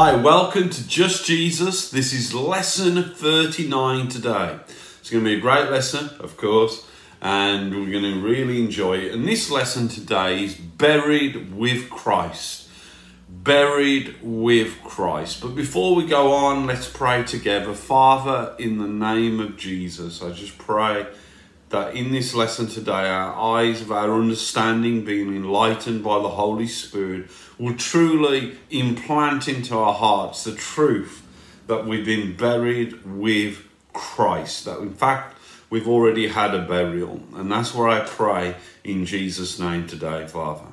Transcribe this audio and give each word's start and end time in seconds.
Hi, 0.00 0.14
welcome 0.14 0.70
to 0.70 0.86
Just 0.86 1.26
Jesus. 1.26 1.90
This 1.90 2.12
is 2.12 2.32
lesson 2.32 3.02
39 3.02 4.06
today. 4.06 4.56
It's 5.00 5.10
going 5.10 5.24
to 5.24 5.28
be 5.28 5.36
a 5.36 5.40
great 5.40 5.72
lesson, 5.72 6.10
of 6.20 6.36
course, 6.36 6.86
and 7.20 7.72
we're 7.74 7.90
going 7.90 8.14
to 8.14 8.20
really 8.20 8.62
enjoy 8.62 8.98
it. 8.98 9.12
And 9.12 9.26
this 9.26 9.50
lesson 9.50 9.88
today 9.88 10.44
is 10.44 10.54
buried 10.54 11.52
with 11.52 11.90
Christ. 11.90 12.68
Buried 13.28 14.14
with 14.22 14.80
Christ. 14.84 15.40
But 15.40 15.56
before 15.56 15.96
we 15.96 16.06
go 16.06 16.30
on, 16.30 16.68
let's 16.68 16.88
pray 16.88 17.24
together. 17.24 17.74
Father, 17.74 18.54
in 18.56 18.78
the 18.78 18.86
name 18.86 19.40
of 19.40 19.56
Jesus, 19.56 20.22
I 20.22 20.30
just 20.30 20.58
pray 20.58 21.08
that 21.70 21.94
in 21.94 22.12
this 22.12 22.34
lesson 22.34 22.66
today, 22.66 23.08
our 23.08 23.58
eyes 23.58 23.82
of 23.82 23.92
our 23.92 24.12
understanding 24.12 25.04
being 25.04 25.34
enlightened 25.34 26.02
by 26.02 26.20
the 26.20 26.28
Holy 26.28 26.66
Spirit 26.66 27.28
will 27.58 27.74
truly 27.74 28.56
implant 28.70 29.48
into 29.48 29.76
our 29.76 29.92
hearts 29.92 30.44
the 30.44 30.54
truth 30.54 31.26
that 31.66 31.86
we've 31.86 32.06
been 32.06 32.34
buried 32.36 33.04
with 33.04 33.64
Christ. 33.92 34.64
That 34.64 34.78
in 34.78 34.94
fact, 34.94 35.36
we've 35.68 35.88
already 35.88 36.28
had 36.28 36.54
a 36.54 36.62
burial. 36.62 37.20
And 37.34 37.52
that's 37.52 37.74
where 37.74 37.88
I 37.88 38.00
pray 38.00 38.56
in 38.84 39.04
Jesus' 39.04 39.58
name 39.58 39.86
today, 39.86 40.26
Father. 40.26 40.64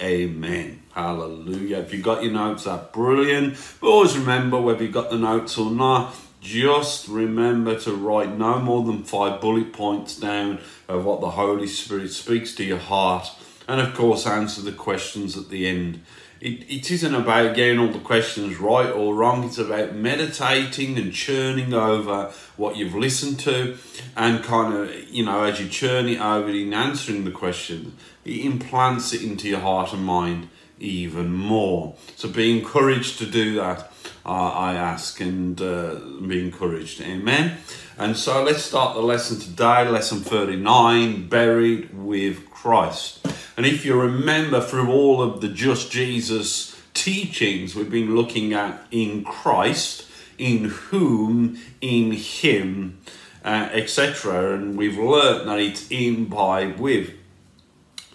Amen. 0.00 0.82
Hallelujah. 0.94 1.78
If 1.78 1.92
you 1.92 2.02
got 2.02 2.22
your 2.22 2.32
notes, 2.32 2.64
that's 2.64 2.90
brilliant. 2.92 3.56
But 3.80 3.88
always 3.88 4.16
remember, 4.16 4.60
whether 4.60 4.82
you 4.82 4.90
got 4.90 5.10
the 5.10 5.18
notes 5.18 5.58
or 5.58 5.70
not, 5.70 6.16
just 6.42 7.06
remember 7.06 7.78
to 7.78 7.94
write 7.94 8.36
no 8.36 8.58
more 8.58 8.84
than 8.84 9.04
five 9.04 9.40
bullet 9.40 9.72
points 9.72 10.18
down 10.18 10.58
of 10.88 11.04
what 11.04 11.20
the 11.20 11.30
Holy 11.30 11.68
Spirit 11.68 12.10
speaks 12.10 12.54
to 12.56 12.64
your 12.64 12.78
heart. 12.78 13.30
And 13.68 13.80
of 13.80 13.94
course, 13.94 14.26
answer 14.26 14.60
the 14.60 14.72
questions 14.72 15.38
at 15.38 15.48
the 15.48 15.68
end. 15.68 16.02
It, 16.40 16.68
it 16.68 16.90
isn't 16.90 17.14
about 17.14 17.54
getting 17.54 17.78
all 17.78 17.92
the 17.92 18.00
questions 18.00 18.58
right 18.58 18.90
or 18.90 19.14
wrong. 19.14 19.44
It's 19.44 19.58
about 19.58 19.94
meditating 19.94 20.98
and 20.98 21.12
churning 21.12 21.72
over 21.72 22.32
what 22.56 22.76
you've 22.76 22.96
listened 22.96 23.38
to 23.40 23.76
and 24.16 24.42
kind 24.42 24.74
of, 24.74 25.08
you 25.08 25.24
know, 25.24 25.44
as 25.44 25.60
you 25.60 25.68
churn 25.68 26.08
it 26.08 26.20
over 26.20 26.50
in 26.50 26.74
answering 26.74 27.24
the 27.24 27.30
questions, 27.30 27.94
it 28.24 28.44
implants 28.44 29.12
it 29.12 29.22
into 29.22 29.48
your 29.48 29.60
heart 29.60 29.92
and 29.92 30.04
mind 30.04 30.48
even 30.80 31.32
more. 31.32 31.94
So 32.16 32.28
be 32.28 32.58
encouraged 32.58 33.18
to 33.18 33.26
do 33.26 33.54
that 33.54 33.91
I 34.24 34.74
ask 34.74 35.20
and 35.20 35.60
uh, 35.60 35.96
be 36.26 36.44
encouraged. 36.44 37.00
Amen. 37.00 37.58
And 37.98 38.16
so 38.16 38.42
let's 38.42 38.62
start 38.62 38.94
the 38.94 39.02
lesson 39.02 39.38
today, 39.38 39.88
lesson 39.88 40.20
39 40.20 41.28
Buried 41.28 41.92
with 41.92 42.48
Christ. 42.50 43.26
And 43.56 43.66
if 43.66 43.84
you 43.84 44.00
remember 44.00 44.60
through 44.60 44.90
all 44.90 45.20
of 45.22 45.40
the 45.40 45.48
Just 45.48 45.90
Jesus 45.90 46.80
teachings 46.94 47.74
we've 47.74 47.90
been 47.90 48.14
looking 48.14 48.54
at 48.54 48.86
in 48.90 49.24
Christ, 49.24 50.08
in 50.38 50.66
whom, 50.66 51.58
in 51.80 52.12
Him, 52.12 52.98
uh, 53.44 53.68
etc., 53.72 54.54
and 54.54 54.76
we've 54.76 54.98
learnt 54.98 55.46
that 55.46 55.58
it's 55.58 55.90
in, 55.90 56.26
by, 56.26 56.66
with. 56.66 57.10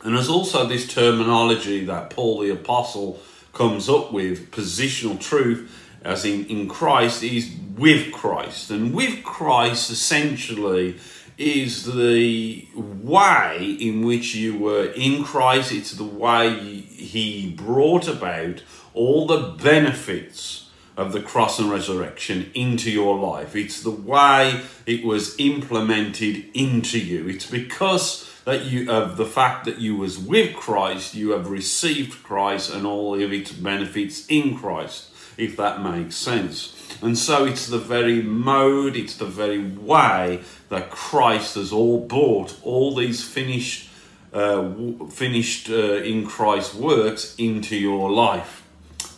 And 0.04 0.16
there's 0.16 0.30
also 0.30 0.66
this 0.66 0.88
terminology 0.88 1.84
that 1.86 2.12
Paul 2.12 2.40
the 2.40 2.52
Apostle 2.52 3.20
comes 3.54 3.90
up 3.90 4.14
with, 4.14 4.52
positional 4.52 5.20
truth 5.20 5.86
as 6.08 6.24
in, 6.24 6.46
in 6.46 6.70
Christ, 6.70 7.22
is 7.22 7.54
with 7.76 8.14
Christ. 8.14 8.72
And 8.72 8.94
with 8.94 9.24
Christ, 9.24 9.92
essentially, 9.92 10.98
is 11.38 11.84
the 11.84 12.66
way 12.76 13.78
in 13.80 14.06
which 14.06 14.34
you 14.34 14.58
were 14.58 14.86
in 14.86 15.26
Christ. 15.26 15.74
It's 15.74 15.92
the 15.92 16.06
way 16.06 16.58
he 16.58 17.52
brought 17.52 18.08
about 18.08 18.64
all 18.94 19.28
the 19.28 19.50
benefits 19.62 20.70
of 20.96 21.12
the 21.12 21.22
cross 21.22 21.60
and 21.60 21.70
resurrection 21.70 22.52
into 22.56 22.90
your 22.90 23.20
life. 23.20 23.54
It's 23.54 23.84
the 23.84 23.92
way 23.92 24.62
it 24.86 25.04
was 25.04 25.36
implemented 25.40 26.46
into 26.54 26.98
you. 26.98 27.28
It's 27.28 27.46
because 27.46 28.34
that 28.46 28.64
you 28.64 28.90
of 28.90 29.18
the 29.18 29.26
fact 29.26 29.66
that 29.66 29.80
you 29.80 29.98
was 29.98 30.18
with 30.18 30.56
Christ, 30.56 31.14
you 31.14 31.32
have 31.32 31.50
received 31.50 32.24
Christ 32.24 32.74
and 32.74 32.88
all 32.88 33.22
of 33.22 33.34
its 33.34 33.52
benefits 33.52 34.26
in 34.28 34.58
Christ 34.58 35.12
if 35.38 35.58
that 35.58 35.82
makes 35.82 36.16
sense. 36.16 36.74
And 37.02 37.18
so 37.18 37.46
it's 37.46 37.68
the 37.68 37.78
very 37.78 38.22
mode, 38.22 38.96
it's 38.96 39.18
the 39.18 39.26
very 39.26 39.64
way 39.64 40.42
that 40.70 40.90
Christ 40.90 41.56
has 41.56 41.72
all 41.72 42.06
brought 42.06 42.58
all 42.64 42.96
these 42.96 43.24
finished, 43.24 43.90
uh, 44.34 44.72
finished 45.12 45.70
uh, 45.70 45.98
in 45.98 46.26
Christ 46.26 46.76
works 46.76 47.36
into 47.38 47.76
your 47.76 48.12
life. 48.12 48.64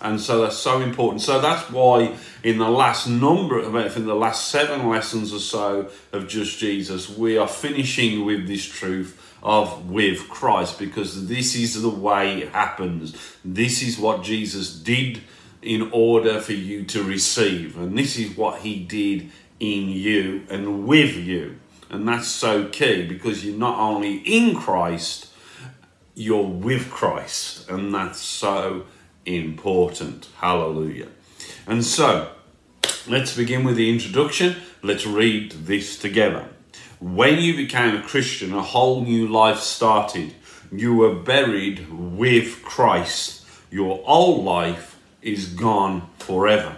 And 0.02 0.19
so 0.22 0.41
that's 0.41 0.58
so 0.58 0.81
important. 0.81 1.22
So 1.22 1.41
that's 1.41 1.69
why 1.69 2.16
in 2.44 2.58
the 2.58 2.69
last 2.69 3.08
number 3.08 3.59
of, 3.59 3.75
I 3.75 3.90
think 3.90 4.06
the 4.06 4.16
last 4.16 4.47
seven 4.47 4.88
lessons 4.88 5.34
or 5.34 5.40
so 5.40 5.90
of 6.13 6.28
Just 6.28 6.58
Jesus, 6.58 7.09
we 7.09 7.38
are 7.38 7.47
finishing 7.47 8.25
with 8.25 8.47
this 8.47 8.66
truth 8.66 9.38
of 9.44 9.90
with 9.90 10.29
Christ 10.29 10.79
because 10.79 11.28
this 11.28 11.56
is 11.56 11.81
the 11.81 11.90
way 11.90 12.41
it 12.41 12.50
happens. 12.50 13.16
This 13.44 13.81
is 13.81 13.97
what 13.97 14.24
Jesus 14.24 14.74
did 14.74 15.22
in 15.62 15.90
order 15.92 16.40
for 16.40 16.53
you 16.53 16.84
to 16.86 17.03
receive. 17.03 17.78
And 17.78 17.97
this 17.97 18.18
is 18.18 18.38
what 18.38 18.62
he 18.62 18.84
did 18.84 19.30
in 19.59 19.90
you 19.90 20.44
and 20.50 20.88
with 20.88 21.16
you. 21.16 21.59
And 21.90 22.08
that's 22.08 22.28
so 22.28 22.68
key 22.68 23.06
because 23.06 23.44
you're 23.44 23.58
not 23.58 23.80
only 23.80 24.18
in 24.18 24.56
Christ, 24.56 25.28
you're 26.16 26.47
with 26.47 26.90
Christ. 26.90 27.70
And 27.70 27.94
that's 27.94 28.20
so 28.20 28.86
important. 29.25 30.30
Hallelujah. 30.38 31.08
And 31.68 31.84
so, 31.84 32.31
let's 33.08 33.36
begin 33.36 33.64
with 33.64 33.76
the 33.76 33.91
introduction. 33.91 34.56
Let's 34.81 35.06
read 35.06 35.52
this 35.52 35.97
together. 35.97 36.47
When 37.00 37.40
you 37.40 37.56
became 37.56 37.96
a 37.96 38.02
Christian, 38.02 38.53
a 38.53 38.62
whole 38.62 39.03
new 39.03 39.28
life 39.28 39.59
started. 39.59 40.36
You 40.72 40.96
were 40.96 41.16
buried 41.16 41.90
with 41.90 42.62
Christ. 42.62 43.46
Your 43.72 44.03
old 44.06 44.44
life 44.44 44.88
is 45.22 45.47
gone 45.47 46.09
forever. 46.19 46.75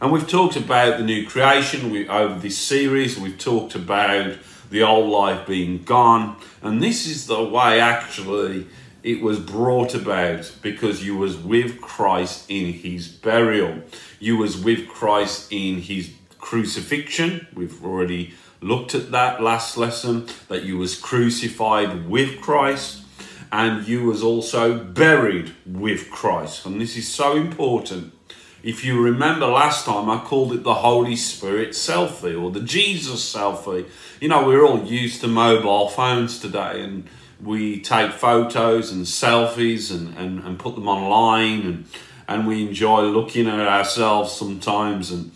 And 0.00 0.12
we've 0.12 0.28
talked 0.28 0.56
about 0.56 0.98
the 0.98 1.04
new 1.04 1.26
creation 1.26 1.90
we, 1.90 2.08
over 2.08 2.38
this 2.38 2.56
series. 2.56 3.18
We've 3.18 3.38
talked 3.38 3.74
about 3.74 4.38
the 4.70 4.82
old 4.82 5.10
life 5.10 5.46
being 5.46 5.82
gone. 5.82 6.36
And 6.62 6.82
this 6.82 7.06
is 7.06 7.26
the 7.26 7.42
way 7.42 7.80
actually 7.80 8.66
it 9.02 9.20
was 9.22 9.40
brought 9.40 9.94
about 9.94 10.52
because 10.62 11.04
you 11.04 11.16
was 11.16 11.36
with 11.36 11.80
Christ 11.80 12.48
in 12.48 12.72
his 12.72 13.08
burial. 13.08 13.82
You 14.20 14.36
was 14.36 14.56
with 14.56 14.88
Christ 14.88 15.50
in 15.50 15.80
his 15.80 16.12
crucifixion. 16.38 17.46
We've 17.54 17.84
already 17.84 18.34
looked 18.60 18.94
at 18.94 19.10
that 19.12 19.42
last 19.42 19.76
lesson 19.76 20.26
that 20.48 20.64
you 20.64 20.78
was 20.78 20.98
crucified 20.98 22.08
with 22.08 22.40
Christ 22.40 23.02
and 23.50 23.86
you 23.86 24.04
was 24.04 24.22
also 24.22 24.78
buried 24.78 25.54
with 25.66 26.10
Christ. 26.10 26.66
And 26.66 26.80
this 26.80 26.96
is 26.96 27.08
so 27.08 27.36
important. 27.36 28.12
If 28.62 28.84
you 28.84 29.00
remember 29.00 29.46
last 29.46 29.84
time, 29.84 30.10
I 30.10 30.18
called 30.18 30.52
it 30.52 30.64
the 30.64 30.74
Holy 30.74 31.16
Spirit 31.16 31.70
selfie 31.70 32.40
or 32.40 32.50
the 32.50 32.60
Jesus 32.60 33.32
selfie. 33.32 33.88
You 34.20 34.28
know, 34.28 34.46
we're 34.46 34.66
all 34.66 34.84
used 34.84 35.20
to 35.20 35.28
mobile 35.28 35.88
phones 35.88 36.40
today 36.40 36.82
and 36.82 37.08
we 37.40 37.80
take 37.80 38.12
photos 38.12 38.90
and 38.90 39.06
selfies 39.06 39.94
and, 39.94 40.16
and, 40.18 40.40
and 40.44 40.58
put 40.58 40.74
them 40.74 40.88
online 40.88 41.62
and, 41.62 41.86
and 42.26 42.46
we 42.46 42.66
enjoy 42.66 43.02
looking 43.02 43.46
at 43.46 43.60
ourselves 43.60 44.32
sometimes. 44.32 45.12
And, 45.12 45.30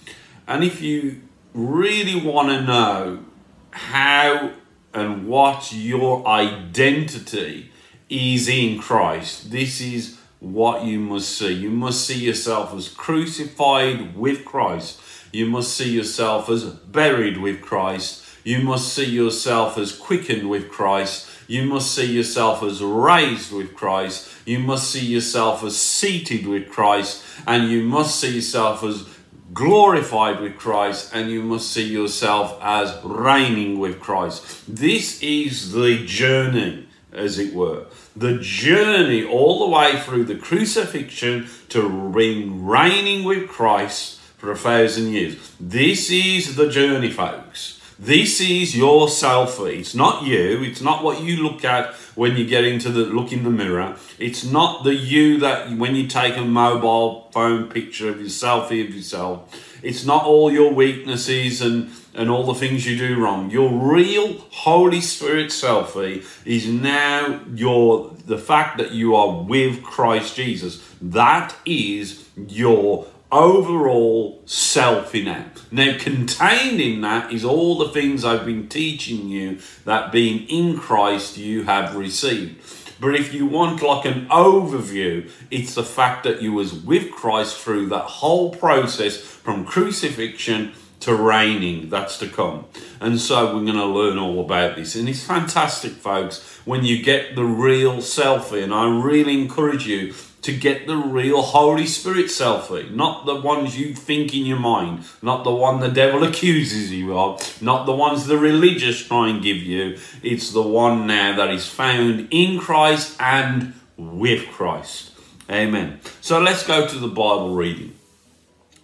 and 0.49 0.65
if 0.65 0.83
you 0.83 1.23
really 1.55 2.21
want 2.21 2.49
to 2.49 2.63
know 2.63 3.25
how 3.71 4.53
and 4.93 5.27
what 5.27 5.73
your 5.73 6.27
identity 6.27 7.72
is 8.13 8.47
in 8.47 8.79
Christ. 8.79 9.51
This 9.51 9.81
is 9.81 10.19
what 10.39 10.85
you 10.85 10.99
must 10.99 11.31
see. 11.39 11.53
You 11.53 11.71
must 11.71 12.07
see 12.07 12.19
yourself 12.19 12.75
as 12.75 12.89
crucified 12.89 14.15
with 14.15 14.45
Christ. 14.45 15.01
You 15.33 15.47
must 15.47 15.75
see 15.75 15.91
yourself 15.91 16.51
as 16.51 16.65
buried 16.65 17.39
with 17.39 17.63
Christ. 17.63 18.23
You 18.45 18.61
must 18.61 18.93
see 18.93 19.07
yourself 19.07 19.79
as 19.79 19.97
quickened 19.97 20.51
with 20.51 20.69
Christ. 20.69 21.29
You 21.47 21.65
must 21.65 21.95
see 21.95 22.13
yourself 22.13 22.63
as 22.63 22.83
raised 22.83 23.51
with 23.51 23.75
Christ. 23.75 24.31
You 24.45 24.59
must 24.59 24.91
see 24.91 25.07
yourself 25.07 25.65
as 25.65 25.77
seated 25.77 26.47
with 26.47 26.69
Christ. 26.69 27.25
And 27.47 27.71
you 27.71 27.83
must 27.83 28.21
see 28.21 28.35
yourself 28.35 28.83
as 28.85 29.07
glorified 29.55 30.41
with 30.41 30.59
Christ. 30.59 31.15
And 31.15 31.31
you 31.31 31.43
must 31.43 31.71
see 31.71 31.89
yourself 31.89 32.59
as 32.61 32.95
reigning 33.03 33.79
with 33.79 34.01
Christ. 34.01 34.65
This 34.69 35.23
is 35.23 35.73
the 35.73 36.05
journey 36.05 36.89
as 37.13 37.39
it 37.39 37.55
were. 37.55 37.85
The 38.17 38.39
journey 38.39 39.25
all 39.25 39.61
the 39.61 39.69
way 39.69 40.01
through 40.01 40.25
the 40.25 40.37
crucifixion 40.37 41.49
to 41.71 41.83
reigning 41.83 43.25
with 43.25 43.49
Christ 43.49 44.19
for 44.39 44.51
a 44.51 44.57
thousand 44.57 45.13
years. 45.13 45.55
This 45.61 46.11
is 46.11 46.57
the 46.57 46.69
journey, 46.69 47.11
folks. 47.11 47.81
This 47.99 48.41
is 48.41 48.77
your 48.77 49.07
selfie. 49.07 49.79
It's 49.79 49.95
not 49.95 50.25
you. 50.25 50.63
It's 50.65 50.81
not 50.81 51.05
what 51.05 51.23
you 51.23 51.41
look 51.41 51.65
at 51.65 51.95
when 52.17 52.37
you 52.37 52.45
get 52.45 52.65
into 52.65 52.91
the 52.91 53.05
look 53.05 53.33
in 53.33 53.45
the 53.45 53.51
mirror. 53.51 53.97
It's 54.19 54.45
not 54.45 54.83
the 54.83 54.95
you 54.95 55.39
that 55.39 55.71
when 55.79 55.95
you 55.95 56.09
take 56.09 56.37
a 56.37 56.45
mobile 56.45 57.31
phone 57.31 57.69
picture 57.69 58.09
of 58.09 58.19
your 58.19 58.29
selfie 58.29 58.85
of 58.85 58.93
yourself. 58.93 59.79
It's 59.85 60.05
not 60.05 60.25
all 60.25 60.51
your 60.51 60.73
weaknesses 60.73 61.63
and 61.63 61.93
and 62.15 62.31
all 62.31 62.45
the 62.45 62.55
things 62.55 62.87
you 62.87 62.97
do 62.97 63.23
wrong. 63.23 63.51
Your 63.51 63.71
real 63.71 64.39
Holy 64.51 65.01
Spirit 65.01 65.49
selfie 65.49 66.25
is 66.45 66.67
now 66.69 67.41
your 67.55 68.15
the 68.27 68.39
fact 68.39 68.79
that 68.79 68.93
you 68.93 69.17
are 69.17 69.43
with 69.43 69.83
Christ 69.83 70.37
Jesus. 70.37 70.83
That 71.01 71.55
is 71.65 72.29
your 72.37 73.07
overall 73.33 74.43
selfie 74.45 75.25
now. 75.25 75.47
Now, 75.71 75.97
contained 75.99 76.81
in 76.81 77.01
that 77.01 77.33
is 77.33 77.45
all 77.45 77.79
the 77.79 77.89
things 77.89 78.25
I've 78.25 78.45
been 78.45 78.69
teaching 78.69 79.29
you 79.29 79.59
that 79.87 80.13
being 80.13 80.47
in 80.49 80.79
Christ 80.79 81.39
you 81.39 81.65
have 81.65 81.97
received. 81.97 82.61
But 83.01 83.17
if 83.17 83.35
you 83.35 83.47
want 83.47 83.83
like 83.83 84.05
an 84.05 84.29
overview, 84.29 85.29
it's 85.51 85.75
the 85.75 85.83
fact 85.83 86.23
that 86.23 86.41
you 86.41 86.53
was 86.53 86.73
with 86.73 87.11
Christ 87.11 87.59
through 87.59 87.87
that 87.89 88.05
whole 88.05 88.55
process 88.55 89.17
from 89.17 89.65
crucifixion 89.65 90.75
to 91.03 91.15
reigning 91.15 91.91
that's 91.91 92.17
to 92.19 92.29
come. 92.29 92.65
And 93.01 93.21
so 93.21 93.47
we're 93.47 93.65
going 93.65 93.75
to 93.75 93.87
learn 93.87 94.19
all 94.19 94.41
about 94.41 94.77
this. 94.77 94.95
And 94.95 95.09
it's 95.09 95.25
fantastic, 95.25 95.93
folks, 95.93 96.61
when 96.65 96.85
you 96.85 97.03
get 97.03 97.35
the 97.35 97.45
real 97.45 97.97
selfie. 97.97 98.63
And 98.63 98.73
I 98.73 98.89
really 98.89 99.41
encourage 99.41 99.87
you 99.87 100.15
to 100.43 100.57
get 100.57 100.87
the 100.87 100.97
real 100.97 101.43
Holy 101.43 101.87
Spirit 101.87 102.27
selfie, 102.27 102.93
not 102.93 103.27
the 103.27 103.41
ones 103.41 103.79
you 103.79 103.95
think 103.95 104.35
in 104.35 104.47
your 104.47 104.59
mind, 104.59 105.05
not 105.23 105.43
the 105.43 105.55
one 105.55 105.81
the 105.81 105.89
devil 105.89 106.23
accuses 106.29 106.93
you 106.93 107.19
of, 107.19 107.61
not 107.61 107.85
the 107.85 107.95
ones 107.95 108.27
the 108.27 108.39
religious 108.39 109.05
try 109.05 109.29
and 109.29 109.43
give 109.43 109.59
you. 109.59 109.99
It's 110.23 110.53
the 110.53 110.63
one 110.63 111.07
now 111.09 111.37
that 111.37 111.51
is 111.51 111.69
found 111.69 112.29
in 112.31 112.61
Christ 112.61 113.17
and 113.21 113.75
with 113.97 114.49
Christ. 114.49 115.11
Amen. 115.51 116.01
So 116.21 116.41
let's 116.41 116.65
go 116.65 116.87
to 116.87 116.99
the 116.99 117.09
Bible 117.09 117.55
reading. 117.55 117.95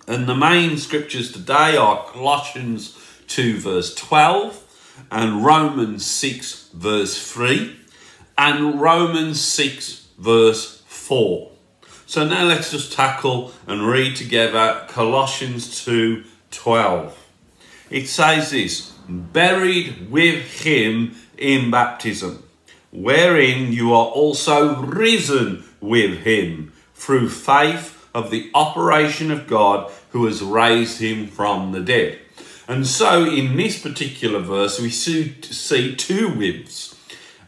And 0.08 0.26
the 0.26 0.34
main 0.34 0.78
scriptures 0.78 1.31
today 1.31 1.76
are 1.76 2.02
Colossians 2.06 2.99
2, 3.26 3.58
verse 3.58 3.94
12, 3.94 5.05
and 5.10 5.44
Romans 5.44 6.06
6, 6.06 6.70
verse 6.72 7.31
3, 7.31 7.76
and 8.38 8.81
Romans 8.81 9.38
6, 9.38 10.06
verse 10.19 10.82
4. 10.87 11.50
So 12.06 12.26
now 12.26 12.44
let's 12.44 12.70
just 12.70 12.94
tackle 12.94 13.52
and 13.66 13.87
read 13.87 14.16
together 14.16 14.87
Colossians 14.88 15.84
2, 15.84 16.25
12. 16.52 17.26
It 17.90 18.08
says 18.08 18.50
this 18.50 18.94
buried 19.10 20.10
with 20.10 20.62
him 20.64 21.16
in 21.37 21.70
baptism, 21.70 22.44
wherein 22.90 23.75
you 23.75 23.93
are 23.93 24.06
also 24.06 24.75
risen 24.76 25.64
with 25.82 26.20
him 26.20 26.72
through 26.94 27.28
faith 27.28 27.96
of 28.14 28.31
the 28.31 28.50
operation 28.55 29.31
of 29.31 29.46
God 29.46 29.93
who 30.10 30.26
has 30.26 30.43
raised 30.43 31.00
him 31.00 31.26
from 31.26 31.72
the 31.72 31.81
dead. 31.81 32.19
And 32.66 32.87
so 32.87 33.25
in 33.25 33.56
this 33.56 33.81
particular 33.81 34.40
verse, 34.40 34.81
we 34.81 34.90
see, 34.90 35.34
two 35.94 36.28
withs. 36.28 36.96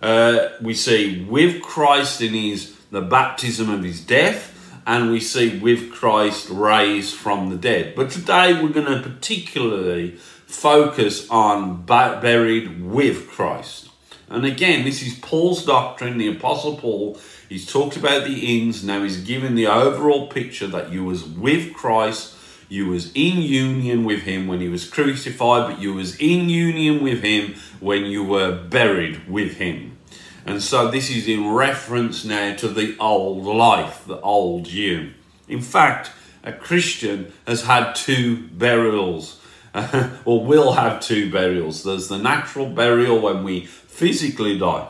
Uh, 0.00 0.50
we 0.62 0.74
see 0.74 1.24
with 1.24 1.62
Christ 1.62 2.22
in 2.22 2.32
his 2.32 2.76
the 2.90 3.02
baptism 3.02 3.70
of 3.70 3.84
his 3.84 4.00
death, 4.00 4.80
and 4.84 5.10
we 5.10 5.20
see 5.20 5.58
with 5.58 5.92
Christ 5.92 6.48
raised 6.50 7.14
from 7.14 7.50
the 7.50 7.56
dead. 7.56 7.94
But 7.94 8.10
today 8.10 8.54
we're 8.54 8.70
going 8.70 8.86
to 8.86 9.08
particularly 9.08 10.16
focus 10.46 11.28
on 11.30 11.82
buried 11.84 12.82
with 12.82 13.28
Christ. 13.28 13.90
And 14.28 14.44
again, 14.44 14.84
this 14.84 15.02
is 15.02 15.18
Paul's 15.20 15.64
doctrine, 15.64 16.18
the 16.18 16.34
Apostle 16.34 16.76
Paul 16.76 17.20
He's 17.50 17.66
talked 17.66 17.96
about 17.96 18.22
the 18.22 18.60
ins. 18.60 18.84
Now 18.84 19.02
he's 19.02 19.20
given 19.20 19.56
the 19.56 19.66
overall 19.66 20.28
picture 20.28 20.68
that 20.68 20.92
you 20.92 21.04
was 21.04 21.24
with 21.24 21.74
Christ. 21.74 22.36
You 22.70 22.86
was 22.86 23.10
in 23.16 23.42
union 23.42 24.04
with 24.04 24.22
him 24.22 24.46
when 24.46 24.60
he 24.60 24.68
was 24.68 24.88
crucified, 24.88 25.68
but 25.68 25.82
you 25.82 25.92
was 25.92 26.16
in 26.20 26.48
union 26.48 27.02
with 27.02 27.20
him 27.20 27.56
when 27.80 28.04
you 28.04 28.22
were 28.22 28.52
buried 28.52 29.28
with 29.28 29.56
him. 29.56 29.98
And 30.46 30.62
so 30.62 30.88
this 30.88 31.10
is 31.10 31.26
in 31.26 31.50
reference 31.50 32.24
now 32.24 32.54
to 32.54 32.68
the 32.68 32.96
old 33.00 33.44
life, 33.44 34.04
the 34.06 34.20
old 34.20 34.68
you. 34.68 35.10
In 35.48 35.60
fact, 35.60 36.12
a 36.44 36.52
Christian 36.52 37.32
has 37.44 37.62
had 37.64 37.94
two 37.94 38.46
burials, 38.52 39.40
or 40.24 40.44
will 40.44 40.74
have 40.74 41.00
two 41.00 41.28
burials. 41.28 41.82
There's 41.82 42.06
the 42.06 42.18
natural 42.18 42.66
burial 42.66 43.20
when 43.20 43.42
we 43.42 43.66
physically 43.66 44.56
die. 44.56 44.88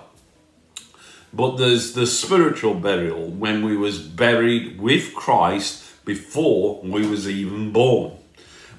But 1.32 1.56
there's 1.56 1.94
the 1.94 2.06
spiritual 2.06 2.74
burial 2.74 3.26
when 3.26 3.64
we 3.64 3.74
was 3.74 4.00
buried 4.00 4.78
with 4.78 5.14
Christ 5.14 5.89
before 6.10 6.80
we 6.82 7.06
was 7.06 7.28
even 7.28 7.70
born. 7.70 8.10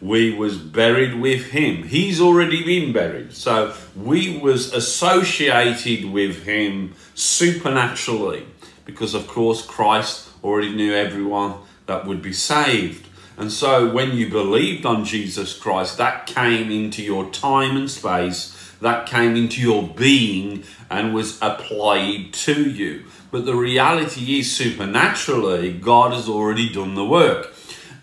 We 0.02 0.34
was 0.34 0.58
buried 0.58 1.22
with 1.22 1.52
him. 1.52 1.84
He's 1.84 2.20
already 2.20 2.62
been 2.62 2.92
buried. 2.92 3.32
So 3.32 3.74
we 3.96 4.38
was 4.38 4.74
associated 4.74 6.12
with 6.12 6.44
him 6.44 6.94
supernaturally 7.16 8.46
because 8.84 9.14
of 9.14 9.30
course 9.30 9.66
Christ 9.66 10.28
already 10.44 10.76
knew 10.76 10.94
everyone 10.94 11.54
that 11.86 12.06
would 12.06 12.22
be 12.22 12.34
saved. 12.34 13.08
And 13.38 13.50
so 13.50 13.90
when 13.90 14.12
you 14.12 14.30
believed 14.30 14.86
on 14.86 15.06
Jesus 15.06 15.58
Christ, 15.58 15.98
that 16.00 16.26
came 16.26 16.70
into 16.70 17.02
your 17.02 17.30
time 17.30 17.78
and 17.78 17.90
space 17.90 18.71
that 18.82 19.08
came 19.08 19.36
into 19.36 19.62
your 19.62 19.88
being 19.88 20.64
and 20.90 21.14
was 21.14 21.38
applied 21.42 22.34
to 22.34 22.70
you. 22.70 23.06
But 23.32 23.46
the 23.46 23.56
reality 23.56 24.40
is 24.40 24.56
supernaturally, 24.56 25.72
God 25.72 26.14
has 26.14 26.28
already 26.28 26.68
done 26.68 26.96
the 26.96 27.06
work. 27.06 27.54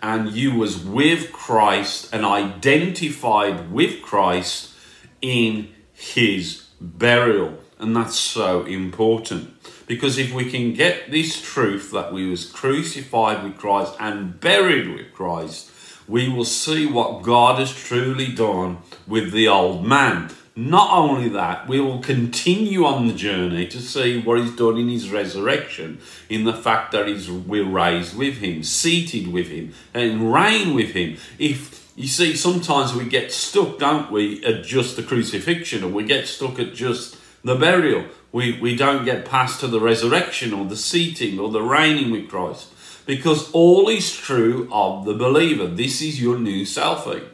And 0.01 0.31
you 0.31 0.55
was 0.55 0.83
with 0.83 1.31
Christ 1.33 2.09
and 2.13 2.25
identified 2.25 3.71
with 3.71 4.01
Christ 4.01 4.73
in 5.21 5.69
his 5.93 6.67
burial. 6.79 7.59
And 7.77 7.95
that's 7.95 8.17
so 8.17 8.65
important. 8.65 9.55
Because 9.87 10.17
if 10.17 10.33
we 10.33 10.49
can 10.49 10.73
get 10.73 11.11
this 11.11 11.41
truth 11.41 11.91
that 11.91 12.13
we 12.13 12.29
was 12.29 12.49
crucified 12.49 13.43
with 13.43 13.57
Christ 13.57 13.93
and 13.99 14.39
buried 14.39 14.95
with 14.95 15.13
Christ, 15.13 15.71
we 16.07 16.29
will 16.29 16.45
see 16.45 16.85
what 16.85 17.21
God 17.21 17.59
has 17.59 17.73
truly 17.73 18.31
done 18.31 18.79
with 19.07 19.31
the 19.31 19.47
old 19.47 19.85
man. 19.85 20.31
Not 20.55 20.91
only 20.91 21.29
that, 21.29 21.67
we 21.67 21.79
will 21.79 21.99
continue 21.99 22.85
on 22.85 23.07
the 23.07 23.13
journey 23.13 23.67
to 23.67 23.79
see 23.79 24.21
what 24.21 24.39
he's 24.39 24.55
done 24.55 24.77
in 24.77 24.89
his 24.89 25.09
resurrection, 25.09 25.99
in 26.27 26.43
the 26.43 26.53
fact 26.53 26.91
that 26.91 27.07
he's, 27.07 27.29
we're 27.29 27.63
raised 27.63 28.17
with 28.17 28.37
him, 28.37 28.63
seated 28.63 29.31
with 29.31 29.47
him, 29.47 29.73
and 29.93 30.33
reign 30.33 30.73
with 30.73 30.91
him. 30.91 31.17
If 31.37 31.91
you 31.95 32.07
see, 32.07 32.35
sometimes 32.35 32.93
we 32.93 33.05
get 33.05 33.31
stuck, 33.31 33.79
don't 33.79 34.11
we, 34.11 34.43
at 34.43 34.63
just 34.63 34.95
the 34.95 35.03
crucifixion, 35.03 35.83
or 35.83 35.89
we 35.89 36.03
get 36.03 36.27
stuck 36.27 36.59
at 36.59 36.73
just 36.73 37.17
the 37.43 37.55
burial. 37.55 38.05
We, 38.31 38.59
we 38.59 38.75
don't 38.75 39.05
get 39.05 39.25
past 39.25 39.59
to 39.61 39.67
the 39.67 39.79
resurrection, 39.79 40.53
or 40.53 40.65
the 40.65 40.75
seating, 40.75 41.39
or 41.39 41.49
the 41.49 41.61
reigning 41.61 42.11
with 42.11 42.29
Christ. 42.29 42.67
Because 43.05 43.51
all 43.51 43.89
is 43.89 44.15
true 44.15 44.69
of 44.71 45.05
the 45.05 45.13
believer. 45.13 45.67
This 45.67 46.01
is 46.01 46.21
your 46.21 46.37
new 46.37 46.63
selfie. 46.63 47.27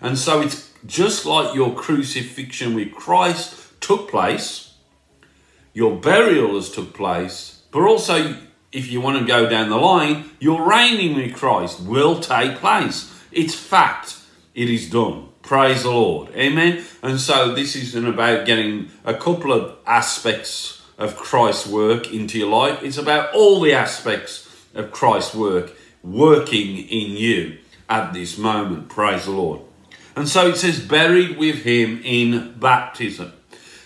And 0.00 0.18
so 0.18 0.40
it's 0.40 0.61
just 0.86 1.24
like 1.24 1.54
your 1.54 1.74
crucifixion 1.74 2.74
with 2.74 2.92
Christ 2.92 3.80
took 3.80 4.10
place, 4.10 4.74
your 5.72 5.96
burial 5.96 6.54
has 6.54 6.70
took 6.70 6.92
place, 6.92 7.62
but 7.70 7.82
also 7.82 8.36
if 8.72 8.90
you 8.90 9.00
want 9.00 9.18
to 9.18 9.24
go 9.24 9.48
down 9.48 9.68
the 9.68 9.76
line, 9.76 10.30
your 10.40 10.66
reigning 10.66 11.14
with 11.14 11.34
Christ 11.34 11.80
will 11.80 12.20
take 12.20 12.56
place. 12.56 13.12
It's 13.30 13.54
fact. 13.54 14.18
It 14.54 14.68
is 14.68 14.90
done. 14.90 15.28
Praise 15.42 15.82
the 15.82 15.90
Lord. 15.90 16.30
Amen. 16.34 16.84
And 17.02 17.18
so 17.18 17.54
this 17.54 17.74
isn't 17.74 18.06
about 18.06 18.46
getting 18.46 18.90
a 19.04 19.14
couple 19.14 19.52
of 19.52 19.76
aspects 19.86 20.82
of 20.98 21.16
Christ's 21.16 21.66
work 21.66 22.12
into 22.12 22.38
your 22.38 22.50
life. 22.50 22.82
It's 22.82 22.98
about 22.98 23.34
all 23.34 23.60
the 23.60 23.72
aspects 23.72 24.48
of 24.74 24.92
Christ's 24.92 25.34
work 25.34 25.72
working 26.02 26.76
in 26.76 27.16
you 27.16 27.58
at 27.88 28.12
this 28.12 28.38
moment. 28.38 28.88
Praise 28.88 29.24
the 29.24 29.32
Lord. 29.32 29.60
And 30.14 30.28
so 30.28 30.48
it 30.48 30.56
says, 30.56 30.78
buried 30.80 31.38
with 31.38 31.62
him 31.64 32.00
in 32.04 32.54
baptism. 32.58 33.32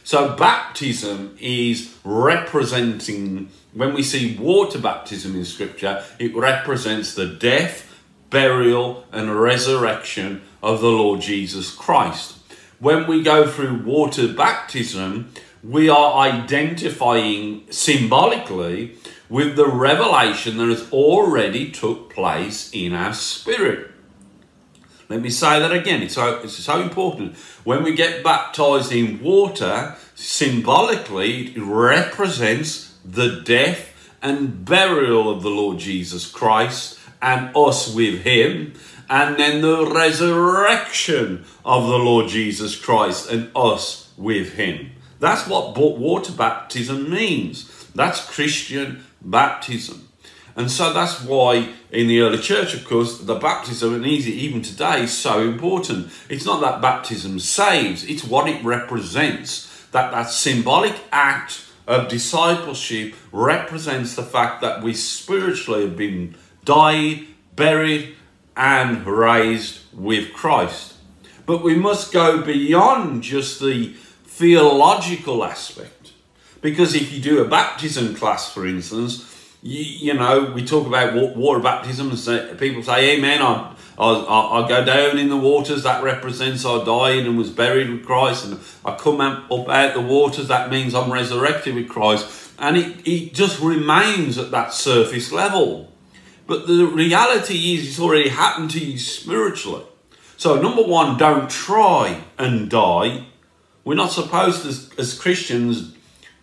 So 0.03 0.37
baptism 0.37 1.37
is 1.41 1.97
representing, 2.05 3.49
when 3.73 3.95
we 3.95 4.03
see 4.03 4.37
water 4.37 4.79
baptism 4.79 5.37
in 5.37 5.45
scripture, 5.45 6.05
it 6.19 6.35
represents 6.35 7.15
the 7.15 7.27
death, 7.27 7.93
burial, 8.31 9.05
and 9.13 9.41
resurrection 9.41 10.43
of 10.63 10.81
the 10.81 10.91
Lord 10.91 11.21
Jesus 11.21 11.73
Christ. 11.73 12.39
When 12.79 13.07
we 13.07 13.23
go 13.23 13.49
through 13.49 13.85
water 13.85 14.33
baptism, 14.33 15.33
we 15.63 15.89
are 15.89 16.19
identifying 16.19 17.65
symbolically 17.71 18.97
with 19.29 19.57
the 19.57 19.67
revelation 19.67 20.59
that 20.59 20.69
has 20.69 20.91
already 20.93 21.71
took 21.71 22.13
place 22.13 22.71
in 22.73 22.93
our 22.95 23.13
spirit. 23.13 23.91
Let 25.09 25.21
me 25.21 25.31
say 25.31 25.61
that 25.61 25.73
again. 25.73 26.03
It's 26.03 26.15
so, 26.15 26.41
it's 26.41 26.57
so 26.57 26.81
important. 26.81 27.37
When 27.65 27.85
we 27.85 27.95
get 27.95 28.25
baptized 28.25 28.93
in 28.93 29.23
water, 29.23 29.95
symbolically, 30.15 31.49
it 31.55 31.63
represents 31.63 32.95
the 33.05 33.41
death 33.45 33.93
and 34.21 34.65
burial 34.65 35.31
of 35.31 35.43
the 35.43 35.51
Lord 35.51 35.79
Jesus 35.79 36.29
Christ 36.31 36.99
and 37.23 37.55
us 37.57 37.95
with 37.95 38.23
him, 38.23 38.75
and 39.09 39.37
then 39.37 39.63
the 39.63 39.87
resurrection 39.87 41.45
of 41.65 41.87
the 41.87 41.99
Lord 41.99 42.29
Jesus 42.29 42.77
Christ 42.79 43.31
and 43.31 43.51
us 43.55 44.13
with 44.17 44.55
him. 44.55 44.91
That's 45.21 45.47
what 45.47 45.79
water 45.79 46.33
baptism 46.33 47.11
means. 47.11 47.87
That's 47.95 48.29
Christian 48.29 49.05
baptism. 49.23 50.06
And 50.57 50.71
so 50.71 50.93
that's 50.93 51.23
why 51.23 51.69
in 51.93 52.09
the 52.09 52.21
early 52.21 52.39
church, 52.39 52.73
of 52.73 52.85
course, 52.87 53.19
the 53.19 53.35
baptism, 53.35 53.95
and 53.95 54.07
even 54.07 54.63
today, 54.63 55.03
is 55.03 55.17
so 55.17 55.43
important. 55.43 56.09
It's 56.31 56.47
not 56.47 56.63
that 56.63 56.81
baptism 56.81 57.39
saves, 57.39 58.05
it's 58.05 58.25
what 58.25 58.49
it 58.49 58.65
represents. 58.65 59.87
That 59.93 60.11
that 60.13 60.31
symbolic 60.31 60.95
act 61.13 61.65
of 61.87 62.09
discipleship 62.09 63.15
represents 63.33 64.17
the 64.17 64.23
fact 64.23 64.61
that 64.63 64.83
we 64.83 64.95
spiritually 64.95 65.83
have 65.83 65.97
been 65.97 66.35
died, 66.65 67.27
buried, 67.55 68.17
and 68.57 69.07
raised 69.07 69.81
with 69.95 70.33
Christ. 70.33 70.95
But 71.45 71.63
we 71.63 71.77
must 71.77 72.13
go 72.13 72.43
beyond 72.43 73.23
just 73.23 73.61
the 73.61 73.95
theological 74.25 75.45
aspect. 75.45 76.13
Because 76.61 76.95
if 76.95 77.13
you 77.13 77.23
do 77.23 77.43
a 77.43 77.49
baptism 77.49 78.15
class, 78.15 78.53
for 78.53 78.67
instance, 78.67 79.23
you, 79.67 80.13
you 80.13 80.15
know, 80.15 80.53
we 80.55 80.65
talk 80.65 80.87
about 80.87 81.15
water 81.37 81.61
baptism 81.61 82.11
and 82.11 82.19
say, 82.19 82.55
people 82.59 82.83
say, 82.83 83.17
Amen, 83.17 83.43
I, 83.43 83.75
I, 83.99 84.63
I, 84.63 84.69
go 84.69 84.85
down 84.85 85.19
in 85.19 85.29
the 85.29 85.37
waters, 85.37 85.83
that 85.83 86.05
represents 86.05 86.65
I 86.65 86.85
died 86.85 87.27
and 87.27 87.37
was 87.37 87.51
buried 87.51 87.91
with 87.91 88.05
Christ, 88.05 88.45
and 88.45 88.61
I 88.85 88.97
come 88.97 89.21
up 89.21 89.51
out 89.51 89.95
the 89.95 90.01
waters, 90.01 90.49
that 90.49 90.71
means 90.71 90.95
I'm 90.95 91.13
resurrected 91.13 91.75
with 91.75 91.89
Christ. 91.89 92.53
And 92.59 92.77
it, 92.77 93.07
it 93.07 93.35
just 93.35 93.61
remains 93.61 94.39
at 94.39 94.51
that 94.53 94.73
surface 94.73 95.33
level. 95.33 95.93
But 96.47 96.69
the 96.69 96.87
reality 96.87 97.75
is, 97.75 97.89
it's 97.89 98.01
already 98.01 98.29
happened 98.29 98.71
to 98.73 98.79
you 98.79 98.99
spiritually. 98.99 99.85
So, 100.37 100.61
number 100.61 100.83
one, 100.83 101.19
don't 101.19 101.51
try 101.51 102.23
and 102.39 102.71
die. 102.71 103.27
We're 103.85 103.95
not 103.95 104.13
supposed 104.13 104.63
to, 104.63 105.01
as 105.01 105.19
Christians, 105.19 105.96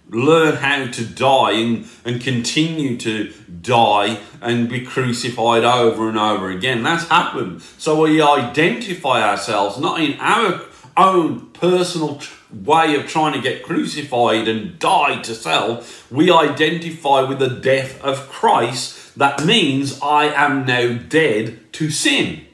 learn 0.09 0.55
how 0.55 0.87
to 0.87 1.05
die 1.05 1.51
and, 1.53 1.87
and 2.05 2.21
continue 2.21 2.97
to 2.97 3.33
die 3.61 4.19
and 4.41 4.69
be 4.69 4.81
crucified 4.85 5.63
over 5.63 6.09
and 6.09 6.17
over 6.17 6.49
again. 6.49 6.83
That's 6.83 7.07
happened. 7.07 7.61
So 7.77 8.03
we 8.03 8.21
identify 8.21 9.27
ourselves 9.27 9.79
not 9.79 10.01
in 10.01 10.19
our 10.19 10.61
own 10.95 11.47
personal 11.51 12.21
way 12.51 12.95
of 12.95 13.07
trying 13.07 13.33
to 13.33 13.41
get 13.41 13.63
crucified 13.63 14.47
and 14.47 14.77
die 14.77 15.21
to 15.21 15.33
self. 15.33 16.11
We 16.11 16.31
identify 16.31 17.21
with 17.21 17.39
the 17.39 17.49
death 17.49 18.01
of 18.03 18.29
Christ. 18.29 19.17
That 19.17 19.43
means 19.45 19.99
I 20.01 20.25
am 20.25 20.65
now 20.65 20.93
dead 20.93 21.73
to 21.73 21.89
sin. 21.89 22.45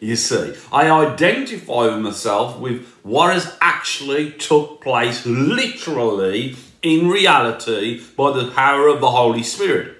You 0.00 0.16
see, 0.16 0.54
I 0.70 0.90
identify 0.90 1.96
myself 1.96 2.58
with 2.58 2.86
what 3.02 3.32
has 3.32 3.56
actually 3.60 4.32
took 4.32 4.82
place 4.82 5.24
literally 5.24 6.56
in 6.84 7.08
reality 7.08 8.00
by 8.16 8.30
the 8.30 8.50
power 8.52 8.88
of 8.88 9.00
the 9.00 9.10
Holy 9.10 9.42
Spirit. 9.42 9.96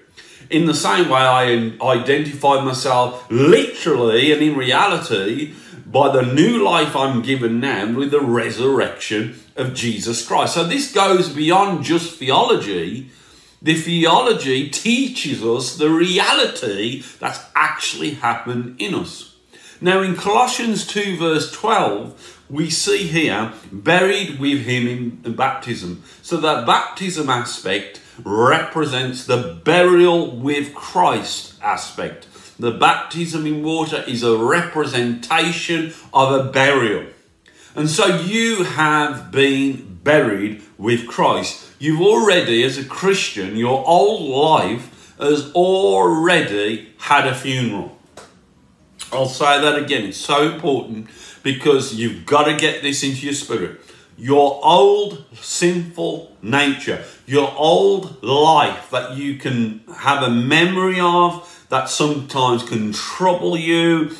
In 0.50 0.66
the 0.66 0.74
same 0.74 1.08
way, 1.08 1.20
I 1.20 1.72
identify 1.82 2.62
myself 2.62 3.26
literally 3.30 4.30
and 4.30 4.42
in 4.42 4.56
reality 4.56 5.54
by 5.86 6.12
the 6.12 6.22
new 6.22 6.62
life 6.62 6.94
I'm 6.94 7.22
given 7.22 7.60
now 7.60 7.90
with 7.92 8.10
the 8.10 8.20
resurrection 8.20 9.40
of 9.56 9.72
Jesus 9.72 10.26
Christ. 10.26 10.54
So 10.54 10.64
this 10.64 10.92
goes 10.92 11.30
beyond 11.30 11.84
just 11.84 12.18
theology. 12.18 13.10
The 13.62 13.74
theology 13.74 14.68
teaches 14.68 15.42
us 15.42 15.76
the 15.76 15.88
reality 15.88 17.02
that's 17.18 17.40
actually 17.54 18.10
happened 18.10 18.76
in 18.78 18.94
us. 18.94 19.36
Now, 19.80 20.02
in 20.02 20.16
Colossians 20.16 20.86
2, 20.86 21.16
verse 21.16 21.50
12, 21.52 22.33
we 22.54 22.70
see 22.70 23.06
here 23.08 23.52
buried 23.72 24.38
with 24.38 24.60
him 24.60 25.20
in 25.24 25.34
baptism. 25.34 26.04
So 26.22 26.36
that 26.38 26.66
baptism 26.66 27.28
aspect 27.28 28.00
represents 28.22 29.26
the 29.26 29.60
burial 29.64 30.30
with 30.36 30.72
Christ 30.72 31.54
aspect. 31.60 32.28
The 32.58 32.70
baptism 32.70 33.44
in 33.46 33.64
water 33.64 34.04
is 34.06 34.22
a 34.22 34.36
representation 34.36 35.92
of 36.12 36.32
a 36.32 36.50
burial. 36.52 37.06
And 37.74 37.90
so 37.90 38.06
you 38.06 38.62
have 38.62 39.32
been 39.32 39.98
buried 40.04 40.62
with 40.78 41.08
Christ. 41.08 41.72
You've 41.80 42.02
already, 42.02 42.62
as 42.62 42.78
a 42.78 42.84
Christian, 42.84 43.56
your 43.56 43.84
old 43.84 44.30
life 44.30 45.16
has 45.18 45.52
already 45.54 46.90
had 46.98 47.26
a 47.26 47.34
funeral. 47.34 47.98
I'll 49.12 49.26
say 49.26 49.60
that 49.60 49.76
again. 49.76 50.04
It's 50.04 50.18
so 50.18 50.52
important 50.52 51.08
because 51.44 51.94
you've 51.94 52.26
got 52.26 52.44
to 52.44 52.56
get 52.56 52.82
this 52.82 53.04
into 53.04 53.26
your 53.26 53.34
spirit. 53.34 53.80
Your 54.16 54.60
old 54.64 55.24
sinful 55.34 56.36
nature, 56.42 57.04
your 57.26 57.52
old 57.56 58.22
life 58.22 58.90
that 58.90 59.16
you 59.16 59.36
can 59.36 59.84
have 59.98 60.22
a 60.22 60.30
memory 60.30 60.98
of, 60.98 61.66
that 61.68 61.88
sometimes 61.88 62.62
can 62.62 62.92
trouble 62.92 63.56
you, 63.56 64.10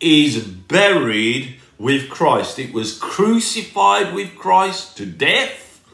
is 0.00 0.44
buried 0.44 1.56
with 1.78 2.10
Christ. 2.10 2.58
It 2.58 2.72
was 2.72 2.98
crucified 2.98 4.14
with 4.14 4.36
Christ 4.36 4.96
to 4.96 5.06
death, 5.06 5.84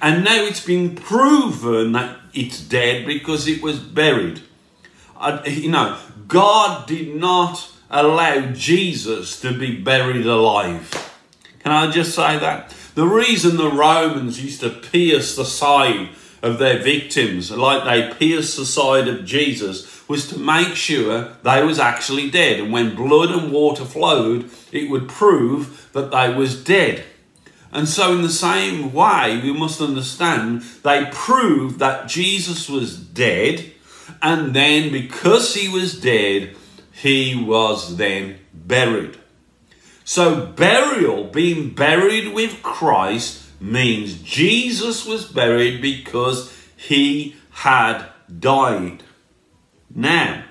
and 0.00 0.22
now 0.22 0.44
it's 0.44 0.64
been 0.64 0.94
proven 0.94 1.92
that 1.92 2.18
it's 2.32 2.60
dead 2.60 3.06
because 3.06 3.48
it 3.48 3.62
was 3.62 3.80
buried. 3.80 4.42
Uh, 5.16 5.40
you 5.46 5.70
know, 5.70 5.98
God 6.28 6.86
did 6.86 7.16
not 7.16 7.72
allow 7.90 8.52
Jesus 8.52 9.40
to 9.40 9.56
be 9.56 9.76
buried 9.76 10.26
alive. 10.26 11.12
Can 11.60 11.72
I 11.72 11.90
just 11.90 12.14
say 12.14 12.38
that? 12.38 12.74
The 12.94 13.06
reason 13.06 13.56
the 13.56 13.70
Romans 13.70 14.42
used 14.42 14.60
to 14.60 14.70
pierce 14.70 15.36
the 15.36 15.44
side 15.44 16.10
of 16.42 16.58
their 16.58 16.82
victims, 16.82 17.50
like 17.50 17.84
they 17.84 18.14
pierced 18.14 18.56
the 18.56 18.66
side 18.66 19.08
of 19.08 19.24
Jesus, 19.24 20.08
was 20.08 20.28
to 20.28 20.38
make 20.38 20.74
sure 20.74 21.36
they 21.42 21.62
was 21.62 21.78
actually 21.78 22.30
dead. 22.30 22.60
And 22.60 22.72
when 22.72 22.94
blood 22.94 23.30
and 23.30 23.52
water 23.52 23.84
flowed, 23.84 24.50
it 24.72 24.88
would 24.88 25.08
prove 25.08 25.90
that 25.92 26.10
they 26.10 26.32
was 26.32 26.62
dead. 26.62 27.04
And 27.72 27.88
so 27.88 28.14
in 28.14 28.22
the 28.22 28.30
same 28.30 28.92
way, 28.92 29.40
we 29.42 29.52
must 29.52 29.80
understand 29.80 30.62
they 30.82 31.08
proved 31.12 31.78
that 31.80 32.08
Jesus 32.08 32.68
was 32.68 32.96
dead. 32.96 33.72
And 34.22 34.54
then 34.54 34.90
because 34.90 35.54
he 35.54 35.68
was 35.68 36.00
dead, 36.00 36.56
he 37.00 37.34
was 37.36 37.96
then 37.96 38.38
buried. 38.52 39.16
So, 40.04 40.46
burial, 40.46 41.24
being 41.24 41.70
buried 41.70 42.32
with 42.32 42.62
Christ, 42.62 43.44
means 43.60 44.22
Jesus 44.22 45.04
was 45.06 45.24
buried 45.24 45.82
because 45.82 46.52
he 46.76 47.36
had 47.50 48.06
died. 48.38 49.02
Now, 49.94 50.44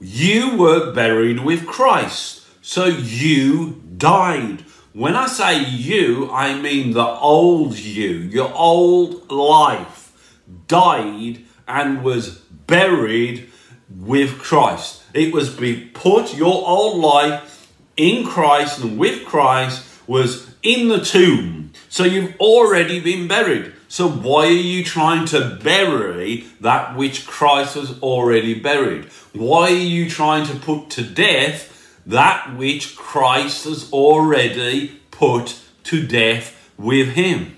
you 0.00 0.56
were 0.56 0.92
buried 0.92 1.40
with 1.40 1.66
Christ, 1.66 2.46
so 2.60 2.86
you 2.86 3.82
died. 3.96 4.62
When 4.92 5.16
I 5.16 5.26
say 5.26 5.64
you, 5.64 6.30
I 6.30 6.58
mean 6.58 6.92
the 6.92 7.06
old 7.06 7.78
you, 7.78 8.08
your 8.08 8.52
old 8.54 9.30
life 9.30 10.38
died 10.66 11.44
and 11.66 12.02
was 12.02 12.38
buried 12.66 13.50
with 13.88 14.38
Christ. 14.38 15.01
It 15.14 15.32
was 15.32 15.50
be 15.50 15.90
put 15.92 16.34
your 16.34 16.66
old 16.66 17.00
life 17.00 17.70
in 17.96 18.26
Christ 18.26 18.82
and 18.82 18.98
with 18.98 19.24
Christ 19.24 19.86
was 20.06 20.54
in 20.62 20.88
the 20.88 21.00
tomb. 21.00 21.72
So 21.88 22.04
you've 22.04 22.36
already 22.40 23.00
been 23.00 23.28
buried. 23.28 23.72
So 23.88 24.08
why 24.08 24.46
are 24.46 24.50
you 24.50 24.82
trying 24.82 25.26
to 25.26 25.58
bury 25.62 26.46
that 26.60 26.96
which 26.96 27.26
Christ 27.26 27.74
has 27.74 28.00
already 28.00 28.58
buried? 28.58 29.04
Why 29.34 29.70
are 29.70 29.70
you 29.70 30.08
trying 30.08 30.46
to 30.46 30.56
put 30.56 30.88
to 30.90 31.02
death 31.02 32.00
that 32.06 32.56
which 32.56 32.96
Christ 32.96 33.64
has 33.64 33.92
already 33.92 35.00
put 35.10 35.60
to 35.84 36.06
death 36.06 36.70
with 36.78 37.08
him? 37.08 37.56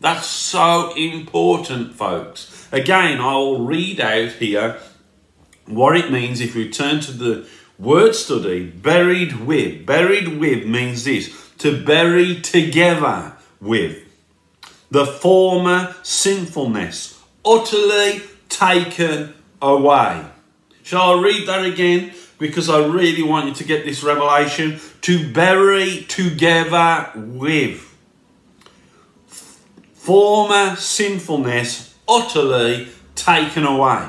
That's 0.00 0.26
so 0.26 0.94
important, 0.94 1.94
folks. 1.94 2.68
Again, 2.72 3.20
I'll 3.20 3.58
read 3.58 4.00
out 4.00 4.32
here 4.32 4.78
what 5.66 5.96
it 5.96 6.10
means 6.10 6.40
if 6.40 6.54
we 6.54 6.70
turn 6.70 7.00
to 7.00 7.12
the 7.12 7.48
word 7.78 8.14
study, 8.14 8.66
buried 8.66 9.40
with. 9.40 9.86
Buried 9.86 10.38
with 10.38 10.66
means 10.66 11.04
this 11.04 11.52
to 11.58 11.84
bury 11.84 12.40
together 12.40 13.32
with. 13.60 14.02
The 14.90 15.06
former 15.06 15.94
sinfulness, 16.02 17.22
utterly 17.44 18.22
taken 18.48 19.34
away. 19.60 20.24
Shall 20.82 21.18
I 21.18 21.22
read 21.22 21.48
that 21.48 21.64
again? 21.64 22.12
because 22.38 22.68
I 22.68 22.84
really 22.84 23.22
want 23.22 23.46
you 23.48 23.54
to 23.54 23.64
get 23.64 23.84
this 23.84 24.02
revelation 24.02 24.80
to 25.02 25.32
bury 25.32 26.04
together 26.08 27.10
with 27.14 27.82
former 29.94 30.76
sinfulness 30.76 31.94
utterly 32.08 32.88
taken 33.14 33.64
away. 33.64 34.08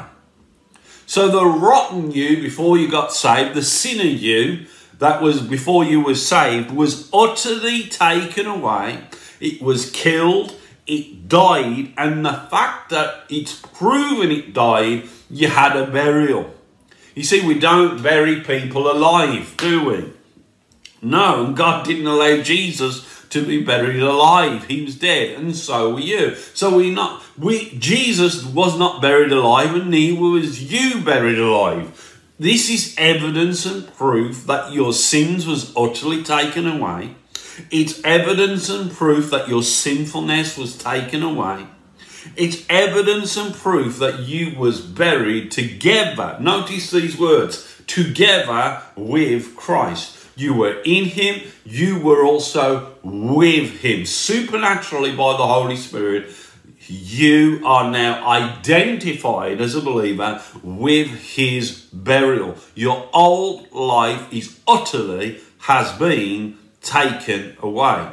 So 1.07 1.29
the 1.29 1.45
rotten 1.45 2.11
you 2.11 2.41
before 2.41 2.77
you 2.77 2.91
got 2.91 3.13
saved, 3.13 3.55
the 3.55 3.63
sinner 3.63 4.03
you 4.03 4.65
that 4.99 5.21
was 5.21 5.41
before 5.41 5.85
you 5.85 6.01
were 6.01 6.15
saved 6.15 6.69
was 6.69 7.09
utterly 7.13 7.83
taken 7.83 8.45
away. 8.45 9.05
It 9.39 9.61
was 9.61 9.89
killed, 9.89 10.53
it 10.85 11.29
died, 11.29 11.93
and 11.97 12.25
the 12.25 12.33
fact 12.51 12.89
that 12.89 13.23
it's 13.29 13.55
proven 13.55 14.31
it 14.31 14.53
died, 14.53 15.07
you 15.29 15.47
had 15.47 15.77
a 15.77 15.87
burial. 15.87 16.53
You 17.15 17.23
see, 17.23 17.45
we 17.47 17.57
don't 17.57 18.03
bury 18.03 18.41
people 18.41 18.91
alive, 18.91 19.55
do 19.55 19.85
we? 19.85 20.13
No, 21.01 21.53
God 21.53 21.85
didn't 21.85 22.07
allow 22.07 22.41
Jesus 22.41 23.16
to 23.29 23.45
be 23.45 23.63
buried 23.63 24.01
alive. 24.01 24.65
He 24.65 24.83
was 24.83 24.95
dead, 24.95 25.37
and 25.37 25.55
so 25.55 25.93
were 25.93 25.99
you. 25.99 26.35
So 26.35 26.77
we 26.77 26.89
not 26.93 27.23
we 27.37 27.69
Jesus 27.77 28.45
was 28.45 28.77
not 28.77 29.01
buried 29.01 29.31
alive, 29.31 29.75
and 29.75 29.89
neither 29.91 30.19
was 30.19 30.71
you 30.71 31.01
buried 31.01 31.39
alive. 31.39 32.19
This 32.39 32.69
is 32.69 32.93
evidence 32.97 33.65
and 33.65 33.91
proof 33.95 34.45
that 34.45 34.71
your 34.71 34.93
sins 34.93 35.47
was 35.47 35.73
utterly 35.75 36.23
taken 36.23 36.67
away. 36.67 37.15
It's 37.71 37.99
evidence 38.03 38.69
and 38.69 38.91
proof 38.91 39.31
that 39.31 39.49
your 39.49 39.63
sinfulness 39.63 40.57
was 40.57 40.77
taken 40.77 41.23
away. 41.23 41.65
It's 42.35 42.63
evidence 42.69 43.37
and 43.37 43.53
proof 43.53 43.97
that 43.99 44.19
you 44.19 44.57
was 44.57 44.81
buried 44.81 45.49
together. 45.49 46.37
Notice 46.39 46.91
these 46.91 47.17
words, 47.17 47.81
together 47.87 48.83
with 48.95 49.55
Christ. 49.55 50.16
You 50.37 50.53
were 50.53 50.81
in 50.85 51.05
him, 51.05 51.41
you 51.65 51.99
were 51.99 52.23
also 52.23 52.93
with 53.01 53.81
him. 53.81 54.05
Supernaturally 54.05 55.11
by 55.11 55.35
the 55.35 55.47
Holy 55.47 55.75
Spirit, 55.75 56.29
you 56.87 57.61
are 57.65 57.89
now 57.89 58.25
identified 58.27 59.59
as 59.59 59.73
a 59.73 59.81
believer 59.81 60.41
with 60.63 61.07
his 61.35 61.71
burial. 61.91 62.55
Your 62.75 63.09
old 63.13 63.71
life 63.71 64.31
is 64.31 64.59
utterly 64.67 65.39
has 65.61 65.91
been 65.97 66.57
taken 66.81 67.57
away. 67.59 68.07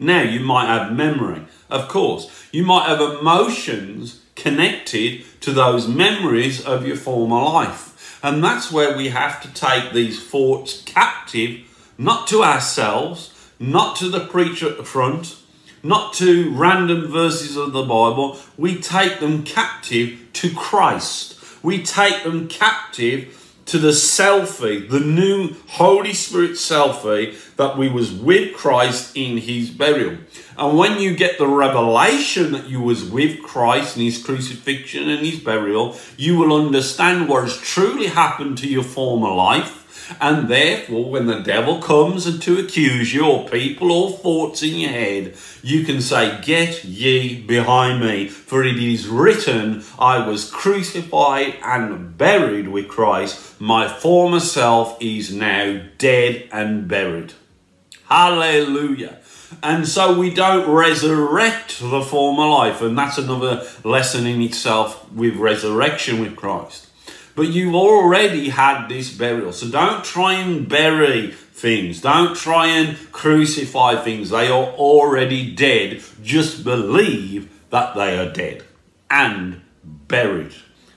Now, 0.00 0.22
you 0.22 0.40
might 0.40 0.66
have 0.66 0.92
memory, 0.92 1.42
of 1.70 1.88
course. 1.88 2.28
You 2.52 2.64
might 2.64 2.88
have 2.88 3.00
emotions 3.00 4.20
connected 4.34 5.24
to 5.40 5.52
those 5.52 5.88
memories 5.88 6.62
of 6.62 6.86
your 6.86 6.96
former 6.96 7.40
life. 7.40 7.95
And 8.26 8.42
that's 8.42 8.72
where 8.72 8.96
we 8.96 9.10
have 9.10 9.40
to 9.42 9.54
take 9.54 9.92
these 9.92 10.20
thoughts 10.20 10.82
captive, 10.82 11.60
not 11.96 12.26
to 12.26 12.42
ourselves, 12.42 13.32
not 13.60 13.94
to 13.98 14.08
the 14.08 14.26
preacher 14.26 14.68
at 14.68 14.78
the 14.78 14.82
front, 14.82 15.36
not 15.84 16.12
to 16.14 16.50
random 16.50 17.06
verses 17.06 17.56
of 17.56 17.72
the 17.72 17.84
Bible. 17.84 18.36
We 18.58 18.80
take 18.80 19.20
them 19.20 19.44
captive 19.44 20.18
to 20.32 20.52
Christ. 20.52 21.38
We 21.62 21.84
take 21.84 22.24
them 22.24 22.48
captive 22.48 23.45
to 23.66 23.78
the 23.78 23.90
selfie, 23.90 24.88
the 24.88 25.00
new 25.00 25.54
Holy 25.68 26.14
Spirit 26.14 26.52
selfie 26.52 27.36
that 27.56 27.76
we 27.76 27.88
was 27.88 28.12
with 28.12 28.54
Christ 28.54 29.16
in 29.16 29.38
his 29.38 29.70
burial. 29.70 30.18
And 30.56 30.78
when 30.78 31.00
you 31.00 31.16
get 31.16 31.38
the 31.38 31.48
revelation 31.48 32.52
that 32.52 32.68
you 32.68 32.80
was 32.80 33.04
with 33.04 33.42
Christ 33.42 33.96
in 33.96 34.04
his 34.04 34.22
crucifixion 34.22 35.08
and 35.08 35.26
his 35.26 35.40
burial, 35.40 35.96
you 36.16 36.38
will 36.38 36.64
understand 36.64 37.28
what 37.28 37.44
has 37.44 37.56
truly 37.58 38.06
happened 38.06 38.58
to 38.58 38.68
your 38.68 38.84
former 38.84 39.34
life 39.34 39.85
and 40.20 40.48
therefore, 40.48 41.10
when 41.10 41.26
the 41.26 41.40
devil 41.40 41.80
comes 41.80 42.26
and 42.26 42.40
to 42.42 42.58
accuse 42.58 43.12
you, 43.12 43.26
or 43.26 43.48
people 43.48 43.90
or 43.90 44.10
thoughts 44.10 44.62
in 44.62 44.76
your 44.76 44.90
head, 44.90 45.34
you 45.62 45.84
can 45.84 46.00
say, 46.00 46.40
Get 46.42 46.84
ye 46.84 47.40
behind 47.40 48.00
me, 48.00 48.28
for 48.28 48.64
it 48.64 48.76
is 48.76 49.08
written, 49.08 49.84
I 49.98 50.26
was 50.26 50.50
crucified 50.50 51.56
and 51.62 52.16
buried 52.16 52.68
with 52.68 52.88
Christ. 52.88 53.60
My 53.60 53.88
former 53.88 54.40
self 54.40 54.96
is 55.00 55.32
now 55.32 55.82
dead 55.98 56.48
and 56.52 56.86
buried. 56.86 57.34
Hallelujah. 58.08 59.18
And 59.62 59.86
so 59.86 60.18
we 60.18 60.32
don't 60.32 60.68
resurrect 60.70 61.80
the 61.80 62.02
former 62.02 62.46
life. 62.46 62.80
And 62.82 62.96
that's 62.96 63.18
another 63.18 63.66
lesson 63.84 64.26
in 64.26 64.40
itself 64.42 65.10
with 65.12 65.36
resurrection 65.36 66.20
with 66.20 66.36
Christ. 66.36 66.85
But 67.36 67.48
you've 67.48 67.74
already 67.74 68.48
had 68.48 68.88
this 68.88 69.16
burial. 69.16 69.52
So 69.52 69.68
don't 69.68 70.02
try 70.02 70.34
and 70.34 70.66
bury 70.68 71.30
things. 71.30 72.00
Don't 72.00 72.34
try 72.34 72.66
and 72.66 72.96
crucify 73.12 74.02
things. 74.02 74.30
They 74.30 74.48
are 74.48 74.64
already 74.64 75.54
dead. 75.54 76.02
Just 76.22 76.64
believe 76.64 77.50
that 77.70 77.94
they 77.94 78.18
are 78.18 78.32
dead 78.32 78.64
and 79.10 79.60
buried. 79.84 80.54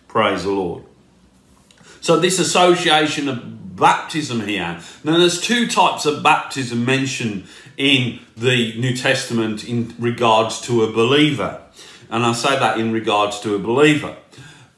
Praise 0.07 0.43
the 0.43 0.51
Lord. 0.51 0.85
So 2.01 2.17
this 2.19 2.39
association 2.39 3.27
of 3.27 3.75
baptism 3.75 4.41
here. 4.41 4.79
Now 5.03 5.17
there's 5.17 5.41
two 5.41 5.67
types 5.67 6.05
of 6.05 6.23
baptism 6.23 6.85
mentioned 6.85 7.47
in 7.77 8.19
the 8.35 8.79
New 8.79 8.95
Testament 8.95 9.63
in 9.63 9.93
regards 9.99 10.61
to 10.61 10.83
a 10.83 10.91
believer. 10.91 11.61
And 12.09 12.25
I 12.25 12.33
say 12.33 12.57
that 12.57 12.79
in 12.79 12.91
regards 12.91 13.39
to 13.41 13.55
a 13.55 13.59
believer. 13.59 14.15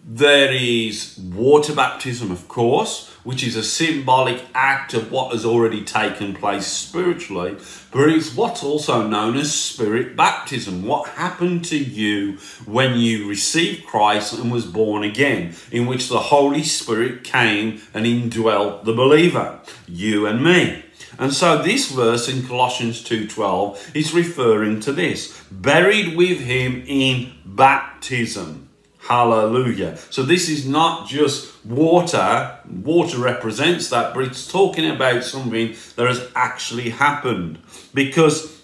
There 0.04 0.52
is 0.52 1.20
water 1.20 1.76
baptism, 1.76 2.32
of 2.32 2.48
course, 2.48 3.10
which 3.24 3.44
is 3.44 3.56
a 3.56 3.64
symbolic 3.64 4.44
act 4.56 4.96
of 4.96 5.12
what 5.12 5.32
has 5.32 5.46
already 5.46 5.84
taken 5.84 6.34
place 6.34 6.66
spiritually, 6.66 7.56
but 7.92 8.10
it's 8.10 8.36
what's 8.36 8.64
also 8.64 9.08
known 9.08 9.38
as 9.38 9.54
spirit 9.54 10.16
baptism. 10.16 10.88
What 10.88 11.08
happened 11.10 11.66
to 11.66 11.78
you 11.78 12.38
when 12.66 12.98
you 12.98 13.30
received 13.30 13.86
Christ 13.86 14.34
and 14.34 14.52
was 14.52 14.66
born 14.66 15.04
again, 15.04 15.54
in 15.72 15.86
which 15.86 16.10
the 16.10 16.20
Holy 16.20 16.64
Spirit 16.64 17.24
came 17.24 17.80
and 17.94 18.08
indwelt 18.08 18.86
the 18.86 18.94
believer, 18.94 19.60
you 19.88 20.26
and 20.26 20.44
me. 20.44 20.84
And 21.20 21.32
so 21.32 21.62
this 21.62 21.92
verse 21.92 22.28
in 22.28 22.48
Colossians 22.48 23.04
2:12 23.04 23.78
is 23.94 24.16
referring 24.16 24.80
to 24.80 24.92
this, 24.92 25.40
buried 25.52 26.16
with 26.18 26.40
him 26.40 26.84
in 26.88 27.34
baptism. 27.46 28.70
Hallelujah. 29.02 29.98
So 30.10 30.22
this 30.24 30.48
is 30.48 30.68
not 30.68 31.08
just 31.08 31.66
water. 31.66 32.60
Water 32.70 33.18
represents 33.18 33.90
that, 33.90 34.14
but 34.14 34.24
it's 34.26 34.50
talking 34.50 34.90
about 34.90 35.24
something 35.24 35.76
that 35.96 36.08
has 36.08 36.30
actually 36.36 36.92
happened. 36.92 37.60
Because 37.94 38.62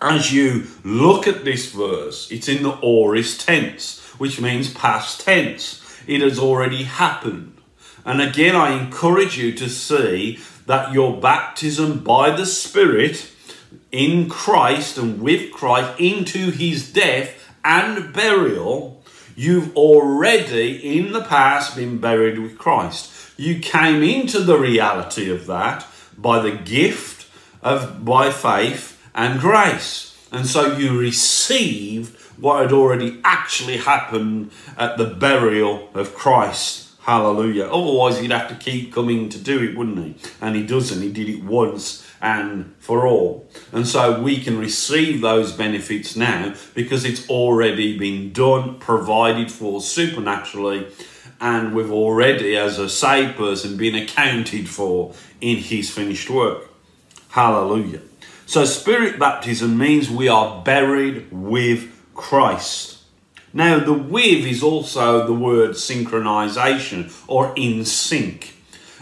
as 0.00 0.32
you 0.32 0.66
look 0.84 1.28
at 1.28 1.44
this 1.44 1.70
verse, 1.70 2.30
it's 2.30 2.48
in 2.48 2.62
the 2.62 2.78
aorist 2.82 3.42
tense, 3.42 4.00
which 4.18 4.40
means 4.40 4.72
past 4.72 5.20
tense. 5.20 5.80
It 6.06 6.22
has 6.22 6.38
already 6.38 6.84
happened. 6.84 7.58
And 8.04 8.20
again, 8.20 8.56
I 8.56 8.72
encourage 8.72 9.38
you 9.38 9.52
to 9.52 9.68
see 9.68 10.40
that 10.66 10.92
your 10.92 11.20
baptism 11.20 12.02
by 12.02 12.30
the 12.30 12.46
Spirit 12.46 13.30
in 13.92 14.28
Christ 14.28 14.96
and 14.96 15.20
with 15.20 15.52
Christ 15.52 16.00
into 16.00 16.50
his 16.50 16.90
death 16.90 17.38
and 17.64 18.12
burial 18.12 19.01
You've 19.34 19.76
already 19.76 20.98
in 20.98 21.12
the 21.12 21.22
past 21.22 21.76
been 21.76 21.98
buried 21.98 22.38
with 22.38 22.58
Christ. 22.58 23.10
You 23.36 23.58
came 23.60 24.02
into 24.02 24.40
the 24.40 24.58
reality 24.58 25.30
of 25.30 25.46
that 25.46 25.86
by 26.16 26.40
the 26.40 26.52
gift 26.52 27.28
of 27.62 28.04
by 28.04 28.30
faith 28.30 29.00
and 29.14 29.40
grace. 29.40 30.16
And 30.30 30.46
so 30.46 30.76
you 30.76 30.98
received 30.98 32.16
what 32.38 32.62
had 32.62 32.72
already 32.72 33.20
actually 33.24 33.76
happened 33.76 34.50
at 34.76 34.98
the 34.98 35.06
burial 35.06 35.90
of 35.94 36.14
Christ. 36.14 36.90
Hallelujah. 37.00 37.64
Otherwise, 37.64 38.20
he'd 38.20 38.30
have 38.30 38.48
to 38.48 38.54
keep 38.54 38.92
coming 38.92 39.28
to 39.28 39.38
do 39.38 39.60
it, 39.62 39.76
wouldn't 39.76 39.98
he? 39.98 40.16
And 40.40 40.54
he 40.54 40.64
doesn't. 40.64 41.02
He 41.02 41.12
did 41.12 41.28
it 41.28 41.42
once 41.42 42.08
and 42.22 42.72
for 42.78 43.06
all. 43.06 43.50
And 43.72 43.86
so 43.86 44.22
we 44.22 44.40
can 44.40 44.56
receive 44.56 45.20
those 45.20 45.52
benefits 45.52 46.14
now 46.16 46.54
because 46.72 47.04
it's 47.04 47.28
already 47.28 47.98
been 47.98 48.32
done, 48.32 48.78
provided 48.78 49.50
for 49.50 49.82
supernaturally, 49.82 50.86
and 51.40 51.74
we've 51.74 51.90
already, 51.90 52.56
as 52.56 52.78
a 52.78 52.88
saved 52.88 53.36
person, 53.36 53.76
been 53.76 53.96
accounted 53.96 54.68
for 54.68 55.12
in 55.40 55.56
his 55.56 55.90
finished 55.90 56.30
work. 56.30 56.70
Hallelujah. 57.30 58.00
So, 58.46 58.64
spirit 58.64 59.18
baptism 59.18 59.76
means 59.76 60.08
we 60.08 60.28
are 60.28 60.62
buried 60.62 61.32
with 61.32 61.90
Christ. 62.14 63.02
Now, 63.52 63.80
the 63.80 63.92
with 63.92 64.46
is 64.46 64.62
also 64.62 65.26
the 65.26 65.32
word 65.32 65.70
synchronization 65.70 67.12
or 67.26 67.52
in 67.56 67.84
sync. 67.84 68.54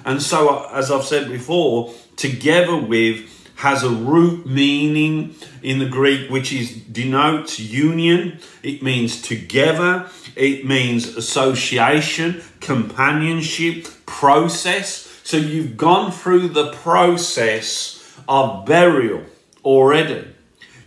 And 0.05 0.23
so, 0.23 0.67
as 0.73 0.91
I've 0.91 1.05
said 1.05 1.29
before, 1.29 1.93
together 2.21 2.77
with 2.77 3.27
has 3.57 3.83
a 3.83 3.91
root 3.91 4.47
meaning 4.47 5.35
in 5.63 5.79
the 5.79 5.89
Greek 5.89 6.31
which 6.31 6.53
is 6.53 6.75
denotes 6.75 7.59
union. 7.59 8.39
It 8.63 8.83
means 8.83 9.21
together. 9.21 10.09
It 10.35 10.65
means 10.65 11.17
association, 11.17 12.43
companionship, 12.61 13.87
process. 14.07 15.21
So 15.25 15.37
you've 15.37 15.77
gone 15.77 16.11
through 16.11 16.49
the 16.49 16.73
process 16.73 18.19
of 18.29 18.65
burial 18.65 19.25
already. 19.65 20.27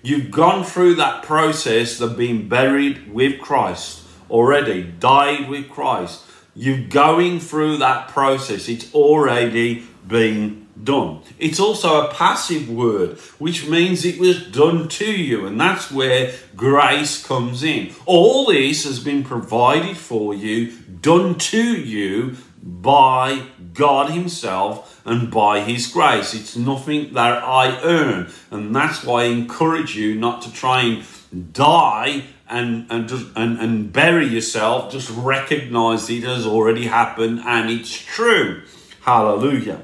You've 0.01 0.31
gone 0.31 0.63
through 0.63 0.95
that 0.95 1.23
process 1.23 2.01
of 2.01 2.17
being 2.17 2.49
buried 2.49 3.13
with 3.13 3.39
Christ 3.39 4.01
already, 4.29 4.83
died 4.83 5.47
with 5.47 5.69
Christ. 5.69 6.23
You're 6.55 6.87
going 6.87 7.39
through 7.39 7.77
that 7.77 8.09
process. 8.09 8.67
It's 8.67 8.93
already 8.93 9.83
been 10.07 10.62
done. 10.81 11.21
It's 11.39 11.59
also 11.59 12.01
a 12.01 12.13
passive 12.13 12.69
word, 12.69 13.19
which 13.37 13.67
means 13.67 14.05
it 14.05 14.19
was 14.19 14.45
done 14.47 14.87
to 14.89 15.11
you, 15.11 15.45
and 15.45 15.59
that's 15.59 15.91
where 15.91 16.33
grace 16.55 17.25
comes 17.25 17.63
in. 17.63 17.93
All 18.05 18.45
this 18.47 18.83
has 18.85 18.99
been 18.99 19.23
provided 19.23 19.97
for 19.97 20.33
you, 20.33 20.71
done 21.01 21.35
to 21.35 21.75
you 21.79 22.37
by 22.61 23.43
God 23.73 24.11
Himself 24.11 25.01
and 25.05 25.29
by 25.29 25.61
His 25.61 25.87
grace. 25.87 26.33
It's 26.33 26.55
nothing 26.55 27.13
that 27.13 27.43
I 27.43 27.79
earn, 27.83 28.31
and 28.51 28.75
that's 28.75 29.03
why 29.03 29.23
I 29.23 29.25
encourage 29.25 29.95
you 29.95 30.15
not 30.15 30.41
to 30.43 30.53
try 30.53 30.81
and 30.81 31.53
die 31.53 32.23
and 32.49 32.85
and 32.89 33.07
just 33.07 33.27
and, 33.35 33.59
and 33.59 33.91
bury 33.91 34.27
yourself. 34.27 34.91
Just 34.91 35.09
recognize 35.11 36.09
it 36.09 36.23
has 36.23 36.45
already 36.45 36.85
happened 36.85 37.41
and 37.45 37.69
it's 37.69 37.91
true. 37.91 38.63
Hallelujah. 39.01 39.81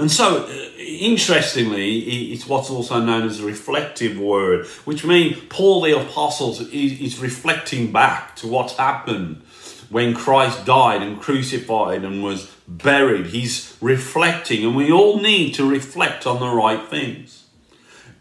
And 0.00 0.10
so, 0.10 0.44
uh, 0.44 0.68
interestingly, 0.78 2.32
it's 2.32 2.46
what's 2.46 2.70
also 2.70 3.00
known 3.00 3.26
as 3.26 3.40
a 3.40 3.46
reflective 3.46 4.18
word, 4.18 4.66
which 4.84 5.04
means 5.04 5.38
Paul 5.48 5.82
the 5.82 6.00
Apostle 6.00 6.56
is 6.72 7.18
reflecting 7.18 7.92
back 7.92 8.34
to 8.36 8.48
what's 8.48 8.76
happened 8.76 9.42
when 9.90 10.14
Christ 10.14 10.64
died 10.64 11.02
and 11.02 11.20
crucified 11.20 12.04
and 12.04 12.22
was 12.22 12.50
buried. 12.66 13.26
He's 13.26 13.76
reflecting, 13.80 14.64
and 14.64 14.74
we 14.74 14.90
all 14.90 15.20
need 15.20 15.54
to 15.54 15.68
reflect 15.68 16.26
on 16.26 16.40
the 16.40 16.48
right 16.48 16.88
things 16.88 17.40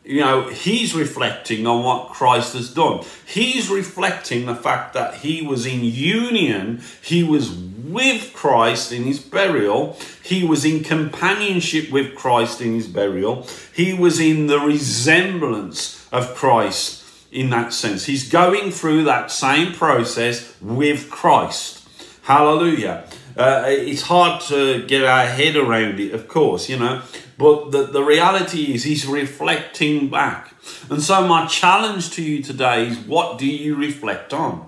you 0.10 0.22
know, 0.22 0.50
he's 0.50 0.96
reflecting 0.96 1.68
on 1.68 1.84
what 1.84 2.10
Christ 2.10 2.54
has 2.54 2.74
done. 2.74 3.04
He's 3.28 3.70
reflecting 3.70 4.48
the 4.48 4.56
fact 4.56 4.94
that 4.94 5.16
he 5.16 5.44
was 5.44 5.68
in 5.68 5.84
union, 5.84 6.82
he 7.04 7.24
was 7.24 7.52
with 7.92 8.34
Christ 8.34 8.92
in 8.92 9.04
his 9.04 9.20
burial, 9.20 9.98
he 10.24 10.44
was 10.44 10.66
in 10.66 10.84
companionship 10.84 11.92
with 11.92 12.16
Christ 12.16 12.62
in 12.62 12.74
his 12.74 12.88
burial, 12.88 13.48
he 13.74 13.94
was 13.94 14.20
in 14.20 14.48
the 14.48 14.60
resemblance 14.60 16.08
of 16.12 16.36
Christ 16.36 17.04
in 17.32 17.50
that 17.52 17.74
sense. 17.74 18.06
He's 18.06 18.30
going 18.30 18.72
through 18.72 19.04
that 19.04 19.32
same 19.32 19.74
process 19.74 20.56
with 20.62 21.10
Christ. 21.10 21.88
Hallelujah. 22.24 23.06
Uh, 23.38 23.64
it's 23.68 24.04
hard 24.04 24.42
to 24.42 24.86
get 24.86 25.04
our 25.04 25.26
head 25.26 25.56
around 25.56 26.00
it, 26.00 26.14
of 26.14 26.28
course, 26.28 26.68
you 26.68 26.78
know, 26.78 27.02
but 27.38 27.72
the, 27.72 27.84
the 27.84 28.04
reality 28.04 28.74
is 28.74 28.84
he's 28.84 29.06
reflecting 29.06 30.10
back. 30.10 30.54
And 30.90 31.02
so, 31.02 31.26
my 31.26 31.46
challenge 31.48 32.12
to 32.12 32.22
you 32.22 32.44
today 32.44 32.88
is 32.88 32.98
what 33.00 33.38
do 33.38 33.48
you 33.48 33.76
reflect 33.76 34.34
on? 34.34 34.68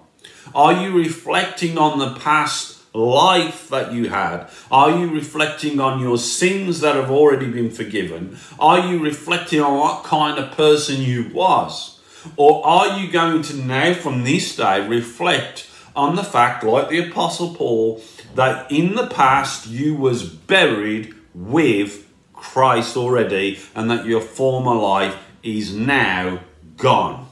Are 0.55 0.73
you 0.73 0.97
reflecting 0.97 1.77
on 1.77 1.99
the 1.99 2.17
past 2.19 2.80
life 2.93 3.69
that 3.69 3.93
you 3.93 4.09
had? 4.09 4.47
Are 4.69 4.91
you 4.91 5.09
reflecting 5.09 5.79
on 5.79 5.99
your 5.99 6.17
sins 6.17 6.81
that 6.81 6.95
have 6.95 7.09
already 7.09 7.49
been 7.49 7.71
forgiven? 7.71 8.37
Are 8.59 8.79
you 8.79 8.99
reflecting 8.99 9.61
on 9.61 9.77
what 9.77 10.03
kind 10.03 10.37
of 10.37 10.55
person 10.55 11.01
you 11.01 11.29
was? 11.33 11.99
Or 12.35 12.65
are 12.65 12.99
you 12.99 13.11
going 13.11 13.41
to 13.43 13.55
now, 13.55 13.93
from 13.93 14.23
this 14.23 14.55
day, 14.55 14.87
reflect 14.87 15.69
on 15.95 16.15
the 16.15 16.23
fact, 16.23 16.63
like 16.63 16.89
the 16.89 17.09
Apostle 17.09 17.55
Paul, 17.55 18.01
that 18.35 18.71
in 18.71 18.95
the 18.95 19.07
past 19.07 19.67
you 19.67 19.95
was 19.95 20.23
buried 20.23 21.13
with 21.33 22.07
Christ 22.33 22.97
already 22.97 23.59
and 23.75 23.89
that 23.89 24.05
your 24.05 24.21
former 24.21 24.75
life 24.75 25.17
is 25.43 25.73
now 25.73 26.39
gone. 26.77 27.30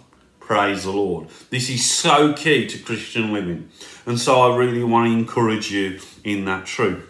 Praise 0.49 0.83
the 0.83 0.91
Lord. 0.91 1.27
This 1.51 1.69
is 1.69 1.85
so 1.85 2.33
key 2.33 2.65
to 2.65 2.79
Christian 2.79 3.31
living. 3.31 3.69
And 4.07 4.19
so 4.19 4.41
I 4.41 4.57
really 4.57 4.83
want 4.83 5.07
to 5.07 5.13
encourage 5.13 5.71
you 5.71 5.99
in 6.23 6.45
that 6.45 6.65
truth. 6.65 7.07